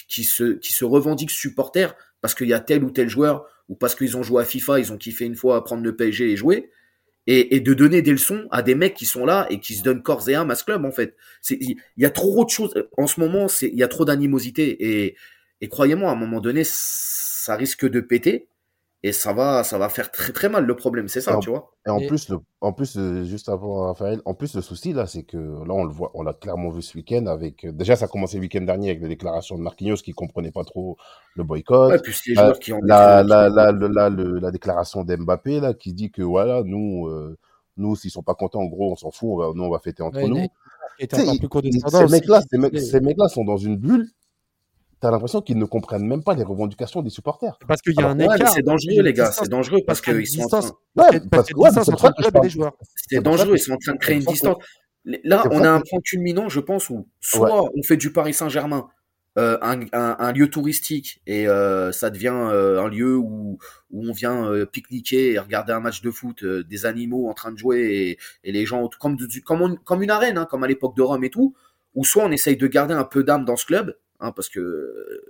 qui, 0.09 0.25
se, 0.25 0.55
qui 0.55 0.73
se 0.73 0.85
revendiquent 0.85 1.31
supporters 1.31 1.95
parce 2.21 2.35
qu'il 2.35 2.49
y 2.49 2.55
a 2.55 2.61
tel 2.61 2.85
ou 2.85 2.91
tel 2.91 3.09
joueur 3.09 3.47
ou 3.69 3.75
parce 3.75 3.95
qu'ils 3.95 4.17
ont 4.17 4.23
joué 4.23 4.43
à 4.43 4.45
FIFA, 4.45 4.81
ils 4.81 4.93
ont 4.93 4.97
kiffé 4.99 5.25
une 5.25 5.37
fois 5.37 5.57
à 5.57 5.61
prendre 5.63 5.83
le 5.83 5.95
PSG 5.97 6.31
et 6.31 6.37
jouer. 6.37 6.71
Et, 7.29 7.55
et 7.55 7.61
de 7.61 7.73
donner 7.73 8.03
des 8.03 8.11
leçons 8.11 8.49
à 8.51 8.63
des 8.63 8.75
mecs 8.75 8.95
qui 8.95 9.07
sont 9.07 9.25
là 9.25 9.47
et 9.49 9.61
qui 9.61 9.75
se 9.75 9.85
donnent 9.85 10.03
corps 10.03 10.29
et 10.29 10.35
âme 10.35 10.51
à 10.51 10.57
ce 10.57 10.65
club, 10.65 10.85
en 10.85 10.91
fait. 10.91 11.15
Il 11.51 11.77
y 11.97 12.05
a 12.05 12.11
trop 12.11 12.45
de 12.45 12.51
choses. 12.51 12.75
En 12.99 13.07
ce 13.07 13.21
moment, 13.21 13.47
il 13.61 13.77
y 13.77 13.85
a 13.85 13.89
trop 13.89 14.05
d'animosité. 14.05 15.05
Et, 15.05 15.17
et 15.61 15.69
croyez-moi, 15.69 16.11
à 16.11 16.15
un 16.15 16.17
moment 16.17 16.41
donné, 16.41 16.63
ça 16.65 17.55
risque 17.55 17.89
de 17.89 18.01
péter. 18.01 18.49
Et 19.05 19.11
ça 19.13 19.33
va, 19.33 19.65
ça 19.65 19.79
va 19.79 19.89
faire 19.89 20.13
très 20.13 20.33
très 20.33 20.49
mal. 20.49 20.65
Le 20.65 20.77
problème, 20.77 21.09
c'est 21.09 21.21
ça, 21.21 21.33
Et 21.33 21.35
en- 21.35 21.41
tu 21.41 21.51
vois. 21.51 21.73
Et 21.87 21.91
en 21.91 21.99
Et- 21.99 22.07
plus, 22.07 22.29
le, 22.29 22.39
en 22.61 22.73
plus, 22.73 22.97
euh, 22.97 23.25
juste 23.25 23.49
avant 23.49 23.87
Raphaël, 23.87 24.23
en 24.25 24.35
plus, 24.35 24.55
le 24.55 24.63
souci, 24.63 24.93
là, 24.93 25.07
c'est 25.09 25.25
que 25.25 25.37
là, 25.37 25.75
on 25.75 25.83
le 25.85 25.93
voit, 25.93 26.13
on 26.15 26.23
l'a 26.23 26.33
clairement 26.35 26.71
vu 26.71 26.83
ce 26.83 26.97
week-end 26.97 27.27
avec, 27.27 27.65
euh, 27.65 27.73
déjà, 27.73 27.97
ça 27.97 28.05
a 28.05 28.09
commencé 28.09 28.37
le 28.37 28.43
week-end 28.43 28.61
dernier 28.61 28.91
avec 28.91 29.03
les 29.03 29.09
déclarations 29.09 29.57
de 29.59 29.63
Marquinhos 29.63 29.97
qui 29.97 30.13
comprenait 30.13 30.53
pas 30.53 30.63
trop 30.63 30.97
le 31.35 31.43
boycott. 31.43 31.91
Ouais, 31.91 31.99
plus 31.99 32.21
les 32.29 32.35
La, 32.35 32.43
joueurs 32.45 32.59
qui 32.61 32.73
en 32.73 32.79
la, 32.83 33.25
la, 33.25 33.49
la, 33.49 33.73
le- 33.73 33.89
la, 33.89 34.09
le- 34.09 34.39
la 34.39 34.51
déclaration 34.53 35.03
d'Mbappé, 35.03 35.59
là, 35.59 35.75
qui 35.75 35.93
dit 35.95 36.13
que 36.13 36.23
voilà, 36.23 36.63
nous, 36.65 37.09
euh, 37.09 37.37
Nous, 37.79 37.97
s'ils 37.97 38.11
sont 38.11 38.23
pas 38.23 38.35
contents, 38.35 38.61
en 38.61 38.67
gros, 38.67 38.93
on 38.93 38.97
s'en 38.97 39.11
fout. 39.11 39.31
On 39.33 39.37
va, 39.39 39.51
nous, 39.55 39.65
on 39.65 39.71
va 39.71 39.79
fêter 39.79 40.03
entre 40.03 40.19
Ouais, 40.19 40.29
nous. 40.29 40.47
condescendant 41.49 42.07
ces 42.07 42.13
mecs-là, 42.13 42.43
ces 42.79 43.01
mecs-là 43.01 43.29
sont 43.29 43.45
dans 43.45 43.57
une 43.57 43.77
bulle. 43.79 44.09
T'as 45.03 45.11
l'impression 45.11 45.43
qu'ils 45.43 45.59
ne 45.59 45.65
comprennent 45.65 46.07
même 46.07 46.23
pas 46.23 46.35
les 46.35 46.45
revendications 46.45 47.03
des 47.03 47.11
supporters. 47.11 47.59
Parce 47.67 47.83
qu'il 47.83 47.93
y 47.95 47.99
a 47.99 48.03
Alors, 48.09 48.13
un 48.13 48.21
Ouais, 48.21 48.37
écart. 48.37 48.53
c'est 48.53 48.63
dangereux, 48.63 49.03
les 49.03 49.13
gars. 49.13 49.27
distance- 49.27 49.45
C'est 49.47 49.51
dangereux 49.51 49.81
parce 49.87 50.01
qu'ils 50.01 50.27
sont 50.29 50.41
en 50.41 50.45
distance. 50.45 50.67
train. 50.95 51.05
Ouais, 51.11 51.19
que- 51.21 51.29
parce 51.29 51.51
ouais, 51.57 51.71
c'est 51.73 52.31
club 52.31 52.49
joueurs. 52.49 52.77
C'est 53.11 53.21
dangereux, 53.21 53.55
ils 53.57 53.59
sont 53.59 53.73
en 53.73 53.79
train 53.79 53.93
de 53.95 53.99
créer 53.99 54.17
une 54.17 54.23
distance. 54.25 54.57
Là, 55.05 55.43
on 55.51 55.65
a 55.65 55.71
un 55.71 55.81
point 55.81 55.99
culminant, 56.05 56.49
je 56.49 56.61
pense, 56.61 56.89
où 56.89 57.09
soit 57.21 57.65
on 57.77 57.83
fait 57.83 57.97
du 57.97 58.13
Paris 58.13 58.33
Saint-Germain 58.33 58.87
euh, 59.39 59.57
un, 59.63 59.81
un- 59.93 60.17
un 60.19 60.33
lieu 60.33 60.49
touristique 60.51 61.23
et 61.27 61.49
euh, 61.49 61.91
ça 61.91 62.11
devient 62.11 62.35
euh, 62.35 62.83
un 62.85 62.89
lieu 62.89 63.17
où, 63.17 63.59
où 63.91 64.09
on 64.09 64.13
vient 64.13 64.45
euh, 64.47 64.67
pique-niquer 64.67 65.33
et 65.33 65.39
regarder 65.39 65.73
un 65.73 65.81
match 65.81 66.03
de 66.03 66.11
foot, 66.11 66.43
euh, 66.45 66.63
des 66.65 66.85
animaux 66.85 67.29
en 67.31 67.33
train 67.35 67.51
de 67.51 67.57
jouer 67.57 67.81
et, 67.81 68.19
et 68.49 68.53
les 68.53 68.67
gens 68.67 68.89
comme, 69.01 69.17
du- 69.17 69.43
comme, 69.43 69.63
on- 69.63 69.77
comme 69.77 70.03
une 70.03 70.11
arène, 70.11 70.37
hein, 70.37 70.47
comme 70.49 70.63
à 70.65 70.69
l'époque 70.69 70.95
de 70.97 71.03
Rome 71.03 71.25
et 71.25 71.31
tout, 71.31 71.55
ou 71.95 72.05
soit 72.05 72.25
on 72.25 72.31
essaye 72.31 72.59
de 72.59 72.67
garder 72.67 72.93
un 72.95 73.05
peu 73.05 73.25
d'âme 73.25 73.47
dans 73.47 73.57
ce 73.57 73.65
club, 73.65 73.97
hein, 74.23 74.33
parce 74.33 74.49
que 74.49 75.23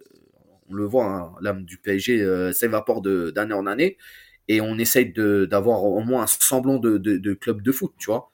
on 0.71 0.75
le 0.75 0.85
voit, 0.85 1.07
hein, 1.07 1.33
l'âme 1.41 1.65
du 1.65 1.79
PSG 1.79 2.23
euh, 2.23 2.53
s'évapore 2.53 3.03
d'année 3.03 3.55
en 3.55 3.67
année, 3.67 3.99
et 4.49 4.61
on 4.61 4.79
essaye 4.79 5.13
d'avoir 5.13 5.85
au 5.85 6.01
moins 6.01 6.25
un 6.25 6.27
semblant 6.27 6.79
de, 6.79 6.99
de, 6.99 7.17
de 7.17 7.35
club 7.35 7.63
de 7.63 7.73
foot, 7.73 7.93
tu 7.99 8.07
vois. 8.07 8.31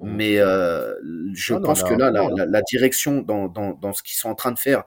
Mais 0.00 0.38
euh, 0.38 0.94
je 1.34 1.54
Ah 1.54 1.58
non, 1.58 1.72
pense 1.72 1.82
que 1.82 1.94
là, 1.94 2.10
la, 2.10 2.10
point, 2.10 2.30
là. 2.30 2.36
la- 2.36 2.46
la 2.46 2.62
direction 2.62 3.22
dans, 3.22 3.48
dans, 3.48 3.72
dans 3.74 3.92
ce 3.92 4.02
qu'ils 4.02 4.16
sont 4.16 4.28
en 4.30 4.34
train 4.34 4.52
de 4.52 4.58
faire, 4.58 4.84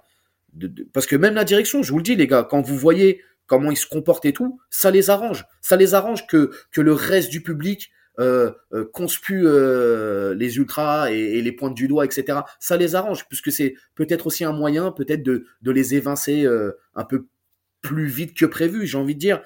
de- 0.53 0.85
parce 0.93 1.05
que 1.07 1.15
même 1.15 1.35
la 1.35 1.43
direction, 1.45 1.83
je 1.83 1.91
vous 1.91 1.97
le 1.97 2.03
dis, 2.03 2.15
les 2.15 2.27
gars, 2.27 2.47
quand 2.49 2.61
vous 2.61 2.77
voyez 2.77 3.21
comment 3.47 3.71
ils 3.71 3.77
se 3.77 3.87
comportent 3.87 4.25
et 4.25 4.33
tout, 4.33 4.59
ça 4.69 4.91
les 4.91 5.09
arrange. 5.09 5.45
Ça 5.61 5.77
les 5.77 5.93
arrange 5.93 6.27
que, 6.27 6.51
que 6.71 6.81
le 6.81 6.93
reste 6.93 7.29
du 7.31 7.41
public 7.43 7.91
euh, 8.19 8.51
euh, 8.73 8.83
conspue 8.91 9.43
euh, 9.45 10.33
les 10.33 10.57
ultras 10.57 11.11
et, 11.11 11.39
les 11.39 11.51
pointe 11.51 11.75
du 11.75 11.87
doigt, 11.87 12.03
etc. 12.03 12.39
Ça 12.59 12.75
les 12.75 12.95
arrange, 12.95 13.27
puisque 13.27 13.51
c'est 13.51 13.75
peut-être 13.93 14.25
aussi 14.25 14.43
un 14.43 14.53
moyen, 14.53 14.91
peut-être 14.91 15.21
de, 15.21 15.45
de 15.61 15.71
les 15.71 15.93
évincer 15.93 16.43
euh, 16.43 16.71
un 16.95 17.03
peu 17.03 17.27
plus 17.81 18.07
vite 18.07 18.35
que 18.35 18.47
prévu, 18.47 18.87
j'ai 18.87 18.97
envie 18.97 19.15
de 19.15 19.19
dire. 19.19 19.41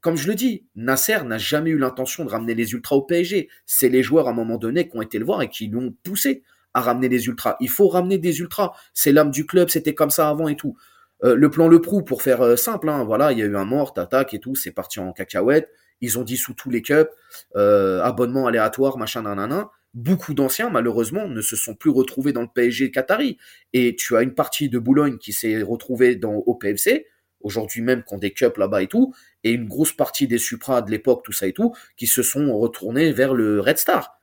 Comme 0.00 0.16
je 0.16 0.26
le 0.26 0.34
dis, 0.34 0.66
Nasser 0.74 1.22
n'a 1.24 1.38
jamais 1.38 1.70
eu 1.70 1.78
l'intention 1.78 2.24
de 2.24 2.30
ramener 2.30 2.54
les 2.54 2.72
ultras 2.72 2.96
au 2.96 3.02
PSG. 3.02 3.48
C'est 3.66 3.88
les 3.88 4.02
joueurs 4.02 4.26
à 4.26 4.30
un 4.30 4.34
moment 4.34 4.56
donné 4.56 4.88
qui 4.88 4.96
ont 4.96 5.02
été 5.02 5.18
le 5.18 5.24
voir 5.24 5.42
et 5.42 5.48
qui 5.48 5.68
l'ont 5.68 5.94
poussé 6.02 6.42
à 6.72 6.80
ramener 6.80 7.08
les 7.08 7.26
ultras. 7.26 7.56
Il 7.60 7.68
faut 7.68 7.88
ramener 7.88 8.18
des 8.18 8.40
ultras. 8.40 8.72
C'est 8.94 9.12
l'âme 9.12 9.30
du 9.30 9.46
club, 9.46 9.68
c'était 9.68 9.94
comme 9.94 10.10
ça 10.10 10.28
avant 10.28 10.48
et 10.48 10.56
tout. 10.56 10.76
Le 11.22 11.48
plan 11.50 11.68
Le 11.68 11.80
Prou, 11.80 12.02
pour 12.02 12.22
faire 12.22 12.58
simple, 12.58 12.88
hein, 12.88 13.04
voilà, 13.04 13.32
il 13.32 13.38
y 13.38 13.42
a 13.42 13.46
eu 13.46 13.56
un 13.56 13.64
mort, 13.64 13.92
attaque 13.96 14.34
et 14.34 14.40
tout, 14.40 14.54
c'est 14.54 14.72
parti 14.72 14.98
en 14.98 15.12
cacahuète. 15.12 15.68
Ils 16.00 16.18
ont 16.18 16.22
dissous 16.22 16.54
tous 16.54 16.70
les 16.70 16.82
cups, 16.82 17.08
euh, 17.56 18.02
abonnement 18.02 18.46
aléatoire, 18.46 18.98
machin, 18.98 19.22
nanana. 19.22 19.70
Beaucoup 19.94 20.34
d'anciens, 20.34 20.70
malheureusement, 20.70 21.28
ne 21.28 21.40
se 21.40 21.56
sont 21.56 21.74
plus 21.74 21.90
retrouvés 21.90 22.32
dans 22.32 22.42
le 22.42 22.48
PSG 22.52 22.90
Qatari. 22.90 23.38
Et 23.72 23.94
tu 23.96 24.16
as 24.16 24.22
une 24.22 24.34
partie 24.34 24.68
de 24.68 24.78
Boulogne 24.78 25.18
qui 25.18 25.32
s'est 25.32 25.62
retrouvée 25.62 26.16
dans, 26.16 26.34
au 26.34 26.54
PFC, 26.54 27.06
aujourd'hui 27.40 27.82
même, 27.82 28.02
qui 28.02 28.14
ont 28.14 28.18
des 28.18 28.32
cups 28.32 28.56
là-bas 28.58 28.82
et 28.82 28.88
tout, 28.88 29.14
et 29.44 29.52
une 29.52 29.68
grosse 29.68 29.92
partie 29.92 30.26
des 30.26 30.38
Supra 30.38 30.82
de 30.82 30.90
l'époque, 30.90 31.22
tout 31.24 31.32
ça 31.32 31.46
et 31.46 31.52
tout, 31.52 31.74
qui 31.96 32.06
se 32.06 32.22
sont 32.22 32.58
retournés 32.58 33.12
vers 33.12 33.34
le 33.34 33.60
Red 33.60 33.78
Star. 33.78 34.18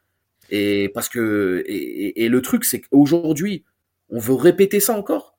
Et 0.50 0.90
parce 0.94 1.08
que, 1.08 1.64
et 1.66 2.28
le 2.28 2.42
truc, 2.42 2.66
c'est 2.66 2.82
qu'aujourd'hui, 2.82 3.64
on 4.10 4.20
veut 4.20 4.34
répéter 4.34 4.80
ça 4.82 4.94
encore. 4.94 5.38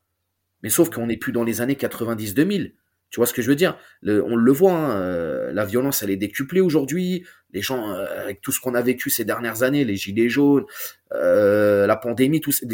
Mais 0.63 0.71
sauf 0.71 0.91
qu'on 0.91 1.07
n'est 1.07 1.17
plus 1.17 1.33
dans 1.33 1.45
les 1.45 1.61
années 1.61 1.75
90-2000. 1.75 2.73
Tu 3.13 3.21
vois 3.21 3.27
ce 3.29 3.35
que 3.35 3.43
je 3.43 3.49
veux 3.49 3.57
dire? 3.57 3.79
Le- 4.01 4.25
On 4.25 4.37
le 4.37 4.53
voit, 4.53 4.73
hein, 4.73 5.01
euh, 5.01 5.53
la 5.53 5.65
violence, 5.67 6.03
elle 6.03 6.11
est 6.11 6.17
décuplée 6.17 6.61
aujourd'hui. 6.61 7.25
Les 7.53 7.63
gens, 7.63 7.93
euh, 7.93 8.07
avec 8.23 8.41
tout 8.41 8.53
ce 8.53 8.61
qu'on 8.61 8.75
a 8.75 8.83
vécu 8.83 9.11
ces 9.11 9.25
dernières 9.25 9.63
années, 9.63 9.85
les 9.85 9.97
gilets 9.97 10.31
jaunes, 10.31 10.65
euh, 11.13 11.87
la 11.87 11.97
pandémie, 11.97 12.41
tout, 12.41 12.53
ça- 12.53 12.67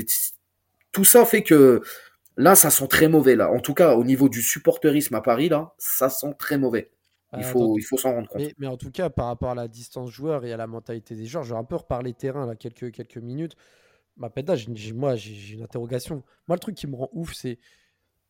tout 0.92 1.04
ça 1.04 1.24
fait 1.26 1.42
que 1.42 1.82
là, 2.36 2.54
ça 2.54 2.70
sent 2.70 2.88
très 2.88 3.08
mauvais. 3.08 3.36
Là, 3.36 3.50
en 3.50 3.60
tout 3.60 3.74
cas, 3.74 3.94
au 3.94 4.04
niveau 4.04 4.28
du 4.28 4.42
supporterisme 4.42 5.14
à 5.16 5.20
Paris, 5.20 5.48
là, 5.48 5.74
ça 5.78 6.08
sent 6.08 6.34
très 6.38 6.58
mauvais. 6.58 6.90
Il 7.36 7.40
Euh, 7.40 7.42
faut, 7.42 7.78
il 7.78 7.82
faut 7.82 7.98
s'en 7.98 8.14
rendre 8.14 8.28
compte. 8.28 8.40
Mais, 8.40 8.54
mais 8.58 8.66
en 8.68 8.78
tout 8.78 8.90
cas, 8.90 9.10
par 9.10 9.26
rapport 9.26 9.50
à 9.50 9.54
la 9.54 9.68
distance 9.68 10.10
joueur 10.10 10.46
et 10.46 10.52
à 10.52 10.56
la 10.56 10.66
mentalité 10.66 11.14
des 11.14 11.26
joueurs, 11.26 11.44
je 11.44 11.52
vais 11.52 11.60
un 11.60 11.64
peu 11.64 11.76
reparler 11.76 12.14
terrain 12.14 12.46
là 12.46 12.56
quelques, 12.56 12.90
quelques 12.90 13.18
minutes. 13.18 13.54
Ma 14.16 14.30
j'ai- 14.56 14.92
moi, 14.92 15.14
j'ai 15.16 15.54
une 15.54 15.62
interrogation. 15.62 16.22
Moi, 16.48 16.56
le 16.56 16.60
truc 16.60 16.74
qui 16.74 16.86
me 16.86 16.96
rend 16.96 17.10
ouf, 17.12 17.34
c'est 17.34 17.58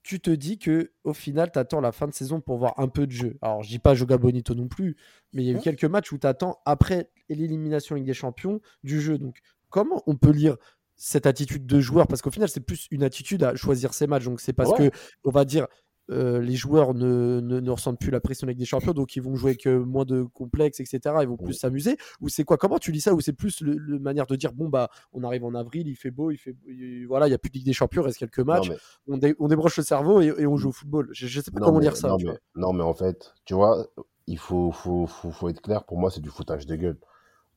tu 0.09 0.21
te 0.21 0.31
dis 0.31 0.57
que 0.59 0.93
au 1.05 1.13
final, 1.13 1.53
tu 1.53 1.59
attends 1.59 1.83
la 1.83 1.93
fin 1.93 2.07
de 2.07 2.15
saison 2.15 2.41
pour 2.41 2.57
voir 2.57 2.73
un 2.81 2.89
peu 2.89 3.07
de 3.07 3.13
jeu. 3.13 3.37
Alors, 3.43 3.63
je 3.63 3.69
dis 3.69 3.79
pas 3.79 3.95
Joga 3.95 4.17
Bonito 4.17 4.55
non 4.55 4.67
plus, 4.67 4.97
mais 5.35 5.43
il 5.43 5.47
y 5.47 5.51
a 5.51 5.53
eu 5.53 5.57
Ouais. 5.57 5.61
quelques 5.63 5.85
matchs 5.85 6.13
où 6.13 6.19
tu 6.19 6.27
attends 6.27 6.61
après 6.65 7.11
l'élimination 7.29 7.95
Ligue 7.95 8.07
des 8.07 8.15
Champions 8.15 8.63
du 8.83 9.03
jeu. 9.03 9.19
Donc, 9.19 9.37
comment 9.69 10.03
on 10.07 10.17
peut 10.17 10.31
lire 10.31 10.57
cette 10.97 11.27
attitude 11.27 11.67
de 11.67 11.79
joueur? 11.81 12.07
Parce 12.07 12.23
qu'au 12.23 12.31
final, 12.31 12.49
c'est 12.49 12.61
plus 12.61 12.87
une 12.91 13.03
attitude 13.03 13.43
à 13.45 13.55
choisir 13.55 13.93
ses 13.93 14.07
matchs. 14.07 14.25
Donc, 14.25 14.41
c'est 14.41 14.55
parce 14.55 14.71
Ouais. 14.71 14.89
que, 14.89 14.97
on 15.25 15.31
va 15.31 15.45
dire, 15.45 15.67
euh, 16.11 16.41
les 16.41 16.57
joueurs 16.57 16.95
ne, 16.95 17.41
ne, 17.41 17.61
ne 17.61 17.71
ressentent 17.71 17.99
plus 18.01 18.11
la 18.11 18.21
pression 18.21 18.47
avec 18.47 18.57
des 18.57 18.65
champions, 18.65 18.93
donc 18.93 19.15
ils 19.17 19.23
vont 19.23 19.37
jouer 19.37 19.51
avec 19.51 19.67
euh, 19.67 19.85
moins 19.85 20.05
de 20.05 20.23
complexes, 20.23 20.81
etc. 20.81 21.17
Ils 21.23 21.29
vont 21.29 21.37
plus 21.37 21.55
s'amuser. 21.55 21.97
Ou 22.21 22.29
c'est 22.29 22.45
quoi 22.45 22.57
Comment 22.57 22.79
tu 22.79 22.93
lis 22.93 23.01
ça 23.01 23.15
Ou 23.15 23.21
c'est 23.21 23.33
plus 23.33 23.61
le, 23.61 23.75
le 23.77 23.99
manière 23.99 24.27
de 24.27 24.37
dire 24.37 24.53
bon 24.53 24.69
bah 24.69 24.89
on 25.13 25.23
arrive 25.25 25.45
en 25.45 25.55
avril, 25.55 25.87
il 25.89 25.97
fait 25.97 26.11
beau, 26.11 26.31
il 26.31 26.39
fait 26.39 26.55
il- 26.67 27.07
voilà, 27.07 27.29
il 27.29 27.31
y 27.31 27.35
a 27.35 27.39
plus 27.39 27.51
de 27.51 27.55
Ligue 27.55 27.67
des 27.67 27.73
Champions, 27.73 28.03
il 28.03 28.07
reste 28.07 28.19
quelques 28.19 28.39
Non, 28.41 28.45
matchs, 28.45 28.71
mais, 28.71 28.77
on, 29.07 29.17
dé- 29.19 29.35
on 29.39 29.49
débranche 29.49 29.77
le 29.77 29.83
cerveau 29.83 30.21
et, 30.21 30.27
et 30.39 30.47
on 30.47 30.57
joue 30.57 30.71
au 30.71 30.73
football. 30.73 31.09
Je, 31.13 31.27
je 31.27 31.41
sais 31.41 31.51
pas 31.51 31.61
non, 31.61 31.67
comment 31.67 31.79
mais, 31.79 31.85
lire 31.85 31.97
ça. 31.97 32.09
non, 32.09 32.19
mais, 32.19 32.25
vois. 32.25 32.39
non, 32.55 32.73
mais 32.73 32.83
en 32.83 32.95
fait, 32.95 33.35
tu 33.45 33.55
vois, 33.55 33.87
il 34.27 34.39
faut, 34.39 34.71
faut, 34.73 35.07
faut, 35.07 35.31
faut 35.31 35.49
être 35.49 35.63
clair. 35.63 35.85
Pour 35.85 35.99
moi, 35.99 36.11
c'est 36.11 36.21
du 36.21 36.29
foutage 36.29 36.67
de 36.67 36.77
gueule. 36.77 36.99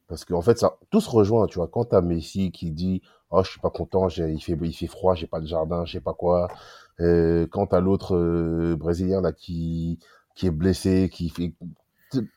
Parce 0.07 0.25
qu'en 0.25 0.41
fait, 0.41 0.57
ça, 0.59 0.77
tout 0.91 1.01
se 1.01 1.09
rejoint, 1.09 1.47
tu 1.47 1.55
vois. 1.59 1.67
Quand 1.69 1.85
t'as 1.85 2.01
Messi 2.01 2.51
qui 2.51 2.71
dit, 2.71 3.01
oh, 3.31 3.43
je 3.43 3.51
suis 3.51 3.59
pas 3.61 3.69
content, 3.71 4.09
il 4.09 4.41
fait, 4.43 4.57
il 4.61 4.73
fait 4.73 4.87
froid, 4.87 5.15
j'ai 5.15 5.27
pas 5.27 5.41
de 5.41 5.47
jardin, 5.47 5.85
je 5.85 5.93
sais 5.93 6.01
pas 6.01 6.13
quoi. 6.13 6.49
Euh, 6.99 7.47
quand 7.49 7.67
t'as 7.67 7.79
l'autre 7.79 8.15
euh, 8.15 8.75
Brésilien, 8.75 9.21
là, 9.21 9.31
qui, 9.31 9.97
qui 10.35 10.47
est 10.47 10.51
blessé, 10.51 11.09
qui 11.11 11.29
fait, 11.29 11.53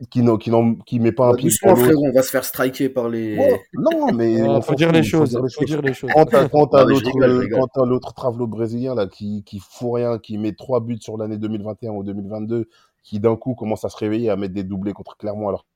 qui, 0.08 0.22
n'en- 0.22 0.36
qui, 0.38 0.50
qui 0.86 1.00
met 1.00 1.12
pas 1.12 1.26
un 1.26 1.30
Bah, 1.32 1.36
pied 1.36 1.50
l'autre. 1.50 1.80
frérot, 1.80 2.06
on 2.06 2.12
va 2.12 2.22
se 2.22 2.30
faire 2.30 2.44
striker 2.44 2.88
par 2.88 3.08
les. 3.08 3.36
Ouais, 3.36 3.60
non, 3.74 4.12
mais 4.14 4.40
Ouais, 4.40 4.48
on 4.48 4.60
faut 4.62 4.74
dire 4.74 4.92
les 4.92 5.02
choses. 5.02 5.38
Faut 5.58 5.64
dire 5.64 5.82
les 5.82 5.92
choses. 5.92 6.10
T'as 6.14 6.48
Non, 6.48 6.88
mais 6.88 6.94
je 6.96 7.04
l'autre, 7.50 7.84
l'autre 7.86 8.14
travelo 8.14 8.46
brésilien, 8.46 8.94
là, 8.94 9.06
qui, 9.06 9.42
qui 9.44 9.58
fout 9.58 9.94
rien, 9.94 10.18
qui 10.18 10.38
met 10.38 10.52
trois 10.52 10.80
buts 10.80 10.98
sur 11.00 11.16
l'année 11.16 11.38
2021 11.38 11.90
ou 11.92 12.04
2022, 12.04 12.68
qui 13.02 13.20
d'un 13.20 13.36
coup 13.36 13.54
commence 13.54 13.84
à 13.84 13.88
se 13.88 13.96
réveiller, 13.96 14.30
à 14.30 14.36
mettre 14.36 14.54
des 14.54 14.64
doublés 14.64 14.92
contre 14.92 15.16
Clermont 15.16 15.48
alors 15.48 15.66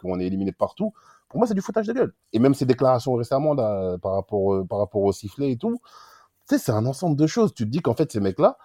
qu'on 0.00 0.20
est 0.20 0.26
éliminé 0.26 0.50
de 0.52 0.56
partout, 0.56 0.92
pour 1.28 1.38
moi, 1.38 1.46
c'est 1.48 1.54
du 1.54 1.60
foutage 1.60 1.86
de 1.88 1.92
gueule. 1.92 2.12
Et 2.32 2.38
même 2.38 2.54
ses 2.54 2.66
déclarations 2.66 3.14
récemment, 3.14 3.54
là, 3.54 3.98
par 3.98 4.12
rapport, 4.12 4.54
euh, 4.54 4.64
par 4.64 4.78
rapport 4.78 5.02
au 5.02 5.12
sifflet 5.12 5.50
et 5.52 5.56
tout, 5.56 5.80
tu 6.48 6.56
sais, 6.56 6.58
c'est 6.58 6.72
un 6.72 6.86
ensemble 6.86 7.16
de 7.16 7.26
choses. 7.26 7.54
Tu 7.54 7.64
te 7.64 7.70
dis 7.70 7.80
qu'en 7.80 7.94
fait, 7.94 8.12
ces 8.12 8.20
mecs-là, 8.20 8.58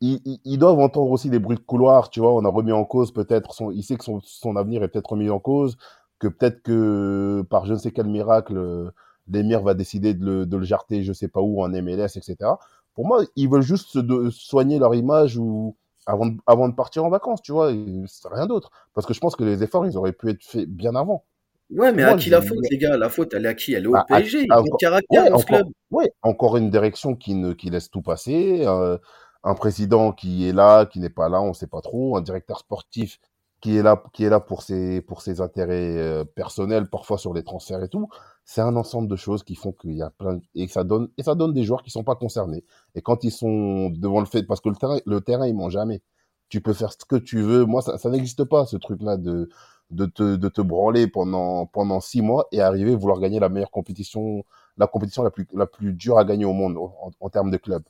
ils, 0.00 0.58
doivent 0.58 0.78
entendre 0.80 1.10
aussi 1.10 1.30
des 1.30 1.38
bruits 1.38 1.56
de 1.56 1.62
couloir, 1.62 2.10
tu 2.10 2.20
vois, 2.20 2.32
on 2.34 2.44
a 2.44 2.48
remis 2.48 2.72
en 2.72 2.84
cause 2.84 3.12
peut-être, 3.12 3.54
son, 3.54 3.70
il 3.70 3.82
sait 3.82 3.96
que 3.96 4.04
son, 4.04 4.56
avenir 4.56 4.82
est 4.82 4.88
peut-être 4.88 5.10
remis 5.10 5.30
en 5.30 5.38
cause, 5.40 5.76
que 6.18 6.28
peut-être 6.28 6.62
que 6.62 7.44
par 7.50 7.66
je 7.66 7.72
ne 7.74 7.78
sais 7.78 7.90
quel 7.92 8.06
miracle, 8.06 8.56
euh, 8.58 8.90
l'émir 9.28 9.62
va 9.62 9.74
décider 9.74 10.14
de 10.14 10.24
le, 10.24 10.46
de 10.46 10.56
le 10.56 10.64
jarter 10.64 11.02
je 11.02 11.12
sais 11.12 11.28
pas 11.28 11.40
où 11.40 11.62
en 11.62 11.70
MLS, 11.70 12.16
etc. 12.16 12.58
Pour 12.94 13.06
moi, 13.06 13.22
ils 13.36 13.48
veulent 13.48 13.62
juste 13.62 13.88
se 13.88 13.98
de- 13.98 14.30
soigner 14.30 14.78
leur 14.78 14.94
image 14.94 15.36
ou 15.38 15.76
avant 16.06 16.26
de, 16.26 16.36
avant 16.46 16.68
de 16.68 16.74
partir 16.74 17.04
en 17.04 17.10
vacances, 17.10 17.42
tu 17.42 17.52
vois, 17.52 17.68
rien 17.68 18.46
d'autre. 18.46 18.70
Parce 18.94 19.06
que 19.06 19.14
je 19.14 19.20
pense 19.20 19.34
que 19.36 19.44
les 19.44 19.62
efforts, 19.62 19.86
ils 19.86 19.96
auraient 19.98 20.12
pu 20.12 20.30
être 20.30 20.42
faits 20.44 20.68
bien 20.68 20.94
avant. 20.94 21.24
Ouais, 21.70 21.92
mais 21.92 22.02
Moi, 22.02 22.12
à 22.12 22.16
qui 22.16 22.30
la 22.30 22.40
faute, 22.42 22.58
les 22.70 22.78
gars? 22.78 22.96
La 22.96 23.08
faute, 23.08 23.34
elle 23.34 23.44
est 23.44 23.48
à 23.48 23.54
qui? 23.54 23.72
Elle 23.74 23.84
est 23.84 23.86
au 23.88 23.94
Ah, 23.96 24.00
à- 24.00 24.04
PSG. 24.06 24.44
Ils 24.44 24.52
à- 24.52 24.60
ont 24.60 24.64
le 24.64 24.76
caractère 24.76 25.22
Ouais, 25.24 25.30
dans 25.30 25.38
ce 25.38 25.44
encore, 25.44 25.58
club. 25.58 25.72
ouais, 25.90 26.12
encore 26.22 26.56
une 26.56 26.70
direction 26.70 27.14
qui, 27.16 27.34
ne, 27.34 27.52
qui 27.52 27.70
laisse 27.70 27.90
tout 27.90 28.02
passer, 28.02 28.64
euh, 28.66 28.98
un 29.42 29.54
président 29.54 30.12
qui 30.12 30.48
est 30.48 30.52
là, 30.52 30.86
qui 30.86 31.00
n'est 31.00 31.10
pas 31.10 31.28
là, 31.28 31.40
on 31.42 31.52
sait 31.54 31.66
pas 31.66 31.80
trop, 31.80 32.16
un 32.16 32.20
directeur 32.20 32.58
sportif 32.58 33.18
qui 33.60 33.76
est 33.76 33.82
là, 33.82 34.02
qui 34.12 34.24
est 34.24 34.28
là 34.28 34.38
pour 34.38 34.62
ses, 34.62 35.00
pour 35.00 35.22
ses 35.22 35.40
intérêts 35.40 35.96
euh, 35.96 36.24
personnels, 36.24 36.88
parfois 36.90 37.18
sur 37.18 37.32
les 37.34 37.42
transferts 37.42 37.82
et 37.82 37.88
tout. 37.88 38.08
C'est 38.44 38.60
un 38.60 38.76
ensemble 38.76 39.08
de 39.08 39.16
choses 39.16 39.42
qui 39.42 39.54
font 39.56 39.72
qu'il 39.72 39.92
y 39.94 40.02
a 40.02 40.10
plein 40.10 40.40
et 40.54 40.66
que 40.66 40.72
ça 40.72 40.84
donne 40.84 41.08
et 41.16 41.22
ça 41.22 41.34
donne 41.34 41.52
des 41.52 41.64
joueurs 41.64 41.82
qui 41.82 41.90
sont 41.90 42.04
pas 42.04 42.14
concernés. 42.16 42.64
Et 42.94 43.02
quand 43.02 43.24
ils 43.24 43.32
sont 43.32 43.90
devant 43.90 44.20
le 44.20 44.26
fait, 44.26 44.42
parce 44.44 44.60
que 44.60 44.68
le 44.68 44.76
terrain, 44.76 44.98
le 45.06 45.20
terrain, 45.20 45.46
ils 45.48 45.54
ment 45.54 45.70
jamais. 45.70 46.02
Tu 46.48 46.60
peux 46.60 46.74
faire 46.74 46.92
ce 46.92 47.04
que 47.08 47.16
tu 47.16 47.40
veux. 47.40 47.64
Moi, 47.64 47.82
ça, 47.82 47.98
ça 47.98 48.08
n'existe 48.10 48.44
pas 48.44 48.66
ce 48.66 48.76
truc-là 48.76 49.16
de 49.16 49.48
de 49.90 50.06
te, 50.06 50.36
de 50.36 50.48
te 50.48 50.60
branler 50.60 51.06
pendant, 51.06 51.66
pendant 51.66 52.00
six 52.00 52.22
mois 52.22 52.48
et 52.52 52.60
arriver 52.60 52.92
à 52.92 52.96
vouloir 52.96 53.20
gagner 53.20 53.38
la 53.40 53.48
meilleure 53.48 53.70
compétition, 53.70 54.44
la 54.76 54.86
compétition 54.86 55.22
la 55.22 55.30
plus, 55.30 55.46
la 55.54 55.66
plus 55.66 55.92
dure 55.92 56.18
à 56.18 56.24
gagner 56.24 56.44
au 56.44 56.52
monde 56.52 56.76
en, 56.78 57.10
en 57.20 57.28
termes 57.30 57.50
de 57.50 57.56
club. 57.56 57.82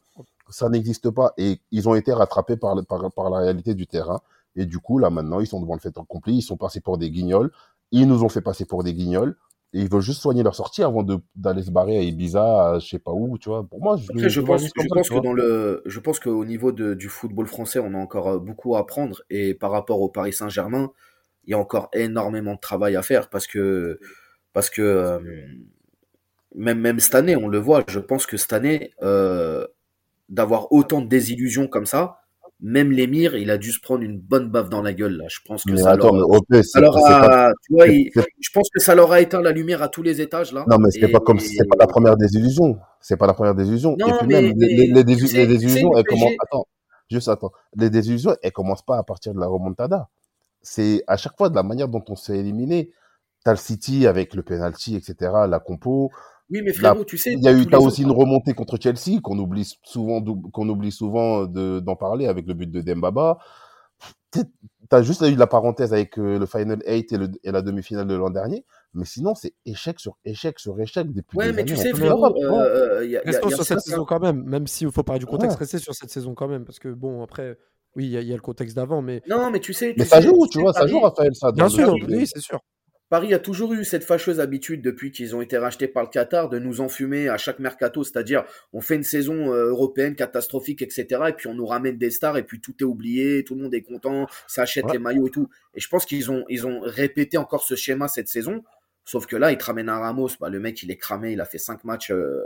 Ça 0.49 0.69
n'existe 0.69 1.11
pas 1.11 1.33
et 1.37 1.61
ils 1.73 1.89
ont 1.89 1.95
été 1.95 2.13
rattrapés 2.13 2.57
par, 2.57 2.75
le- 2.75 2.83
par, 2.83 3.11
par 3.13 3.31
la 3.31 3.39
réalité 3.39 3.75
du 3.75 3.87
terrain. 3.87 4.21
Et 4.55 4.65
du 4.67 4.79
coup, 4.79 4.99
là, 4.99 5.11
maintenant, 5.11 5.41
ils 5.41 5.47
sont 5.47 5.61
devant 5.61 5.75
le 5.75 5.81
fait 5.81 5.97
accompli, 5.99 6.37
ils 6.37 6.43
sont 6.43 6.57
passés 6.57 6.81
pour 6.81 6.99
des 6.99 7.11
guignols, 7.11 7.51
ils 7.91 8.07
nous 8.07 8.23
ont 8.25 8.29
fait 8.29 8.41
passer 8.41 8.65
pour 8.65 8.83
des 8.85 8.95
guignols 8.95 9.37
et 9.73 9.81
ils 9.81 9.89
veulent 9.91 10.01
juste 10.01 10.21
soigner 10.23 10.43
leur 10.43 10.55
sortie 10.55 10.83
avant 10.83 11.05
d'aller 11.35 11.63
se 11.63 11.71
barrer 11.71 11.99
à 11.99 12.03
Ibiza, 12.03 12.71
à 12.75 12.79
je 12.79 12.89
sais 12.89 12.99
pas 12.99 13.13
où, 13.13 13.37
tu 13.39 13.49
vois. 13.49 13.65
Pour 13.65 13.81
moi, 13.83 13.97
je, 13.97 14.09
Après, 14.09 14.29
pense, 14.31 14.31
je 14.31 14.41
ça, 14.41 14.47
pense 14.95 15.11
que 15.11 15.19
dans 15.19 15.33
le, 15.33 15.83
je 15.85 16.01
pense 16.01 16.21
qu'au 16.21 16.45
niveau 16.45 16.71
de, 16.73 16.95
du 16.95 17.09
football 17.09 17.47
français, 17.47 17.81
on 17.81 17.93
a 17.95 17.99
encore 17.99 18.41
beaucoup 18.41 18.77
à 18.77 18.81
apprendre. 18.81 19.23
Et 19.31 19.55
par 19.55 19.73
rapport 19.73 20.01
au 20.01 20.09
Paris 20.09 20.33
Saint-Germain, 20.33 20.93
il 21.47 21.51
y 21.53 21.55
a 21.55 21.59
encore 21.59 21.89
énormément 21.93 22.55
de 22.55 22.61
travail 22.61 22.97
à 22.97 23.03
faire 23.03 23.29
parce 23.31 23.47
que, 23.47 23.99
parce 24.53 24.71
que 24.71 24.83
euh, 24.83 25.19
même, 26.55 26.81
même 26.81 27.01
cette 27.01 27.15
année, 27.15 27.37
on 27.37 27.49
le 27.49 27.59
voit, 27.59 27.85
je 27.89 27.99
pense 28.01 28.27
que 28.27 28.37
cette 28.37 28.53
année, 28.53 28.93
euh, 29.03 29.67
d'avoir 30.29 30.73
autant 30.73 31.01
de 31.03 31.09
désillusions 31.09 31.69
comme 31.69 31.87
ça, 31.87 32.19
même 32.61 32.91
l'émir, 32.91 33.37
il 33.37 33.51
a 33.51 33.59
dû 33.59 33.71
se 33.71 33.81
prendre 33.81 34.03
une 34.03 34.19
bonne 34.19 34.49
baffe 34.51 34.71
dans 34.71 34.81
la 34.81 34.95
gueule 34.95 35.19
là. 35.19 35.27
Je 35.29 35.41
pense 35.45 35.63
que 35.65 35.73
Mais 35.73 35.77
ça 35.77 35.91
attends, 35.91 36.17
leur, 36.17 36.27
mais 36.49 36.63
ça 36.63 36.79
a, 36.81 37.51
tu 37.67 37.75
vois, 37.75 37.87
il- 37.89 38.11
c'est- 38.15 38.25
je 38.41 38.51
pense 38.51 38.71
que 38.71 38.81
ça 38.81 38.95
leur 38.95 39.13
a 39.13 39.21
éteint 39.21 39.43
la 39.43 39.53
lumière 39.53 39.83
à 39.83 39.89
tous 39.89 40.03
les 40.03 40.23
étages 40.23 40.53
là. 40.55 40.65
Non, 40.67 40.79
mais 40.79 40.91
c'est 40.91 41.09
pas 41.09 41.21
comme 41.21 41.39
c'est 41.39 41.69
pas 41.69 41.77
la 41.79 41.87
première 41.87 42.17
désillusion. 42.17 42.79
C'est 43.01 43.19
pas 43.19 43.27
la 43.27 43.35
première 43.35 43.55
désillusion. 43.55 43.95
Non, 43.99 44.09
Et 44.09 44.13
puis 44.19 44.27
mais- 44.27 44.43
même 44.43 44.55
les, 44.57 45.05
désillusions, 45.05 45.93
le 45.93 45.99
elles 45.99 46.05
commencent. 46.05 46.23
PSG 46.31 46.37
Attends, 46.43 46.67
juste 47.11 47.29
attends. 47.29 47.53
Les 47.77 47.91
désillusions, 47.91 48.35
elles 48.43 48.53
commencent 48.53 48.85
pas 48.85 48.97
à 48.97 49.03
partir 49.03 49.35
de 49.35 49.39
la 49.39 49.47
remontada. 49.47 50.09
C'est 50.63 51.03
à 51.07 51.17
chaque 51.17 51.37
fois 51.37 51.49
de 51.51 51.55
la 51.55 51.63
manière 51.63 51.89
dont 51.89 52.05
on 52.09 52.17
s'est 52.17 52.39
éliminé. 52.39 52.91
T'as 53.45 53.53
le 53.53 53.57
City 53.59 54.07
avec 54.07 54.35
le 54.35 54.43
penalty, 54.43 54.97
etc. 54.97 55.15
La 55.49 55.61
compo. 55.61 56.11
Oui, 56.51 56.61
mais 56.63 56.73
La- 56.73 56.91
frérot, 56.91 57.05
tu 57.05 57.19
sais, 57.19 57.33
Il 57.33 57.43
y 57.43 57.49
a 57.49 57.53
eu 57.53 57.67
t'as 57.67 57.79
aussi 57.79 58.05
autres- 58.05 58.13
une 58.13 58.17
remontée 58.19 58.55
contre 58.55 58.77
Chelsea 58.81 59.21
qu'on 59.23 59.39
oublie 59.39 59.69
souvent 59.85 60.23
qu'on 60.53 60.69
oublie 60.69 60.93
souvent 60.93 61.45
de- 61.47 61.81
d'en 61.81 61.97
parler 61.97 62.27
avec 62.27 62.47
le 62.47 62.55
but 62.55 62.71
de 62.71 62.81
Dembaba. 62.81 63.39
T'as 64.89 65.03
juste 65.03 65.23
eu 65.23 65.35
la 65.35 65.47
parenthèse 65.49 65.93
avec 65.93 66.19
euh, 66.19 66.39
le 66.39 66.47
Final 66.47 66.81
8 66.87 67.13
et, 67.13 67.17
le- 67.19 67.31
et 67.43 67.51
la 67.51 67.63
demi-finale 67.63 68.07
de 68.07 68.15
l'an 68.15 68.31
dernier, 68.31 68.65
mais 68.95 69.05
sinon 69.05 69.35
c'est 69.35 69.55
échec 69.65 69.99
sur 69.99 70.17
échec 70.25 70.61
sur 70.61 70.79
échec 70.81 71.13
depuis 71.13 71.37
Ouais, 71.39 71.47
des 71.47 71.53
mais 71.53 71.63
années 71.63 71.73
tu 71.73 71.77
sais, 71.77 71.91
frérot, 71.93 72.27
euh, 72.37 73.05
il 73.05 73.11
y 73.11 73.17
a, 73.17 73.23
il 73.23 73.31
y 73.33 73.35
a- 73.35 73.39
Restons 73.39 73.49
il 73.49 73.51
y 73.51 73.55
a 73.55 73.57
sur 73.57 73.65
cette 73.65 73.81
ça. 73.81 73.91
saison 73.91 74.05
quand 74.05 74.21
même, 74.21 74.45
même 74.45 74.67
s'il 74.69 74.91
faut 74.93 75.03
parler 75.03 75.19
du 75.19 75.27
contexte, 75.27 75.57
Ouais. 75.57 75.61
rester 75.65 75.79
sur 75.79 75.95
cette 75.95 76.11
saison 76.11 76.35
quand 76.35 76.47
même, 76.47 76.65
parce 76.65 76.79
que 76.79 76.89
bon, 76.89 77.23
après, 77.25 77.59
oui, 77.97 78.05
il 78.05 78.11
y, 78.11 78.17
a- 78.17 78.21
il 78.21 78.29
y 78.29 78.33
a 78.33 78.37
le 78.37 78.41
contexte 78.43 78.77
d'avant, 78.77 79.03
mais 79.03 79.23
Non, 79.29 79.51
mais 79.51 79.59
tu 79.61 79.73
sais, 79.73 79.95
Mais 79.97 80.05
ça 80.05 80.17
sais- 80.21 80.29
joue, 80.29 80.47
tu 80.51 80.61
vois, 80.61 80.73
ça 80.73 80.81
Paris- 80.81 80.91
joue 80.93 81.01
Raphaël 81.01 81.35
ça. 81.35 81.51
bien 81.53 81.69
sûr, 81.69 81.95
oui, 82.09 82.27
c'est 82.27 82.41
sûr. 82.41 82.61
Paris 83.09 83.33
a 83.35 83.39
toujours 83.39 83.73
eu 83.73 83.85
cette 83.85 84.03
fâcheuse 84.03 84.41
habitude 84.41 84.83
depuis 84.83 85.13
qu'ils 85.13 85.37
ont 85.37 85.41
été 85.41 85.57
rachetés 85.59 85.87
par 85.87 86.03
le 86.03 86.09
Qatar 86.09 86.49
de 86.49 86.59
nous 86.59 86.81
enfumer 86.81 87.29
à 87.29 87.37
chaque 87.39 87.61
mercato, 87.61 88.03
c'est-à-dire 88.03 88.43
on 88.73 88.81
fait 88.81 88.97
une 88.97 89.05
saison 89.05 89.53
euh, 89.55 89.69
européenne 89.69 90.17
catastrophique, 90.17 90.83
etc. 90.83 91.07
Et 91.29 91.33
puis 91.33 91.47
on 91.47 91.55
nous 91.55 91.67
ramène 91.67 91.99
des 91.99 92.11
stars 92.11 92.37
et 92.37 92.43
puis 92.43 92.61
tout 92.61 92.75
est 92.81 92.85
oublié, 92.85 93.45
tout 93.45 93.55
le 93.55 93.63
monde 93.63 93.75
est 93.75 93.83
content, 93.83 94.27
ça 94.49 94.63
achète 94.63 94.87
Ouais. 94.87 94.95
les 94.95 94.99
maillots 94.99 95.29
et 95.29 95.31
tout. 95.31 95.49
Et 95.75 95.81
je 95.81 95.89
pense 95.89 96.05
qu'ils 96.05 96.33
ont 96.33 96.45
ils 96.49 96.67
ont 96.67 96.81
répété 96.81 97.39
encore 97.39 97.63
ce 97.63 97.77
schéma 97.77 98.09
cette 98.09 98.27
saison, 98.27 98.65
sauf 99.05 99.27
que 99.27 99.37
là 99.37 99.53
ils 99.53 99.59
te 99.59 99.65
ramènent 99.65 99.89
un 99.89 100.01
Ramos, 100.01 100.31
bah, 100.41 100.49
le 100.49 100.59
mec 100.59 100.83
il 100.83 100.91
est 100.91 100.97
cramé, 100.97 101.31
il 101.31 101.41
a 101.41 101.45
fait 101.45 101.59
cinq 101.59 101.85
matchs 101.85 102.11
euh, 102.11 102.43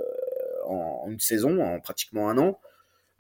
en 0.67 1.07
une 1.09 1.21
saison, 1.21 1.63
en 1.65 1.81
pratiquement 1.81 2.29
un 2.29 2.37
an. 2.37 2.61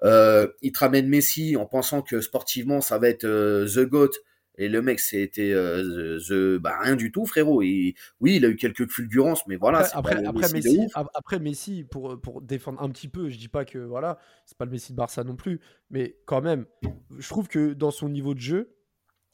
Euh, 0.04 0.48
il 0.62 0.72
te 0.72 0.78
ramène 0.78 1.08
Messi 1.08 1.56
en 1.56 1.66
pensant 1.66 2.02
que 2.02 2.20
sportivement 2.20 2.80
ça 2.80 2.98
va 2.98 3.08
être 3.08 3.24
euh, 3.24 3.66
the 3.66 3.80
goat. 3.80 4.10
Et 4.58 4.68
le 4.68 4.82
mec, 4.82 5.00
c'était 5.00 5.52
euh, 5.52 6.18
the, 6.28 6.60
bah, 6.60 6.74
rien 6.82 6.94
du 6.94 7.10
tout, 7.10 7.24
frérot. 7.24 7.62
Et, 7.62 7.94
oui, 8.20 8.36
il 8.36 8.44
a 8.44 8.48
eu 8.48 8.56
quelques 8.56 8.90
fulgurances, 8.90 9.46
mais 9.46 9.56
voilà. 9.56 9.88
après, 9.94 10.20
Messi 10.52 10.86
après 10.94 11.40
pour, 11.90 12.20
pour 12.20 12.42
défendre 12.42 12.82
un 12.82 12.90
petit 12.90 13.08
peu, 13.08 13.30
je 13.30 13.38
dis 13.38 13.48
pas 13.48 13.64
que 13.64 13.78
voilà, 13.78 14.18
c'est 14.44 14.58
pas 14.58 14.66
le 14.66 14.70
Messi 14.70 14.92
de 14.92 14.98
Barça 14.98 15.24
non 15.24 15.34
plus, 15.34 15.60
mais 15.88 16.16
quand 16.26 16.42
même, 16.42 16.66
je 17.18 17.26
trouve 17.28 17.48
que 17.48 17.72
dans 17.72 17.90
son 17.90 18.10
niveau 18.10 18.34
de 18.34 18.40
jeu, 18.40 18.76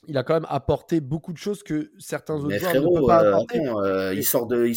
il 0.07 0.17
a 0.17 0.23
quand 0.23 0.35
même 0.35 0.47
apporté 0.49 1.01
beaucoup 1.01 1.33
de 1.33 1.39
choses 1.39 1.64
que 1.64 1.91
certains 1.99 2.37
autres 2.37 2.47
Mais 2.49 2.61
joueurs 2.61 2.75
ne 2.75 2.95
peuvent 2.95 3.07
pas 3.07 3.29
apporter. 3.29 3.59
attends, 3.59 3.83
euh, 3.83 4.14
il 4.14 4.25
sort 4.25 4.47
de. 4.47 4.67
il- 4.67 4.77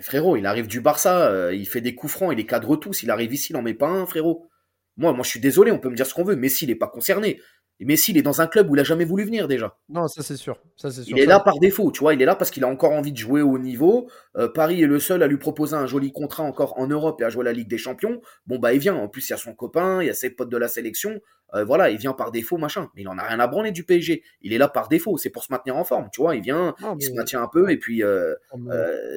Frérot, 0.00 0.36
il 0.36 0.46
arrive 0.46 0.66
du 0.66 0.80
Barça, 0.80 1.26
euh, 1.28 1.54
il 1.54 1.68
fait 1.68 1.80
des 1.80 1.94
coups 1.94 2.12
francs, 2.12 2.32
il 2.32 2.36
les 2.36 2.46
cadre 2.46 2.76
tous. 2.76 3.02
Il 3.02 3.10
arrive 3.10 3.32
ici, 3.32 3.52
il 3.52 3.56
en 3.56 3.62
met 3.62 3.74
pas 3.74 3.88
un, 3.88 4.06
frérot. 4.06 4.48
Moi, 4.96 5.12
moi, 5.12 5.22
je 5.24 5.30
suis 5.30 5.40
désolé, 5.40 5.72
on 5.72 5.78
peut 5.78 5.88
me 5.88 5.96
dire 5.96 6.06
ce 6.06 6.14
qu'on 6.14 6.24
veut. 6.24 6.36
Messi, 6.36 6.64
il 6.64 6.70
est 6.70 6.76
pas 6.76 6.88
concerné. 6.88 7.40
Et 7.82 7.84
Messi, 7.84 8.12
il 8.12 8.18
est 8.18 8.22
dans 8.22 8.40
un 8.40 8.46
club 8.46 8.70
où 8.70 8.76
il 8.76 8.80
a 8.80 8.84
jamais 8.84 9.04
voulu 9.04 9.24
venir 9.24 9.48
déjà. 9.48 9.76
Non, 9.88 10.06
ça 10.06 10.22
c'est 10.22 10.36
sûr, 10.36 10.56
ça 10.76 10.92
c'est 10.92 11.02
sûr. 11.02 11.16
Il 11.16 11.20
est 11.20 11.26
là 11.26 11.40
par 11.40 11.58
défaut, 11.58 11.90
tu 11.90 11.98
vois. 11.98 12.14
Il 12.14 12.22
est 12.22 12.24
là 12.24 12.36
parce 12.36 12.52
qu'il 12.52 12.62
a 12.62 12.68
encore 12.68 12.92
envie 12.92 13.10
de 13.10 13.16
jouer 13.16 13.42
au 13.42 13.58
niveau. 13.58 14.08
Euh, 14.36 14.46
Paris 14.46 14.82
est 14.82 14.86
le 14.86 15.00
seul 15.00 15.20
à 15.20 15.26
lui 15.26 15.36
proposer 15.36 15.74
un 15.74 15.86
joli 15.86 16.12
contrat 16.12 16.44
encore 16.44 16.78
en 16.78 16.86
Europe 16.86 17.20
et 17.20 17.24
à 17.24 17.28
jouer 17.28 17.44
la 17.44 17.52
Ligue 17.52 17.66
des 17.66 17.78
Champions. 17.78 18.20
Bon, 18.46 18.60
bah, 18.60 18.72
il 18.72 18.78
vient. 18.78 18.94
En 18.94 19.08
plus, 19.08 19.28
il 19.28 19.32
y 19.32 19.34
a 19.34 19.36
son 19.36 19.54
copain, 19.54 20.00
il 20.00 20.06
y 20.06 20.10
a 20.10 20.14
ses 20.14 20.30
potes 20.30 20.48
de 20.48 20.56
la 20.56 20.68
sélection. 20.68 21.20
Euh, 21.54 21.64
voilà, 21.64 21.90
il 21.90 21.98
vient 21.98 22.12
par 22.12 22.30
défaut, 22.30 22.56
machin. 22.56 22.88
Mais 22.94 23.02
il 23.02 23.08
en 23.08 23.18
a 23.18 23.24
rien 23.24 23.40
à 23.40 23.48
branler 23.48 23.72
du 23.72 23.82
PSG. 23.82 24.22
Il 24.42 24.52
est 24.52 24.58
là 24.58 24.68
par 24.68 24.88
défaut. 24.88 25.18
C'est 25.18 25.30
pour 25.30 25.42
se 25.42 25.52
maintenir 25.52 25.76
en 25.76 25.82
forme, 25.82 26.08
tu 26.12 26.20
vois. 26.20 26.36
Il 26.36 26.42
vient, 26.42 26.76
non, 26.80 26.96
il 27.00 27.04
se 27.04 27.12
maintient 27.12 27.42
un 27.42 27.48
peu. 27.48 27.68
Et 27.70 27.78
puis, 27.78 28.04
euh, 28.04 28.34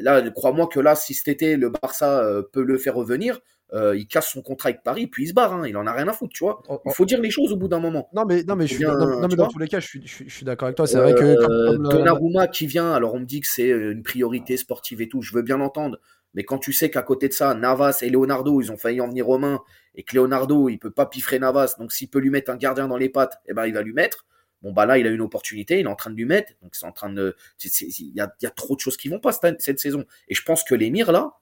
là, 0.01 0.27
crois-moi 0.31 0.65
que 0.65 0.79
là, 0.79 0.95
si 0.95 1.13
cet 1.13 1.27
été, 1.27 1.55
le 1.55 1.69
Barça 1.69 2.27
peut 2.51 2.63
le 2.63 2.79
faire 2.79 2.95
revenir, 2.95 3.39
euh, 3.73 3.97
il 3.97 4.07
casse 4.07 4.29
son 4.29 4.41
contrat 4.41 4.69
avec 4.69 4.83
Paris, 4.83 5.07
puis 5.07 5.23
il 5.23 5.27
se 5.27 5.33
barre. 5.33 5.53
hein. 5.53 5.67
Il 5.67 5.75
en 5.75 5.87
a 5.87 5.91
rien 5.91 6.07
à 6.07 6.13
foutre, 6.13 6.33
tu 6.33 6.43
vois. 6.43 6.61
oh, 6.69 6.79
Il 6.85 6.93
faut 6.93 7.05
dire 7.05 7.19
les 7.19 7.31
choses 7.31 7.51
au 7.51 7.57
bout 7.57 7.67
d'un 7.67 7.79
moment. 7.79 8.09
Non 8.13 8.25
mais 8.25 8.43
non 8.43 8.55
mais 8.55 8.67
je 8.67 8.73
suis 8.75 8.83
Bien, 8.83 8.95
non, 8.95 9.07
non, 9.07 9.21
mais 9.23 9.27
tu 9.29 9.35
dans 9.35 9.47
tous 9.47 9.59
les 9.59 9.67
cas 9.67 9.79
je 9.79 9.87
suis, 9.87 10.01
je 10.05 10.45
d'accord 10.45 10.67
avec 10.67 10.77
toi 10.77 10.85
c'est 10.87 10.99
vrai 10.99 11.13
que 11.15 11.35
comme, 11.43 11.85
Euh, 11.87 12.03
comme 12.03 12.47
qui 12.51 12.67
vient, 12.67 12.93
alors 12.93 13.15
on 13.15 13.19
me 13.19 13.25
dit 13.25 13.41
que 13.41 13.47
c'est 13.47 13.69
une 13.69 14.03
priorité 14.03 14.57
sportive 14.57 15.01
et 15.01 15.09
tout, 15.09 15.21
je 15.21 15.33
veux 15.33 15.41
bien 15.41 15.57
l'entendre, 15.57 15.99
mais 16.33 16.43
quand 16.43 16.57
tu 16.59 16.73
sais 16.73 16.89
qu'à 16.89 17.01
côté 17.01 17.27
de 17.27 17.33
ça, 17.33 17.55
Navas 17.55 17.99
et 18.01 18.09
Leonardo, 18.09 18.61
ils 18.61 18.71
ont 18.71 18.77
failli 18.77 19.01
en 19.01 19.07
venir 19.07 19.27
aux 19.29 19.37
mains, 19.39 19.61
et 19.95 20.03
que 20.03 20.15
Leonardo, 20.15 20.69
il 20.69 20.77
peut 20.77 20.91
pas 20.91 21.05
piffrer 21.05 21.39
Navas, 21.39 21.75
donc 21.79 21.91
s'il 21.91 22.09
peut 22.09 22.19
lui 22.19 22.29
mettre 22.29 22.51
un 22.51 22.57
gardien 22.57 22.87
dans 22.87 22.97
les 22.97 23.09
pattes, 23.09 23.39
eh 23.47 23.53
ben 23.53 23.65
il 23.65 23.73
va 23.73 23.81
lui 23.81 23.93
mettre. 23.93 24.25
Bon 24.61 24.73
bah 24.73 24.85
là, 24.85 24.97
il 24.97 25.05
a 25.07 25.09
une 25.09 25.21
opportunité, 25.21 25.79
il 25.79 25.85
est 25.85 25.89
en 25.89 25.95
train 25.95 26.09
de 26.09 26.15
lui 26.15 26.25
mettre, 26.25 26.53
donc 26.61 26.75
c'est 26.75 26.85
en 26.85 26.91
train 26.91 27.09
de, 27.11 27.35
il 27.63 28.13
y 28.15 28.19
a, 28.21 28.33
il 28.41 28.43
y 28.43 28.47
a 28.47 28.51
trop 28.51 28.75
de 28.75 28.79
choses 28.79 28.97
qui 28.97 29.09
vont 29.09 29.19
pas 29.19 29.31
cette, 29.31 29.61
cette 29.61 29.79
saison. 29.79 30.05
Et 30.27 30.33
je 30.35 30.41
pense 30.43 30.63
que 30.63 30.75
les 30.75 30.89
Mires 30.89 31.11
là, 31.11 31.33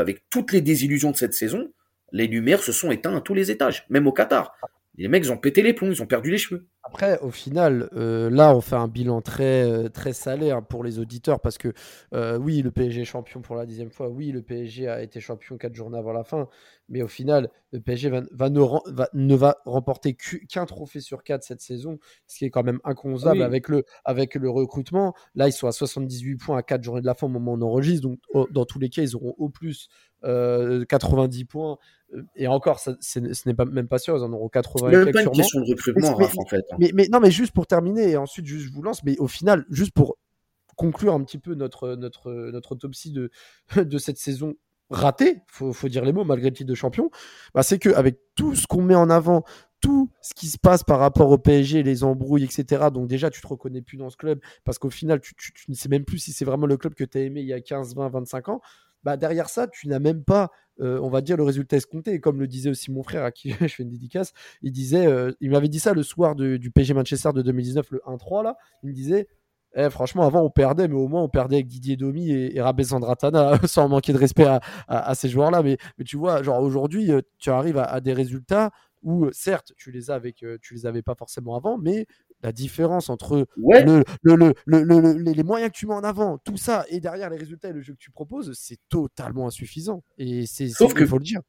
avec 0.00 0.24
toutes 0.30 0.52
les 0.52 0.60
désillusions 0.60 1.10
de 1.10 1.16
cette 1.16 1.34
saison, 1.34 1.72
les 2.12 2.26
lumières 2.26 2.62
se 2.62 2.72
sont 2.72 2.90
éteintes 2.90 3.16
à 3.16 3.20
tous 3.20 3.34
les 3.34 3.50
étages, 3.50 3.86
même 3.88 4.06
au 4.06 4.12
Qatar. 4.12 4.56
Les 4.96 5.08
mecs, 5.08 5.30
ont 5.30 5.38
pété 5.38 5.62
les 5.62 5.72
plombs, 5.72 5.90
ils 5.90 6.02
ont 6.02 6.06
perdu 6.06 6.30
les 6.30 6.38
cheveux. 6.38 6.66
Après, 6.84 7.20
au 7.20 7.30
final, 7.30 7.88
euh, 7.92 8.28
là, 8.28 8.56
on 8.56 8.60
fait 8.60 8.74
un 8.74 8.88
bilan 8.88 9.20
très, 9.22 9.62
euh, 9.62 9.88
très 9.88 10.12
salé 10.12 10.50
hein, 10.50 10.62
pour 10.62 10.82
les 10.82 10.98
auditeurs 10.98 11.38
parce 11.40 11.56
que 11.56 11.72
euh, 12.12 12.36
oui, 12.38 12.60
le 12.60 12.72
PSG 12.72 13.02
est 13.02 13.04
champion 13.04 13.40
pour 13.40 13.54
la 13.54 13.66
dixième 13.66 13.92
fois. 13.92 14.08
Oui, 14.08 14.32
le 14.32 14.42
PSG 14.42 14.88
a 14.88 15.00
été 15.00 15.20
champion 15.20 15.56
quatre 15.58 15.76
journées 15.76 15.98
avant 15.98 16.12
la 16.12 16.24
fin. 16.24 16.48
Mais 16.88 17.00
au 17.02 17.08
final, 17.08 17.50
le 17.70 17.80
PSG 17.80 18.10
va, 18.10 18.22
va 18.32 18.50
ne, 18.50 18.60
va- 18.90 19.08
ne 19.14 19.34
va 19.36 19.58
remporter 19.64 20.14
qu'u- 20.14 20.44
qu'un 20.48 20.66
trophée 20.66 21.00
sur 21.00 21.22
quatre 21.22 21.44
cette 21.44 21.60
saison, 21.60 21.98
ce 22.26 22.38
qui 22.38 22.46
est 22.46 22.50
quand 22.50 22.64
même 22.64 22.80
inconcevable 22.82 23.38
Oui. 23.38 23.44
avec, 23.44 23.68
le, 23.68 23.84
avec 24.04 24.34
le 24.34 24.50
recrutement. 24.50 25.14
Là, 25.36 25.46
ils 25.46 25.52
sont 25.52 25.68
à 25.68 25.72
78 25.72 26.34
points 26.36 26.58
à 26.58 26.62
quatre 26.64 26.82
journées 26.82 27.00
de 27.00 27.06
la 27.06 27.14
fin 27.14 27.28
au 27.28 27.30
moment 27.30 27.52
où 27.52 27.56
on 27.58 27.62
enregistre. 27.62 28.08
Donc, 28.08 28.18
au- 28.34 28.48
dans 28.50 28.64
tous 28.64 28.80
les 28.80 28.88
cas, 28.88 29.02
ils 29.02 29.14
auront 29.14 29.34
au 29.38 29.48
plus 29.48 29.88
euh, 30.24 30.84
90 30.84 31.44
points. 31.44 31.78
Et 32.36 32.46
encore, 32.46 32.78
ça- 32.78 32.94
ce 33.00 33.18
n'est 33.20 33.54
pas, 33.54 33.64
même 33.64 33.88
pas 33.88 33.98
sûr, 33.98 34.16
ils 34.16 34.22
en 34.22 34.32
auront 34.32 34.48
80 34.48 34.88
et 34.90 34.92
Même 34.92 35.04
pas 35.04 35.10
une 35.20 35.24
sûrement. 35.24 35.36
question 35.38 35.60
de 35.60 35.64
recrutement, 35.70 36.14
Raph, 36.14 36.38
en 36.38 36.44
fait. 36.44 36.64
Mais, 36.78 37.08
non, 37.10 37.20
mais 37.20 37.30
juste 37.30 37.52
pour 37.52 37.66
terminer, 37.66 38.10
et 38.10 38.16
ensuite 38.16 38.46
je 38.46 38.70
vous 38.70 38.82
lance, 38.82 39.04
mais 39.04 39.18
au 39.18 39.28
final, 39.28 39.64
juste 39.70 39.92
pour 39.92 40.16
conclure 40.76 41.14
un 41.14 41.22
petit 41.22 41.38
peu 41.38 41.54
notre, 41.54 41.94
notre, 41.96 42.32
notre 42.50 42.72
autopsie 42.72 43.12
de, 43.12 43.30
de 43.76 43.98
cette 43.98 44.18
saison 44.18 44.54
ratée, 44.90 45.42
faut, 45.46 45.72
faut 45.72 45.88
dire 45.88 46.04
les 46.04 46.12
mots, 46.12 46.24
malgré 46.24 46.50
le 46.50 46.56
titre 46.56 46.68
de 46.68 46.74
champion, 46.74 47.10
bah, 47.54 47.62
c'est 47.62 47.78
qu'avec 47.78 48.18
tout 48.34 48.54
ce 48.54 48.66
qu'on 48.66 48.82
met 48.82 48.94
en 48.94 49.10
avant, 49.10 49.44
tout 49.80 50.10
ce 50.20 50.32
qui 50.34 50.46
se 50.46 50.58
passe 50.58 50.84
par 50.84 51.00
rapport 51.00 51.30
au 51.30 51.38
PSG, 51.38 51.82
les 51.82 52.04
embrouilles, 52.04 52.44
etc. 52.44 52.84
Donc 52.92 53.08
déjà, 53.08 53.30
tu 53.30 53.40
te 53.40 53.46
reconnais 53.46 53.82
plus 53.82 53.96
dans 53.96 54.10
ce 54.10 54.16
club, 54.16 54.40
parce 54.64 54.78
qu'au 54.78 54.90
final, 54.90 55.20
tu 55.20 55.34
ne 55.68 55.74
sais 55.74 55.88
même 55.88 56.04
plus 56.04 56.18
si 56.18 56.32
c'est 56.32 56.44
vraiment 56.44 56.66
le 56.66 56.76
club 56.76 56.94
que 56.94 57.04
tu 57.04 57.18
as 57.18 57.22
aimé 57.22 57.40
il 57.40 57.46
y 57.46 57.52
a 57.52 57.60
15, 57.60 57.96
20, 57.96 58.08
25 58.08 58.48
ans. 58.48 58.60
Bah, 59.02 59.16
derrière 59.16 59.48
ça, 59.48 59.66
tu 59.66 59.88
n'as 59.88 59.98
même 59.98 60.22
pas, 60.22 60.50
euh, 60.80 60.98
on 61.00 61.10
va 61.10 61.20
dire, 61.20 61.36
le 61.36 61.42
résultat 61.42 61.76
escompté. 61.76 62.20
Comme 62.20 62.40
le 62.40 62.46
disait 62.46 62.70
aussi 62.70 62.90
mon 62.90 63.02
frère, 63.02 63.24
à 63.24 63.30
qui 63.32 63.50
je 63.60 63.66
fais 63.66 63.82
une 63.82 63.90
dédicace, 63.90 64.32
il 64.62 64.72
disait, 64.72 65.06
euh, 65.06 65.32
il 65.40 65.50
m'avait 65.50 65.68
dit 65.68 65.80
ça 65.80 65.92
le 65.92 66.02
soir 66.02 66.34
du 66.34 66.70
PSG 66.70 66.94
Manchester 66.94 67.30
de 67.34 67.42
2019, 67.42 67.90
le 67.90 68.00
1-3 68.06 68.42
là. 68.44 68.56
Il 68.82 68.90
me 68.90 68.94
disait, 68.94 69.28
eh, 69.74 69.88
franchement, 69.90 70.24
avant 70.24 70.42
on 70.42 70.50
perdait, 70.50 70.88
mais 70.88 70.94
au 70.94 71.08
moins 71.08 71.22
on 71.22 71.28
perdait 71.28 71.56
avec 71.56 71.66
Didier 71.66 71.96
Domi 71.96 72.30
et, 72.30 72.56
et 72.56 72.60
Rabé 72.60 72.84
Sandratana, 72.84 73.58
sans 73.66 73.88
manquer 73.88 74.12
de 74.12 74.18
respect 74.18 74.46
à, 74.88 75.14
ces 75.14 75.28
joueurs-là. 75.28 75.62
Mais, 75.62 75.78
tu 76.04 76.16
vois, 76.16 76.42
genre 76.42 76.60
aujourd'hui, 76.62 77.10
euh, 77.12 77.20
tu 77.38 77.50
arrives 77.50 77.78
à, 77.78 77.84
à 77.84 78.00
des 78.00 78.12
résultats 78.12 78.70
où, 79.02 79.28
certes, 79.32 79.72
tu 79.76 79.90
les 79.90 80.10
as 80.10 80.14
avec, 80.14 80.44
tu 80.60 80.74
les 80.74 80.86
avais 80.86 81.02
pas 81.02 81.14
forcément 81.16 81.56
avant, 81.56 81.76
mais 81.76 82.06
la 82.42 82.52
différence 82.52 83.08
entre 83.10 83.46
Ouais, 83.56 83.84
le, 83.84 84.02
le- 84.22 84.36
le- 84.36 84.52
le- 84.66 84.82
le- 84.82 85.00
le- 85.18 85.32
les 85.32 85.42
moyens 85.42 85.70
que 85.72 85.76
tu 85.76 85.86
mets 85.86 85.94
en 85.94 86.04
avant, 86.04 86.38
tout 86.38 86.56
ça, 86.56 86.84
et 86.88 87.00
derrière 87.00 87.30
les 87.30 87.36
résultats 87.38 87.68
et 87.68 87.72
le 87.72 87.80
jeu 87.80 87.92
que 87.94 87.98
tu 87.98 88.10
proposes, 88.10 88.52
c'est 88.54 88.78
totalement 88.88 89.46
insuffisant. 89.46 90.02
Et 90.18 90.46
c'est, 90.46 90.68
Sauf 90.68 90.94
que- 90.94 91.06
faut 91.06 91.18
le 91.18 91.24
dire. 91.24 91.40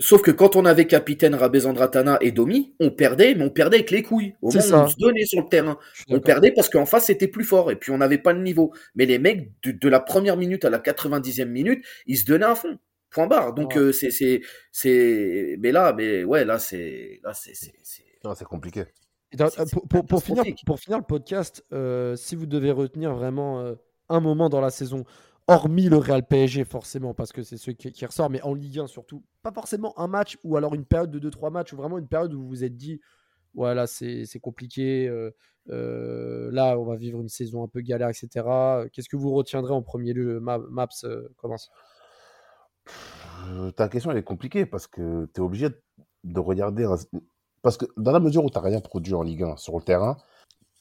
sauf 0.00 0.22
que 0.22 0.30
quand 0.30 0.56
on 0.56 0.64
avait 0.64 0.86
capitaine 0.86 1.34
Rabezandratana 1.34 2.18
et 2.20 2.32
Domi, 2.32 2.74
on 2.80 2.90
perdait, 2.90 3.34
mais 3.34 3.44
on 3.44 3.50
perdait 3.50 3.76
avec 3.78 3.90
les 3.90 4.02
couilles. 4.02 4.34
Au 4.42 4.50
C'est 4.50 4.58
moment 4.58 4.70
ça. 4.70 4.80
où 4.80 4.84
on 4.84 4.88
se 4.88 4.96
donnait 4.98 5.24
sur 5.24 5.40
le 5.42 5.48
terrain. 5.48 5.78
On 6.08 6.20
perdait 6.20 6.52
parce 6.52 6.68
qu'en 6.68 6.84
face, 6.86 7.06
c'était 7.06 7.28
plus 7.28 7.44
fort 7.44 7.70
et 7.70 7.76
puis 7.76 7.92
on 7.92 7.98
n'avait 7.98 8.18
pas 8.18 8.32
le 8.32 8.42
niveau. 8.42 8.72
Mais 8.96 9.06
les 9.06 9.18
mecs, 9.18 9.50
de, 9.62 9.70
de 9.72 9.88
la 9.88 10.00
première 10.00 10.36
minute 10.36 10.64
à 10.64 10.70
la 10.70 10.78
90e 10.80 11.48
minute, 11.50 11.84
ils 12.06 12.18
se 12.18 12.24
donnaient 12.24 12.44
à 12.46 12.54
fond. 12.54 12.78
Point 13.10 13.28
barre. 13.28 13.54
Donc, 13.54 13.74
Ouais. 13.76 13.78
euh, 13.78 13.92
c'est, 13.92 14.10
c'est, 14.10 14.40
c'est, 14.72 15.56
mais 15.60 15.70
là, 15.70 15.92
mais 15.96 16.24
ouais, 16.24 16.44
là, 16.44 16.58
c'est, 16.58 17.20
là, 17.22 17.32
c'est, 17.32 17.54
c'est, 17.54 17.72
c'est- 17.84 18.02
Non, 18.24 18.34
c'est 18.34 18.44
compliqué. 18.44 18.84
Dans- 19.36 19.46
euh, 19.58 19.64
pour, 19.72 19.86
pour- 19.88 20.04
pour 20.06 20.22
finir, 20.22 20.42
catastrophique. 20.44 20.66
pour 20.66 20.78
finir 20.80 20.98
le 20.98 21.04
podcast, 21.04 21.64
euh, 21.72 22.16
si 22.16 22.36
vous 22.36 22.46
devez 22.46 22.70
retenir 22.70 23.14
vraiment 23.14 23.60
euh, 23.60 23.74
un 24.08 24.20
moment 24.20 24.48
dans 24.48 24.60
la 24.60 24.70
saison, 24.70 25.04
hormis 25.48 25.88
le 25.88 25.96
Real 25.98 26.26
PSG 26.26 26.64
forcément, 26.64 27.12
parce 27.14 27.32
que 27.32 27.42
c'est 27.42 27.56
ce 27.56 27.70
qui, 27.70 27.92
qui 27.92 28.06
ressort, 28.06 28.30
mais 28.30 28.40
en 28.42 28.54
Ligue 28.54 28.78
1 28.80 28.86
surtout, 28.86 29.22
pas 29.42 29.52
forcément 29.52 29.98
un 29.98 30.06
match 30.06 30.38
ou 30.44 30.56
alors 30.56 30.74
une 30.74 30.84
période 30.86 31.10
de 31.10 31.18
2-3 31.30 31.50
matchs, 31.50 31.72
ou 31.72 31.76
vraiment 31.76 31.98
une 31.98 32.08
période 32.08 32.32
où 32.34 32.40
vous 32.42 32.48
vous 32.48 32.64
êtes 32.64 32.76
dit, 32.76 33.00
voilà, 33.54 33.86
c'est 33.86 34.24
c'est 34.26 34.40
compliqué. 34.40 35.06
euh, 35.08 35.30
euh, 35.70 36.50
là, 36.52 36.78
on 36.78 36.84
va 36.84 36.96
vivre 36.96 37.20
une 37.20 37.28
saison 37.28 37.62
un 37.64 37.68
peu 37.68 37.80
galère, 37.80 38.08
etc. 38.10 38.28
Qu'est-ce 38.92 39.08
que 39.08 39.16
vous 39.16 39.32
retiendrez 39.32 39.72
en 39.72 39.80
premier 39.82 40.12
lieu 40.12 40.38
Ma- 40.40 40.58
Maps 40.58 40.88
euh, 41.04 41.28
commence. 41.36 41.70
Ta 43.76 43.88
question, 43.88 44.10
elle 44.10 44.18
est 44.18 44.22
compliquée 44.22 44.66
parce 44.66 44.86
que 44.86 45.26
tu 45.34 45.40
es 45.40 45.44
obligé 45.44 45.68
de 46.24 46.40
regarder. 46.40 46.84
un- 46.84 46.96
Parce 47.64 47.78
que 47.78 47.86
dans 47.98 48.12
la 48.12 48.20
mesure 48.20 48.44
où 48.44 48.50
tu 48.50 48.58
n'as 48.58 48.64
rien 48.64 48.80
produit 48.80 49.14
en 49.14 49.24
Ligue 49.24 49.44
1 49.44 49.56
sur 49.58 49.76
le 49.78 49.82
terrain, 49.84 50.18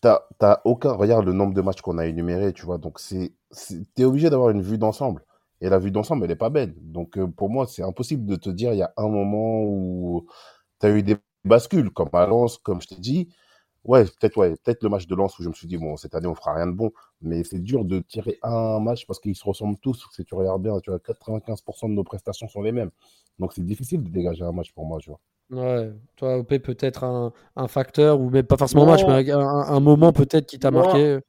tu 0.01 0.09
n'as 0.41 0.61
aucun. 0.65 0.93
Regarde 0.93 1.25
le 1.25 1.33
nombre 1.33 1.53
de 1.53 1.61
matchs 1.61 1.81
qu'on 1.81 1.97
a 1.99 2.05
énumérés, 2.07 2.53
tu 2.53 2.65
vois. 2.65 2.77
Donc, 2.79 2.99
tu 3.01 3.31
es 3.97 4.05
obligé 4.05 4.29
d'avoir 4.29 4.51
une 4.51 4.61
vue 4.61 4.77
d'ensemble. 4.77 5.23
Et 5.61 5.69
la 5.69 5.79
vue 5.79 5.91
d'ensemble, 5.91 6.25
elle 6.25 6.31
n'est 6.31 6.35
pas 6.37 6.49
belle. 6.51 6.75
Donc, 6.81 7.17
euh, 7.17 7.27
pour 7.27 7.49
moi, 7.49 7.67
c'est 7.67 7.83
impossible 7.83 8.25
de 8.25 8.35
te 8.35 8.49
dire 8.49 8.73
il 8.73 8.79
y 8.79 8.83
a 8.83 8.93
un 8.97 9.07
moment 9.09 9.63
où 9.63 10.27
tu 10.81 10.87
as 10.87 10.91
eu 10.91 11.03
des 11.03 11.17
bascules, 11.45 11.91
comme 11.91 12.09
à 12.13 12.27
Lens, 12.27 12.57
comme 12.59 12.81
je 12.81 12.87
t'ai 12.89 12.95
dit. 12.97 13.29
Ouais, 13.85 14.05
peut-être 14.05 14.37
ouais, 14.37 14.55
peut 14.65 14.77
le 14.83 14.89
match 14.89 15.07
de 15.07 15.15
Lens 15.15 15.37
où 15.39 15.43
je 15.43 15.49
me 15.49 15.53
suis 15.55 15.67
dit, 15.67 15.77
bon, 15.77 15.97
cette 15.97 16.15
année, 16.15 16.27
on 16.27 16.35
fera 16.35 16.55
rien 16.55 16.67
de 16.67 16.73
bon. 16.73 16.91
Mais 17.21 17.43
c'est 17.45 17.59
dur 17.59 17.85
de 17.85 17.99
tirer 18.01 18.39
un 18.43 18.79
match 18.81 19.07
parce 19.07 19.19
qu'ils 19.19 19.35
se 19.37 19.45
ressemblent 19.45 19.79
tous. 19.79 20.07
Si 20.13 20.25
tu 20.25 20.35
regardes 20.35 20.63
bien, 20.63 20.79
tu 20.81 20.91
vois, 20.91 20.99
95% 20.99 21.89
de 21.89 21.93
nos 21.95 22.03
prestations 22.05 22.47
sont 22.49 22.61
les 22.63 22.73
mêmes. 22.73 22.91
Donc, 23.39 23.53
c'est 23.53 23.65
difficile 23.65 24.03
de 24.03 24.09
dégager 24.09 24.43
un 24.45 24.53
match 24.53 24.73
pour 24.73 24.85
moi, 24.87 24.99
tu 25.01 25.09
vois. 25.11 25.19
Ouais, 25.49 25.91
toi, 26.15 26.37
OP, 26.37 26.57
peut-être 26.59 27.03
un, 27.03 27.33
un 27.55 27.67
facteur, 27.67 28.19
ou 28.19 28.29
même 28.29 28.45
pas 28.45 28.57
forcément 28.57 28.83
un 28.83 28.85
Non. 28.85 28.91
match, 29.07 29.25
mais 29.25 29.31
un, 29.31 29.79
moment 29.79 30.13
peut-être 30.13 30.47
qui 30.47 30.59
t'a 30.59 30.71
marqué. 30.71 31.19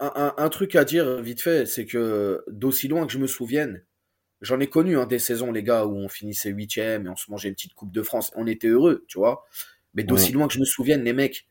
Un, 0.00 0.48
truc 0.48 0.74
à 0.74 0.84
dire 0.84 1.22
vite 1.22 1.40
fait, 1.40 1.64
c'est 1.64 1.86
que 1.86 2.44
d'aussi 2.48 2.88
loin 2.88 3.06
que 3.06 3.12
je 3.12 3.18
me 3.18 3.28
souvienne, 3.28 3.84
j'en 4.40 4.58
ai 4.58 4.66
connu 4.66 4.98
hein, 4.98 5.06
des 5.06 5.20
saisons, 5.20 5.52
les 5.52 5.62
gars, 5.62 5.86
où 5.86 5.94
on 5.94 6.08
finissait 6.08 6.50
huitième 6.50 7.06
et 7.06 7.08
on 7.08 7.16
se 7.16 7.30
mangeait 7.30 7.48
une 7.48 7.54
petite 7.54 7.74
Coupe 7.74 7.92
de 7.92 8.02
France. 8.02 8.32
On 8.34 8.46
était 8.46 8.68
heureux, 8.68 9.04
tu 9.06 9.18
vois. 9.18 9.44
Mais 9.94 10.02
d'aussi 10.02 10.32
loin 10.32 10.48
que 10.48 10.54
je 10.54 10.60
me 10.60 10.64
souvienne, 10.64 11.04
les 11.04 11.12
mecs, 11.12 11.46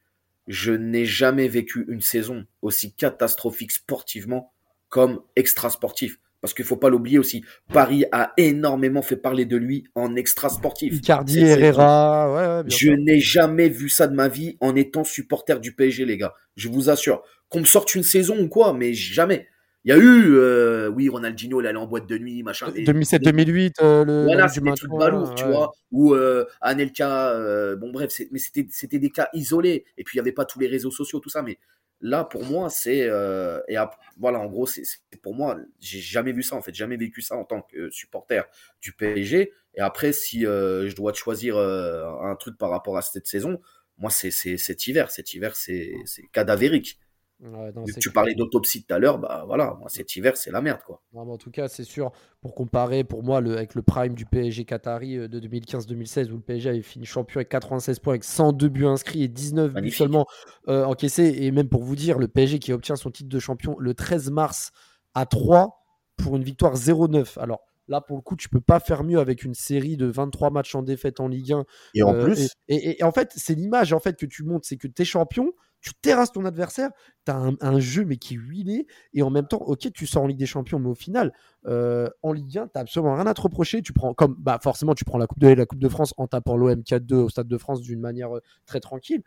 je 0.48 0.74
n'ai 0.74 1.06
jamais 1.06 1.48
vécu 1.48 1.86
une 1.88 2.02
saison 2.02 2.46
aussi 2.62 2.94
catastrophique 2.94 3.72
sportivement 3.72 4.52
comme 4.90 5.22
extra-sportif. 5.36 6.20
Parce 6.42 6.54
qu'il 6.56 6.66
faut 6.66 6.76
pas 6.78 6.90
l'oublier 6.90 7.20
aussi, 7.20 7.44
Paris 7.72 8.06
a 8.12 8.34
énormément 8.38 9.02
fait 9.04 9.16
parler 9.16 9.46
de 9.46 9.58
lui 9.58 9.84
en 9.96 10.16
extra-sportif. 10.16 10.94
Icardi, 10.96 11.34
Cette 11.36 11.44
saison. 11.48 11.62
Herrera, 11.62 12.34
ouais, 12.34 12.58
ouais, 12.58 12.64
bien 12.64 12.78
Je 12.78 12.92
n'ai 12.92 13.20
jamais 13.20 13.70
vu 13.70 13.90
ça 13.90 14.08
de 14.08 14.16
ma 14.16 14.28
vie 14.28 14.58
en 14.60 14.76
étant 14.76 15.04
supporter 15.04 15.60
du 15.60 15.74
PSG, 15.74 16.04
les 16.06 16.18
gars. 16.18 16.34
Je 16.56 16.68
vous 16.68 16.90
assure. 16.90 17.22
Qu'on 17.50 17.60
me 17.60 17.66
sorte 17.66 17.94
une 17.96 18.04
saison 18.04 18.40
ou 18.40 18.48
quoi, 18.48 18.74
mais 18.74 18.94
jamais. 18.94 19.48
Il 19.84 19.90
y 19.90 19.92
a 19.94 19.98
eu, 19.98 20.36
euh, 20.36 20.90
oui, 20.90 21.10
Ronaldinho, 21.10 21.60
il 21.60 21.66
allait 21.68 21.78
en 21.78 21.88
boîte 21.88 22.08
de 22.08 22.18
nuit, 22.18 22.44
machin. 22.44 22.68
mais- 22.76 22.84
2007-2008, 22.84 23.76
euh, 23.82 24.06
le 24.06 24.24
Voilà, 24.24 24.42
l'année 24.42 24.48
du 24.50 24.54
c'est 24.56 24.62
des 24.64 24.72
trucs 24.74 24.92
balourds, 24.92 25.34
tu 25.36 25.44
ouais. 25.44 25.52
vois. 25.52 25.72
Ou 25.92 26.14
euh, 26.14 26.46
Anelka, 26.62 27.32
euh, 27.32 27.76
bon 27.76 27.92
bref, 27.92 28.12
mais 28.32 28.38
c'était 28.40 28.68
c'était 28.70 29.00
des 29.00 29.10
cas 29.10 29.28
isolés. 29.34 29.86
Et 29.98 30.04
puis 30.04 30.16
il 30.18 30.20
n'y 30.20 30.22
avait 30.22 30.32
pas 30.34 30.46
tous 30.46 30.60
les 30.60 30.68
réseaux 30.68 30.92
sociaux, 30.92 31.20
tout 31.20 31.30
ça. 31.30 31.42
Mais 31.42 31.58
là, 32.02 32.24
pour 32.24 32.44
moi, 32.44 32.70
c'est 32.70 33.04
euh, 33.04 33.60
et 33.68 33.78
voilà, 34.18 34.40
en 34.40 34.48
gros, 34.48 34.66
c'est 34.66 34.84
pour 35.22 35.36
moi, 35.36 35.58
j'ai 35.80 36.00
jamais 36.00 36.32
vu 36.34 36.44
ça 36.44 36.56
en 36.56 36.62
fait, 36.62 36.74
jamais 36.74 36.98
vécu 36.98 37.22
ça 37.22 37.36
en 37.36 37.46
tant 37.46 37.62
que 37.62 37.90
supporter 37.92 38.44
du 38.82 38.94
PSG. 38.94 39.54
Et 39.76 39.82
après, 39.82 40.12
si 40.12 40.46
euh, 40.46 40.90
je 40.90 40.96
dois 40.96 41.14
choisir 41.14 41.56
euh, 41.58 42.06
un 42.22 42.36
truc 42.36 42.58
par 42.58 42.70
rapport 42.70 42.98
à 42.98 43.02
cette 43.02 43.28
saison, 43.28 43.62
moi, 43.98 44.10
c'est 44.10 44.32
cet 44.32 44.88
hiver. 44.88 45.12
Cet 45.12 45.34
hiver, 45.34 45.56
c'est 45.56 45.94
cadavérique. 46.32 47.00
Ouais, 47.44 47.72
non, 47.76 47.84
tu 48.00 48.12
parlais 48.12 48.36
d'autopsie 48.36 48.84
tout 48.84 48.94
à 48.94 49.00
l'heure, 49.00 49.18
bah 49.18 49.44
voilà, 49.48 49.76
moi, 49.80 49.90
cet 49.90 50.16
hiver, 50.16 50.38
c'est 50.38 50.52
la 50.52 50.62
merde, 50.62 50.82
quoi. 50.86 51.02
Non, 51.12 51.22
en 51.22 51.38
tout 51.38 51.50
cas, 51.50 51.68
c'est 51.68 51.84
sûr, 51.84 52.12
pour 52.40 52.54
comparer, 52.54 53.04
pour 53.04 53.24
moi, 53.24 53.42
le, 53.42 53.58
avec 53.58 53.74
le 53.74 53.82
prime 53.82 54.14
du 54.14 54.26
PSG 54.28 54.64
Qatari 54.66 55.18
euh, 55.18 55.28
de 55.28 55.40
2015-2016, 55.40 56.30
où 56.32 56.36
le 56.36 56.42
PSG 56.42 56.70
avait 56.70 56.82
fini 56.84 57.06
champion 57.06 57.40
avec 57.40 57.50
96 57.50 57.98
points, 58.00 58.14
avec 58.14 58.24
102 58.26 58.70
buts 58.70 58.86
inscrits 58.86 59.24
et 59.24 59.28
19 59.28 59.74
buts 59.74 59.90
seulement 59.98 60.28
euh, 60.68 60.84
encaissés. 60.86 61.34
Et 61.40 61.50
même 61.52 61.68
pour 61.68 61.84
vous 61.84 61.96
dire, 61.96 62.20
le 62.20 62.28
PSG 62.28 62.60
qui 62.60 62.74
obtient 62.74 62.96
son 62.96 63.10
titre 63.10 63.30
de 63.30 63.40
champion 63.40 63.76
le 63.80 63.96
13 63.96 64.30
mars 64.30 64.72
à 65.16 65.26
3 65.26 65.84
pour 66.18 66.36
une 66.38 66.44
victoire 66.44 66.76
0-9. 66.76 67.40
Alors 67.40 67.62
là, 67.88 68.02
pour 68.02 68.18
le 68.18 68.22
coup, 68.22 68.36
tu 68.36 68.50
peux 68.50 68.62
pas 68.62 68.80
faire 68.80 69.04
mieux 69.04 69.18
avec 69.20 69.44
une 69.44 69.56
série 69.56 69.98
de 69.98 70.06
23 70.06 70.52
matchs 70.52 70.76
en 70.76 70.84
défaite 70.84 71.20
en 71.20 71.28
Ligue 71.28 71.54
1 71.54 71.66
Et 71.96 72.04
en 72.04 72.14
euh, 72.14 72.24
plus, 72.24 72.50
et, 72.68 72.76
et- 72.76 73.00
et 73.00 73.04
en 73.04 73.12
fait, 73.12 73.32
c'est 73.36 73.56
l'image 73.56 73.94
en 73.94 74.00
fait 74.00 74.16
que 74.16 74.28
tu 74.28 74.44
montres, 74.44 74.68
c'est 74.68 74.78
que 74.78 74.88
tu 74.88 75.02
es 75.02 75.06
champion, 75.06 75.52
tu 75.82 75.94
terrasses 75.96 76.32
ton 76.32 76.46
adversaire, 76.46 76.92
tu 77.26 77.32
as 77.32 77.52
un, 77.60 77.80
jeu 77.80 78.06
mais 78.06 78.18
qui 78.18 78.36
est 78.36 78.38
huilé, 78.38 78.88
et 79.14 79.24
en 79.24 79.30
même 79.30 79.48
temps, 79.48 79.58
ok, 79.58 79.92
tu 79.94 80.06
sors 80.06 80.24
en 80.24 80.28
Ligue 80.28 80.38
des 80.38 80.46
Champions, 80.46 80.80
mais 80.80 80.90
au 80.90 80.96
final, 80.96 81.34
euh, 81.66 82.10
en 82.22 82.34
Ligue 82.34 82.58
1, 82.58 82.68
tu 82.68 82.80
absolument 82.80 83.16
rien 83.16 83.26
à 83.26 83.34
te 83.34 83.42
reprocher. 83.42 83.82
Tu 83.82 83.92
prends 83.92 84.14
comme 84.14 84.36
bah 84.38 84.60
forcément, 84.62 84.94
tu 84.94 85.06
prends 85.06 85.18
la 85.18 85.28
Coupe 85.28 85.40
de 85.40 85.48
la 85.48 85.66
Coupe 85.66 85.80
de 85.80 85.90
France 85.90 86.14
en 86.18 86.28
tapant 86.28 86.56
l'OM 86.56 86.82
4-2 86.82 87.16
au 87.16 87.30
Stade 87.30 87.48
de 87.48 87.58
France 87.58 87.82
d'une 87.82 88.00
manière 88.00 88.36
euh, 88.38 88.42
très 88.66 88.80
tranquille. 88.80 89.24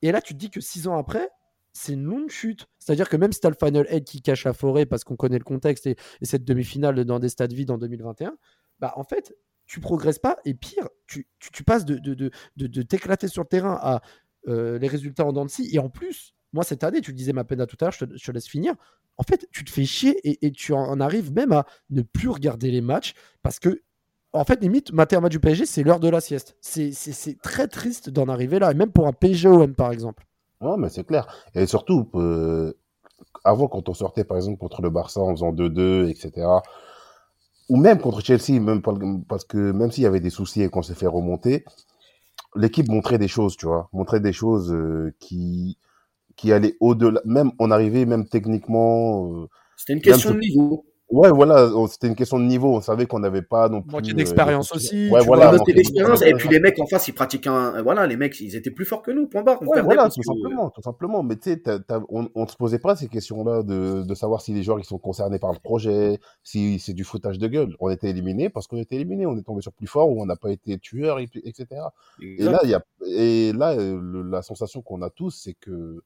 Et 0.00 0.12
là, 0.12 0.20
tu 0.20 0.32
te 0.34 0.38
dis 0.38 0.50
que 0.50 0.60
six 0.60 0.88
ans 0.88 0.96
après, 0.96 1.28
c'est 1.72 1.92
une 1.92 2.04
longue 2.04 2.30
chute. 2.30 2.66
C'est-à-dire 2.78 3.08
que 3.08 3.16
même 3.16 3.32
si 3.32 3.40
tu 3.40 3.46
as 3.46 3.50
le 3.50 3.56
Final 3.58 3.86
8 3.90 4.04
qui 4.04 4.22
cache 4.22 4.44
la 4.44 4.52
forêt 4.52 4.86
parce 4.86 5.04
qu'on 5.04 5.16
connaît 5.16 5.38
le 5.38 5.44
contexte 5.44 5.86
et, 5.86 5.96
et 6.20 6.24
cette 6.24 6.44
demi-finale 6.44 7.04
dans 7.04 7.18
des 7.18 7.28
stades 7.28 7.52
vides 7.52 7.70
en 7.70 7.78
2021, 7.78 8.36
bah 8.80 8.92
en 8.96 9.04
fait, 9.04 9.34
tu 9.66 9.80
progresses 9.80 10.18
pas 10.18 10.38
et 10.44 10.54
pire, 10.54 10.88
tu, 11.06 11.26
passes 11.64 11.84
de, 11.84 11.96
de, 11.96 12.14
de, 12.14 12.30
de 12.56 12.82
t'éclater 12.82 13.28
sur 13.28 13.42
le 13.42 13.48
terrain 13.48 13.78
à 13.80 14.02
euh, 14.48 14.78
les 14.78 14.88
résultats 14.88 15.24
en 15.24 15.32
dents 15.32 15.44
de 15.44 15.50
scie. 15.50 15.68
Et 15.72 15.78
en 15.78 15.88
plus, 15.88 16.34
moi 16.52 16.64
cette 16.64 16.84
année, 16.84 17.00
tu 17.00 17.10
le 17.10 17.16
disais 17.16 17.32
ma 17.32 17.44
peine 17.44 17.60
à 17.60 17.66
tout 17.66 17.76
à 17.80 17.86
l'heure, 17.86 17.92
je 17.92 18.04
te, 18.04 18.32
laisse 18.32 18.48
finir. 18.48 18.74
En 19.18 19.22
fait, 19.22 19.46
tu 19.52 19.64
te 19.64 19.70
fais 19.70 19.84
chier 19.84 20.18
et, 20.24 20.50
tu 20.52 20.72
en 20.72 20.98
arrives 21.00 21.32
même 21.32 21.52
à 21.52 21.66
ne 21.90 22.02
plus 22.02 22.28
regarder 22.28 22.70
les 22.70 22.80
matchs 22.80 23.14
parce 23.42 23.58
que 23.58 23.82
en 24.34 24.44
fait, 24.44 24.60
limite, 24.62 24.92
mater 24.92 25.20
match 25.20 25.32
du 25.32 25.40
PSG, 25.40 25.66
c'est 25.66 25.82
l'heure 25.82 26.00
de 26.00 26.08
la 26.08 26.20
sieste. 26.20 26.56
C'est- 26.60 27.38
très 27.42 27.68
triste 27.68 28.08
d'en 28.08 28.28
arriver 28.28 28.58
là, 28.58 28.70
et 28.70 28.74
même 28.74 28.90
pour 28.90 29.06
un 29.06 29.12
PSG-OM 29.12 29.74
par 29.74 29.92
exemple. 29.92 30.24
ouais, 30.60 30.76
mais 30.78 30.88
c'est 30.88 31.04
clair. 31.04 31.26
Et 31.54 31.66
surtout, 31.66 32.08
euh, 32.14 32.72
avant, 33.44 33.68
quand 33.68 33.88
on 33.88 33.94
sortait, 33.94 34.24
par 34.24 34.36
exemple, 34.36 34.58
contre 34.58 34.80
le 34.82 34.90
Barça 34.90 35.20
en 35.20 35.32
faisant 35.32 35.52
2-2, 35.52 36.08
etc., 36.08 36.46
ou 37.68 37.76
même 37.76 38.00
contre 38.00 38.20
Chelsea, 38.20 38.60
même 38.60 38.82
par- 38.82 38.98
parce 39.28 39.44
que 39.44 39.72
même 39.72 39.90
s'il 39.90 40.04
y 40.04 40.06
avait 40.06 40.20
des 40.20 40.30
soucis 40.30 40.62
et 40.62 40.68
qu'on 40.68 40.82
s'est 40.82 40.94
fait 40.94 41.06
remonter, 41.06 41.64
l'équipe 42.56 42.88
montrait 42.88 43.18
des 43.18 43.28
choses, 43.28 43.56
tu 43.56 43.66
vois, 43.66 43.88
montrait 43.92 44.20
des 44.20 44.32
choses 44.32 44.72
euh, 44.72 45.14
qui, 45.20 45.78
qui 46.36 46.52
allaient 46.52 46.76
au-delà. 46.80 47.20
Même, 47.24 47.52
on 47.58 47.70
arrivait 47.70 48.06
même 48.06 48.28
techniquement. 48.28 49.42
euh, 49.44 49.48
C'était 49.76 49.94
une 49.94 50.02
question 50.02 50.30
de 50.32 50.38
niveau. 50.38 50.84
Ouais, 51.12 51.30
voilà, 51.30 51.70
c'était 51.88 52.06
une 52.08 52.14
question 52.14 52.38
de 52.38 52.44
niveau. 52.44 52.74
On 52.74 52.80
savait 52.80 53.06
qu'on 53.06 53.18
n'avait 53.18 53.42
pas 53.42 53.68
non 53.68 53.82
plus. 53.82 53.92
Manquait 53.92 54.12
euh, 54.12 54.14
d'expérience 54.14 54.74
aussi, 54.74 55.10
Ouais, 55.10 55.20
voilà. 55.24 55.56
d'expérience. 55.58 56.22
Et 56.22 56.32
puis 56.32 56.48
les 56.48 56.58
mecs 56.58 56.78
en 56.80 56.86
face, 56.86 57.06
ils 57.08 57.12
pratiquaient 57.12 57.50
un. 57.50 57.82
Voilà, 57.82 58.06
les 58.06 58.16
mecs, 58.16 58.40
ils 58.40 58.56
étaient 58.56 58.70
plus 58.70 58.84
forts 58.86 59.02
que 59.02 59.10
nous. 59.10 59.26
Point 59.28 59.42
barre. 59.42 59.58
On 59.60 59.66
Ouais, 59.66 59.82
voilà, 59.82 60.08
tout 60.08 60.20
que- 60.20 60.26
simplement, 60.26 60.70
tout 60.70 60.82
simplement. 60.82 61.22
Mais 61.22 61.36
tu 61.36 61.50
sais, 61.50 61.58
t'as- 61.60 61.78
t'as- 61.80 62.00
on, 62.08 62.28
on 62.34 62.42
ne 62.44 62.48
se 62.48 62.56
posait 62.56 62.78
pas 62.78 62.96
ces 62.96 63.08
questions-là 63.08 63.62
de, 63.62 64.02
de 64.02 64.14
savoir 64.14 64.40
si 64.40 64.52
les 64.54 64.62
joueurs 64.62 64.78
ils 64.80 64.84
sont 64.84 64.98
concernés 64.98 65.38
par 65.38 65.52
le 65.52 65.58
projet, 65.62 66.18
si 66.42 66.78
c'est 66.78 66.94
du 66.94 67.04
foutage 67.04 67.38
de 67.38 67.46
gueule. 67.46 67.76
On 67.80 67.90
était 67.90 68.08
éliminés 68.08 68.48
parce 68.48 68.66
qu'on 68.66 68.78
était 68.78 68.96
éliminés. 68.96 69.26
On 69.26 69.36
est 69.36 69.42
tombé 69.42 69.60
sur 69.60 69.72
plus 69.72 69.86
fort 69.86 70.08
ou 70.08 70.22
on 70.22 70.26
n'a 70.26 70.36
pas 70.36 70.50
été 70.50 70.78
tueur, 70.78 71.18
etc. 71.20 71.66
Et 72.22 72.42
là, 72.42 72.60
il 72.64 72.70
y 72.70 72.74
a, 72.74 72.82
et 73.06 73.52
là, 73.52 73.72
euh, 73.74 74.00
le- 74.00 74.22
la 74.22 74.40
sensation 74.42 74.80
qu'on 74.82 75.02
a 75.02 75.10
tous, 75.10 75.30
c'est 75.44 75.54
que 75.54 76.02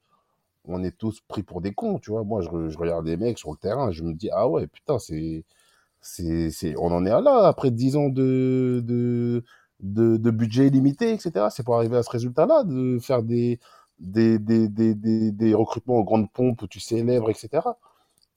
on 0.67 0.83
est 0.85 0.97
tous 0.97 1.21
pris 1.29 1.43
pour 1.43 1.61
des 1.61 1.73
cons, 1.75 1.99
tu 1.99 2.11
vois. 2.11 2.25
Moi, 2.25 2.43
je, 2.43 2.49
re- 2.49 2.69
je 2.71 2.79
regarde 2.79 3.07
les 3.07 3.17
mecs 3.17 3.39
sur 3.39 3.51
le 3.53 3.57
terrain, 3.57 3.91
je 3.93 4.03
me 4.03 4.12
dis, 4.14 4.31
ah 4.33 4.49
ouais, 4.49 4.67
putain, 4.67 4.99
c'est, 4.99 5.45
c'est, 6.01 6.75
on 6.79 6.87
en 6.93 7.05
est 7.07 7.11
à 7.11 7.21
là, 7.21 7.47
après 7.49 7.71
10 7.71 7.97
ans 7.97 8.09
de, 8.09 8.83
de, 8.85 9.43
de, 9.81 10.31
budget 10.31 10.69
limité, 10.71 11.12
etc. 11.12 11.51
C'est 11.51 11.62
pour 11.64 11.77
arriver 11.77 11.97
à 11.97 12.03
ce 12.03 12.11
résultat-là, 12.11 12.64
de 12.64 12.99
faire 13.01 13.23
des, 13.23 13.59
des, 13.99 14.39
des, 14.39 14.69
des, 14.69 14.95
des, 14.95 15.33
des 15.33 15.55
recrutements 15.55 15.97
aux 15.97 16.05
grandes 16.05 16.31
pompes 16.33 16.62
où 16.62 16.67
tu 16.69 16.81
célèbres, 16.81 17.31
etc. 17.31 17.79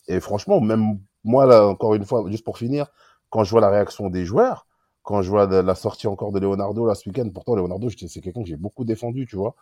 Et 0.07 0.19
franchement, 0.19 0.61
même 0.61 0.99
moi, 1.23 1.45
là, 1.45 1.67
encore 1.67 1.95
une 1.95 2.05
fois, 2.05 2.23
juste 2.29 2.43
pour 2.43 2.57
finir, 2.57 2.87
quand 3.29 3.43
je 3.43 3.51
vois 3.51 3.61
la 3.61 3.69
réaction 3.69 4.09
des 4.09 4.25
joueurs, 4.25 4.67
quand 5.03 5.21
je 5.21 5.29
vois 5.29 5.45
la 5.47 5.75
sortie 5.75 6.07
encore 6.07 6.31
de 6.31 6.39
Leonardo 6.39 6.85
là 6.85 6.95
ce 6.95 7.07
week-end, 7.09 7.29
pourtant 7.33 7.55
Leonardo, 7.55 7.89
c'est 7.89 8.21
quelqu'un 8.21 8.41
que 8.43 8.47
j'ai 8.49 8.57
beaucoup 8.57 8.85
défendu, 8.85 9.25
tu 9.27 9.35
vois. 9.35 9.55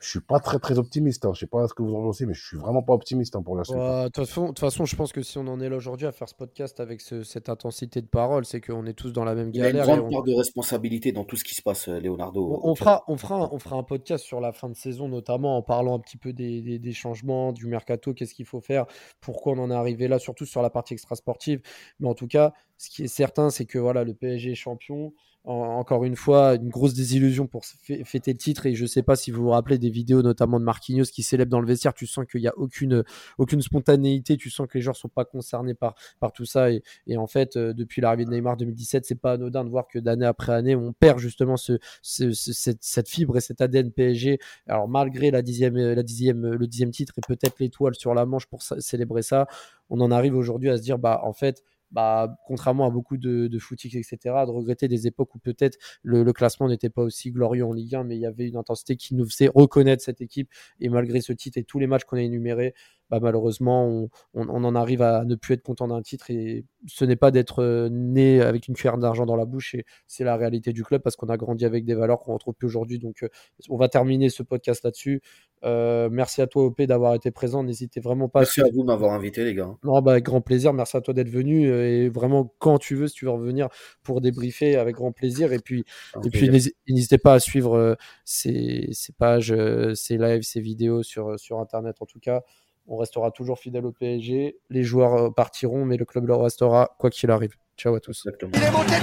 Je 0.00 0.10
suis 0.10 0.20
pas 0.20 0.38
très 0.38 0.58
très 0.58 0.78
optimiste. 0.78 1.24
Hein. 1.24 1.30
Je 1.34 1.40
sais 1.40 1.46
pas 1.46 1.66
ce 1.66 1.72
que 1.72 1.82
vous 1.82 1.94
en 1.94 2.02
pensez, 2.02 2.26
mais 2.26 2.34
je 2.34 2.44
suis 2.46 2.56
vraiment 2.58 2.82
pas 2.82 2.92
optimiste 2.92 3.36
hein, 3.36 3.42
pour 3.42 3.56
la 3.56 3.64
suite. 3.64 3.76
De 3.78 4.04
toute 4.08 4.16
façon, 4.26 4.42
de 4.42 4.46
toute 4.48 4.58
façon, 4.58 4.84
je 4.84 4.96
pense 4.96 5.12
que 5.12 5.22
si 5.22 5.38
on 5.38 5.46
en 5.46 5.60
est 5.60 5.68
là 5.70 5.76
aujourd'hui 5.76 6.06
à 6.06 6.12
faire 6.12 6.28
ce 6.28 6.34
podcast 6.34 6.78
avec 6.80 7.00
ce- 7.00 7.22
cette 7.22 7.48
intensité 7.48 8.02
de 8.02 8.06
parole, 8.06 8.44
c'est 8.44 8.60
qu'on 8.60 8.84
est 8.84 8.92
tous 8.92 9.12
dans 9.12 9.24
la 9.24 9.34
même 9.34 9.50
Il 9.54 9.62
a 9.62 9.70
une 9.70 9.76
galère. 9.76 9.96
grande 9.96 10.08
on- 10.12 10.16
part 10.16 10.24
de 10.24 10.34
responsabilité 10.34 11.12
dans 11.12 11.24
tout 11.24 11.36
ce 11.36 11.44
qui 11.44 11.54
se 11.54 11.62
passe, 11.62 11.88
euh, 11.88 12.00
Leonardo. 12.00 12.60
On, 12.62 12.70
on 12.72 12.74
fera, 12.74 13.02
on, 13.08 13.16
fera, 13.16 13.36
un- 13.36 13.48
on 13.50 13.58
fera 13.58 13.76
un 13.76 13.82
podcast 13.82 14.24
sur 14.24 14.40
la 14.40 14.52
fin 14.52 14.68
de 14.68 14.74
saison, 14.76 15.08
notamment 15.08 15.56
en 15.56 15.62
parlant 15.62 15.94
un 15.94 16.00
petit 16.00 16.18
peu 16.18 16.32
des, 16.34 16.60
des- 16.60 16.78
des 16.78 16.92
changements, 16.92 17.52
du 17.52 17.66
mercato, 17.66 18.12
qu'est-ce 18.12 18.34
qu'il 18.34 18.46
faut 18.46 18.60
faire, 18.60 18.84
pourquoi 19.20 19.54
on 19.54 19.58
en 19.58 19.70
est 19.70 19.74
arrivé 19.74 20.06
là, 20.08 20.18
surtout 20.18 20.44
sur 20.44 20.60
la 20.60 20.68
partie 20.70 20.92
extra-sportive. 20.92 21.62
Mais 22.00 22.08
en 22.08 22.14
tout 22.14 22.26
cas, 22.28 22.52
ce 22.76 22.90
qui 22.90 23.04
est 23.04 23.08
certain, 23.08 23.48
c'est 23.48 23.64
que 23.64 23.78
voilà, 23.78 24.04
le 24.04 24.12
PSG 24.12 24.50
est 24.52 24.54
champion. 24.56 25.14
Encore 25.44 26.04
une 26.04 26.16
fois, 26.16 26.54
une 26.54 26.70
grosse 26.70 26.94
désillusion 26.94 27.46
pour 27.46 27.64
fêter 27.66 28.32
le 28.32 28.38
titre. 28.38 28.66
Et 28.66 28.74
je 28.74 28.86
sais 28.86 29.02
pas 29.02 29.14
si 29.14 29.30
vous 29.30 29.42
vous 29.42 29.50
rappelez 29.50 29.78
des 29.78 29.90
vidéos, 29.90 30.22
notamment 30.22 30.58
de 30.58 30.64
Marquinhos 30.64 31.04
qui 31.04 31.22
célèbre 31.22 31.50
dans 31.50 31.60
le 31.60 31.66
vestiaire. 31.66 31.92
Tu 31.92 32.06
sens 32.06 32.24
qu'il 32.24 32.40
n'y 32.40 32.48
a 32.48 32.56
aucune, 32.56 33.04
aucune 33.36 33.60
spontanéité. 33.60 34.38
Tu 34.38 34.48
sens 34.48 34.66
que 34.66 34.78
les 34.78 34.82
joueurs 34.82 34.96
sont 34.96 35.08
pas 35.08 35.26
concernés 35.26 35.74
par, 35.74 35.94
par 36.18 36.32
tout 36.32 36.46
ça. 36.46 36.70
Et, 36.70 36.82
et 37.06 37.18
en 37.18 37.26
fait, 37.26 37.56
euh, 37.56 37.74
depuis 37.74 38.00
l'arrivée 38.00 38.24
de 38.24 38.30
Neymar 38.30 38.56
2017, 38.56 39.04
c'est 39.04 39.14
pas 39.14 39.32
anodin 39.32 39.64
de 39.64 39.68
voir 39.68 39.86
que 39.86 39.98
d'année 39.98 40.26
après 40.26 40.54
année, 40.54 40.76
on 40.76 40.92
perd 40.94 41.18
justement 41.18 41.58
ce, 41.58 41.78
ce, 42.00 42.32
cette, 42.32 42.82
cette, 42.82 43.08
fibre 43.08 43.36
et 43.36 43.40
cet 43.40 43.60
ADN 43.60 43.90
PSG. 43.90 44.38
Alors, 44.66 44.88
malgré 44.88 45.30
la 45.30 45.42
dixième, 45.42 45.76
la 45.76 46.02
dixième, 46.02 46.54
le 46.54 46.66
dixième 46.66 46.90
titre 46.90 47.14
et 47.18 47.20
peut-être 47.26 47.56
l'étoile 47.58 47.94
sur 47.94 48.14
la 48.14 48.24
manche 48.24 48.46
pour 48.46 48.62
célébrer 48.62 49.22
ça, 49.22 49.46
on 49.90 50.00
en 50.00 50.10
arrive 50.10 50.34
aujourd'hui 50.34 50.70
à 50.70 50.78
se 50.78 50.82
dire, 50.82 50.98
bah, 50.98 51.20
en 51.22 51.34
fait, 51.34 51.62
bah, 51.94 52.36
contrairement 52.44 52.86
à 52.86 52.90
beaucoup 52.90 53.16
de, 53.16 53.46
de 53.46 53.56
etc., 53.56 54.16
de 54.24 54.50
regretter 54.50 54.88
des 54.88 55.06
époques 55.06 55.32
où 55.36 55.38
peut-être 55.38 55.78
le, 56.02 56.30
classement 56.32 56.68
n'était 56.68 56.90
pas 56.90 57.02
aussi 57.02 57.30
glorieux 57.30 57.64
en 57.64 57.72
Ligue 57.72 57.94
1, 57.94 58.02
mais 58.02 58.16
il 58.16 58.20
y 58.20 58.26
avait 58.26 58.48
une 58.48 58.56
intensité 58.56 58.96
qui 58.96 59.14
nous 59.14 59.24
faisait 59.24 59.48
reconnaître 59.54 60.02
cette 60.02 60.20
équipe. 60.20 60.50
Et 60.80 60.88
malgré 60.88 61.20
ce 61.20 61.32
titre 61.32 61.56
et 61.56 61.62
tous 61.62 61.78
les 61.78 61.86
matchs 61.86 62.02
qu'on 62.02 62.16
a 62.16 62.22
énumérés, 62.22 62.74
bah, 63.14 63.20
malheureusement, 63.22 63.86
on, 63.86 64.08
on, 64.34 64.64
en 64.64 64.74
arrive 64.74 65.02
à 65.02 65.24
ne 65.24 65.34
plus 65.34 65.54
être 65.54 65.62
content 65.62 65.88
d'un 65.88 66.02
titre. 66.02 66.30
Et 66.30 66.64
ce 66.86 67.04
n'est 67.04 67.16
pas 67.16 67.30
d'être 67.30 67.62
euh, 67.62 67.88
né 67.90 68.40
avec 68.40 68.68
une 68.68 68.74
cuillère 68.74 68.98
d'argent 68.98 69.26
dans 69.26 69.36
la 69.36 69.44
bouche, 69.44 69.74
et 69.74 69.84
c'est 70.06 70.24
la 70.24 70.36
réalité 70.36 70.72
du 70.72 70.84
club 70.84 71.02
parce 71.02 71.16
qu'on 71.16 71.28
a 71.28 71.36
grandi 71.36 71.64
avec 71.64 71.84
des 71.84 71.94
valeurs 71.94 72.20
qu'on 72.20 72.32
ne 72.32 72.34
retrouve 72.34 72.54
plus 72.54 72.66
aujourd'hui. 72.66 72.98
Donc, 72.98 73.22
euh, 73.22 73.28
on 73.68 73.76
va 73.76 73.88
terminer 73.88 74.28
ce 74.28 74.42
podcast 74.42 74.84
là-dessus. 74.84 75.22
Euh, 75.64 76.08
merci 76.10 76.42
à 76.42 76.46
toi, 76.46 76.64
OP, 76.64 76.82
d'avoir 76.82 77.14
été 77.14 77.30
présent. 77.30 77.62
N'hésitez 77.62 78.00
vraiment 78.00 78.28
pas. 78.28 78.40
Merci 78.40 78.60
à, 78.60 78.64
vous 78.72 78.82
de 78.82 78.86
m'avoir 78.86 79.12
invité, 79.12 79.44
les 79.44 79.54
gars. 79.54 79.74
Non, 79.82 80.00
bah, 80.02 80.12
avec 80.12 80.24
grand 80.24 80.40
plaisir. 80.40 80.72
Merci 80.72 80.96
à 80.96 81.00
toi 81.00 81.14
d'être 81.14 81.30
venu. 81.30 81.68
Et 81.68 82.08
vraiment, 82.08 82.52
quand 82.58 82.78
tu 82.78 82.94
veux, 82.94 83.08
si 83.08 83.14
tu 83.14 83.24
veux 83.24 83.30
revenir 83.30 83.68
pour 84.02 84.20
débriefer, 84.20 84.76
avec 84.76 84.96
grand 84.96 85.12
plaisir. 85.12 85.52
Et 85.52 85.58
puis, 85.58 85.84
et 86.22 86.30
puis 86.30 86.50
n'hésitez 86.88 87.18
pas 87.18 87.34
à 87.34 87.40
suivre 87.40 87.96
ces, 88.24 88.88
ces, 88.92 89.12
pages, 89.12 89.54
ces 89.94 90.18
lives, 90.18 90.42
ces 90.42 90.60
vidéos 90.60 91.02
sur, 91.02 91.38
sur 91.38 91.60
Internet 91.60 91.96
en 92.00 92.06
tout 92.06 92.20
cas. 92.20 92.42
On 92.86 92.96
restera 92.98 93.30
toujours 93.30 93.58
fidèle 93.58 93.86
au 93.86 93.92
PSG. 93.92 94.58
Les 94.68 94.82
joueurs 94.82 95.14
euh, 95.14 95.30
partiront, 95.30 95.84
mais 95.86 95.96
le 95.96 96.04
club 96.04 96.26
le 96.26 96.34
restera 96.34 96.94
quoi 96.98 97.08
qu'il 97.10 97.30
arrive. 97.30 97.54
Ciao 97.78 97.94
à 97.94 98.00
tous. 98.00 98.26
Il 98.54 98.62
est 98.62 98.70
monté 98.70 98.94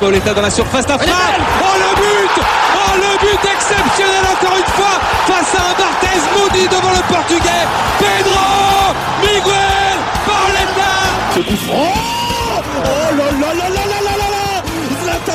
Pauletta 0.00 0.34
dans 0.34 0.42
la 0.42 0.50
surface 0.50 0.84
d'affaire. 0.84 1.14
Oh 1.60 1.76
le 1.78 1.94
but. 1.94 2.42
Oh 2.74 2.96
le 2.96 3.18
but 3.20 3.50
exceptionnel 3.54 4.24
encore 4.32 4.56
une 4.56 4.72
fois 4.72 4.98
face 5.28 5.54
à 5.54 5.70
un 5.70 5.74
Barthez 5.78 6.18
maudit 6.36 6.66
devant 6.66 6.90
le 6.90 7.02
portugais. 7.06 7.66
Pedro 8.00 8.96
Miguel 9.20 9.98
Pauletta 10.26 10.92
C'est 11.34 11.46
coup 11.46 11.56
franc. 11.56 11.94
Oh 12.84 13.16
là 13.16 13.30
là 13.30 13.54
là 13.54 13.86
là 13.86 13.91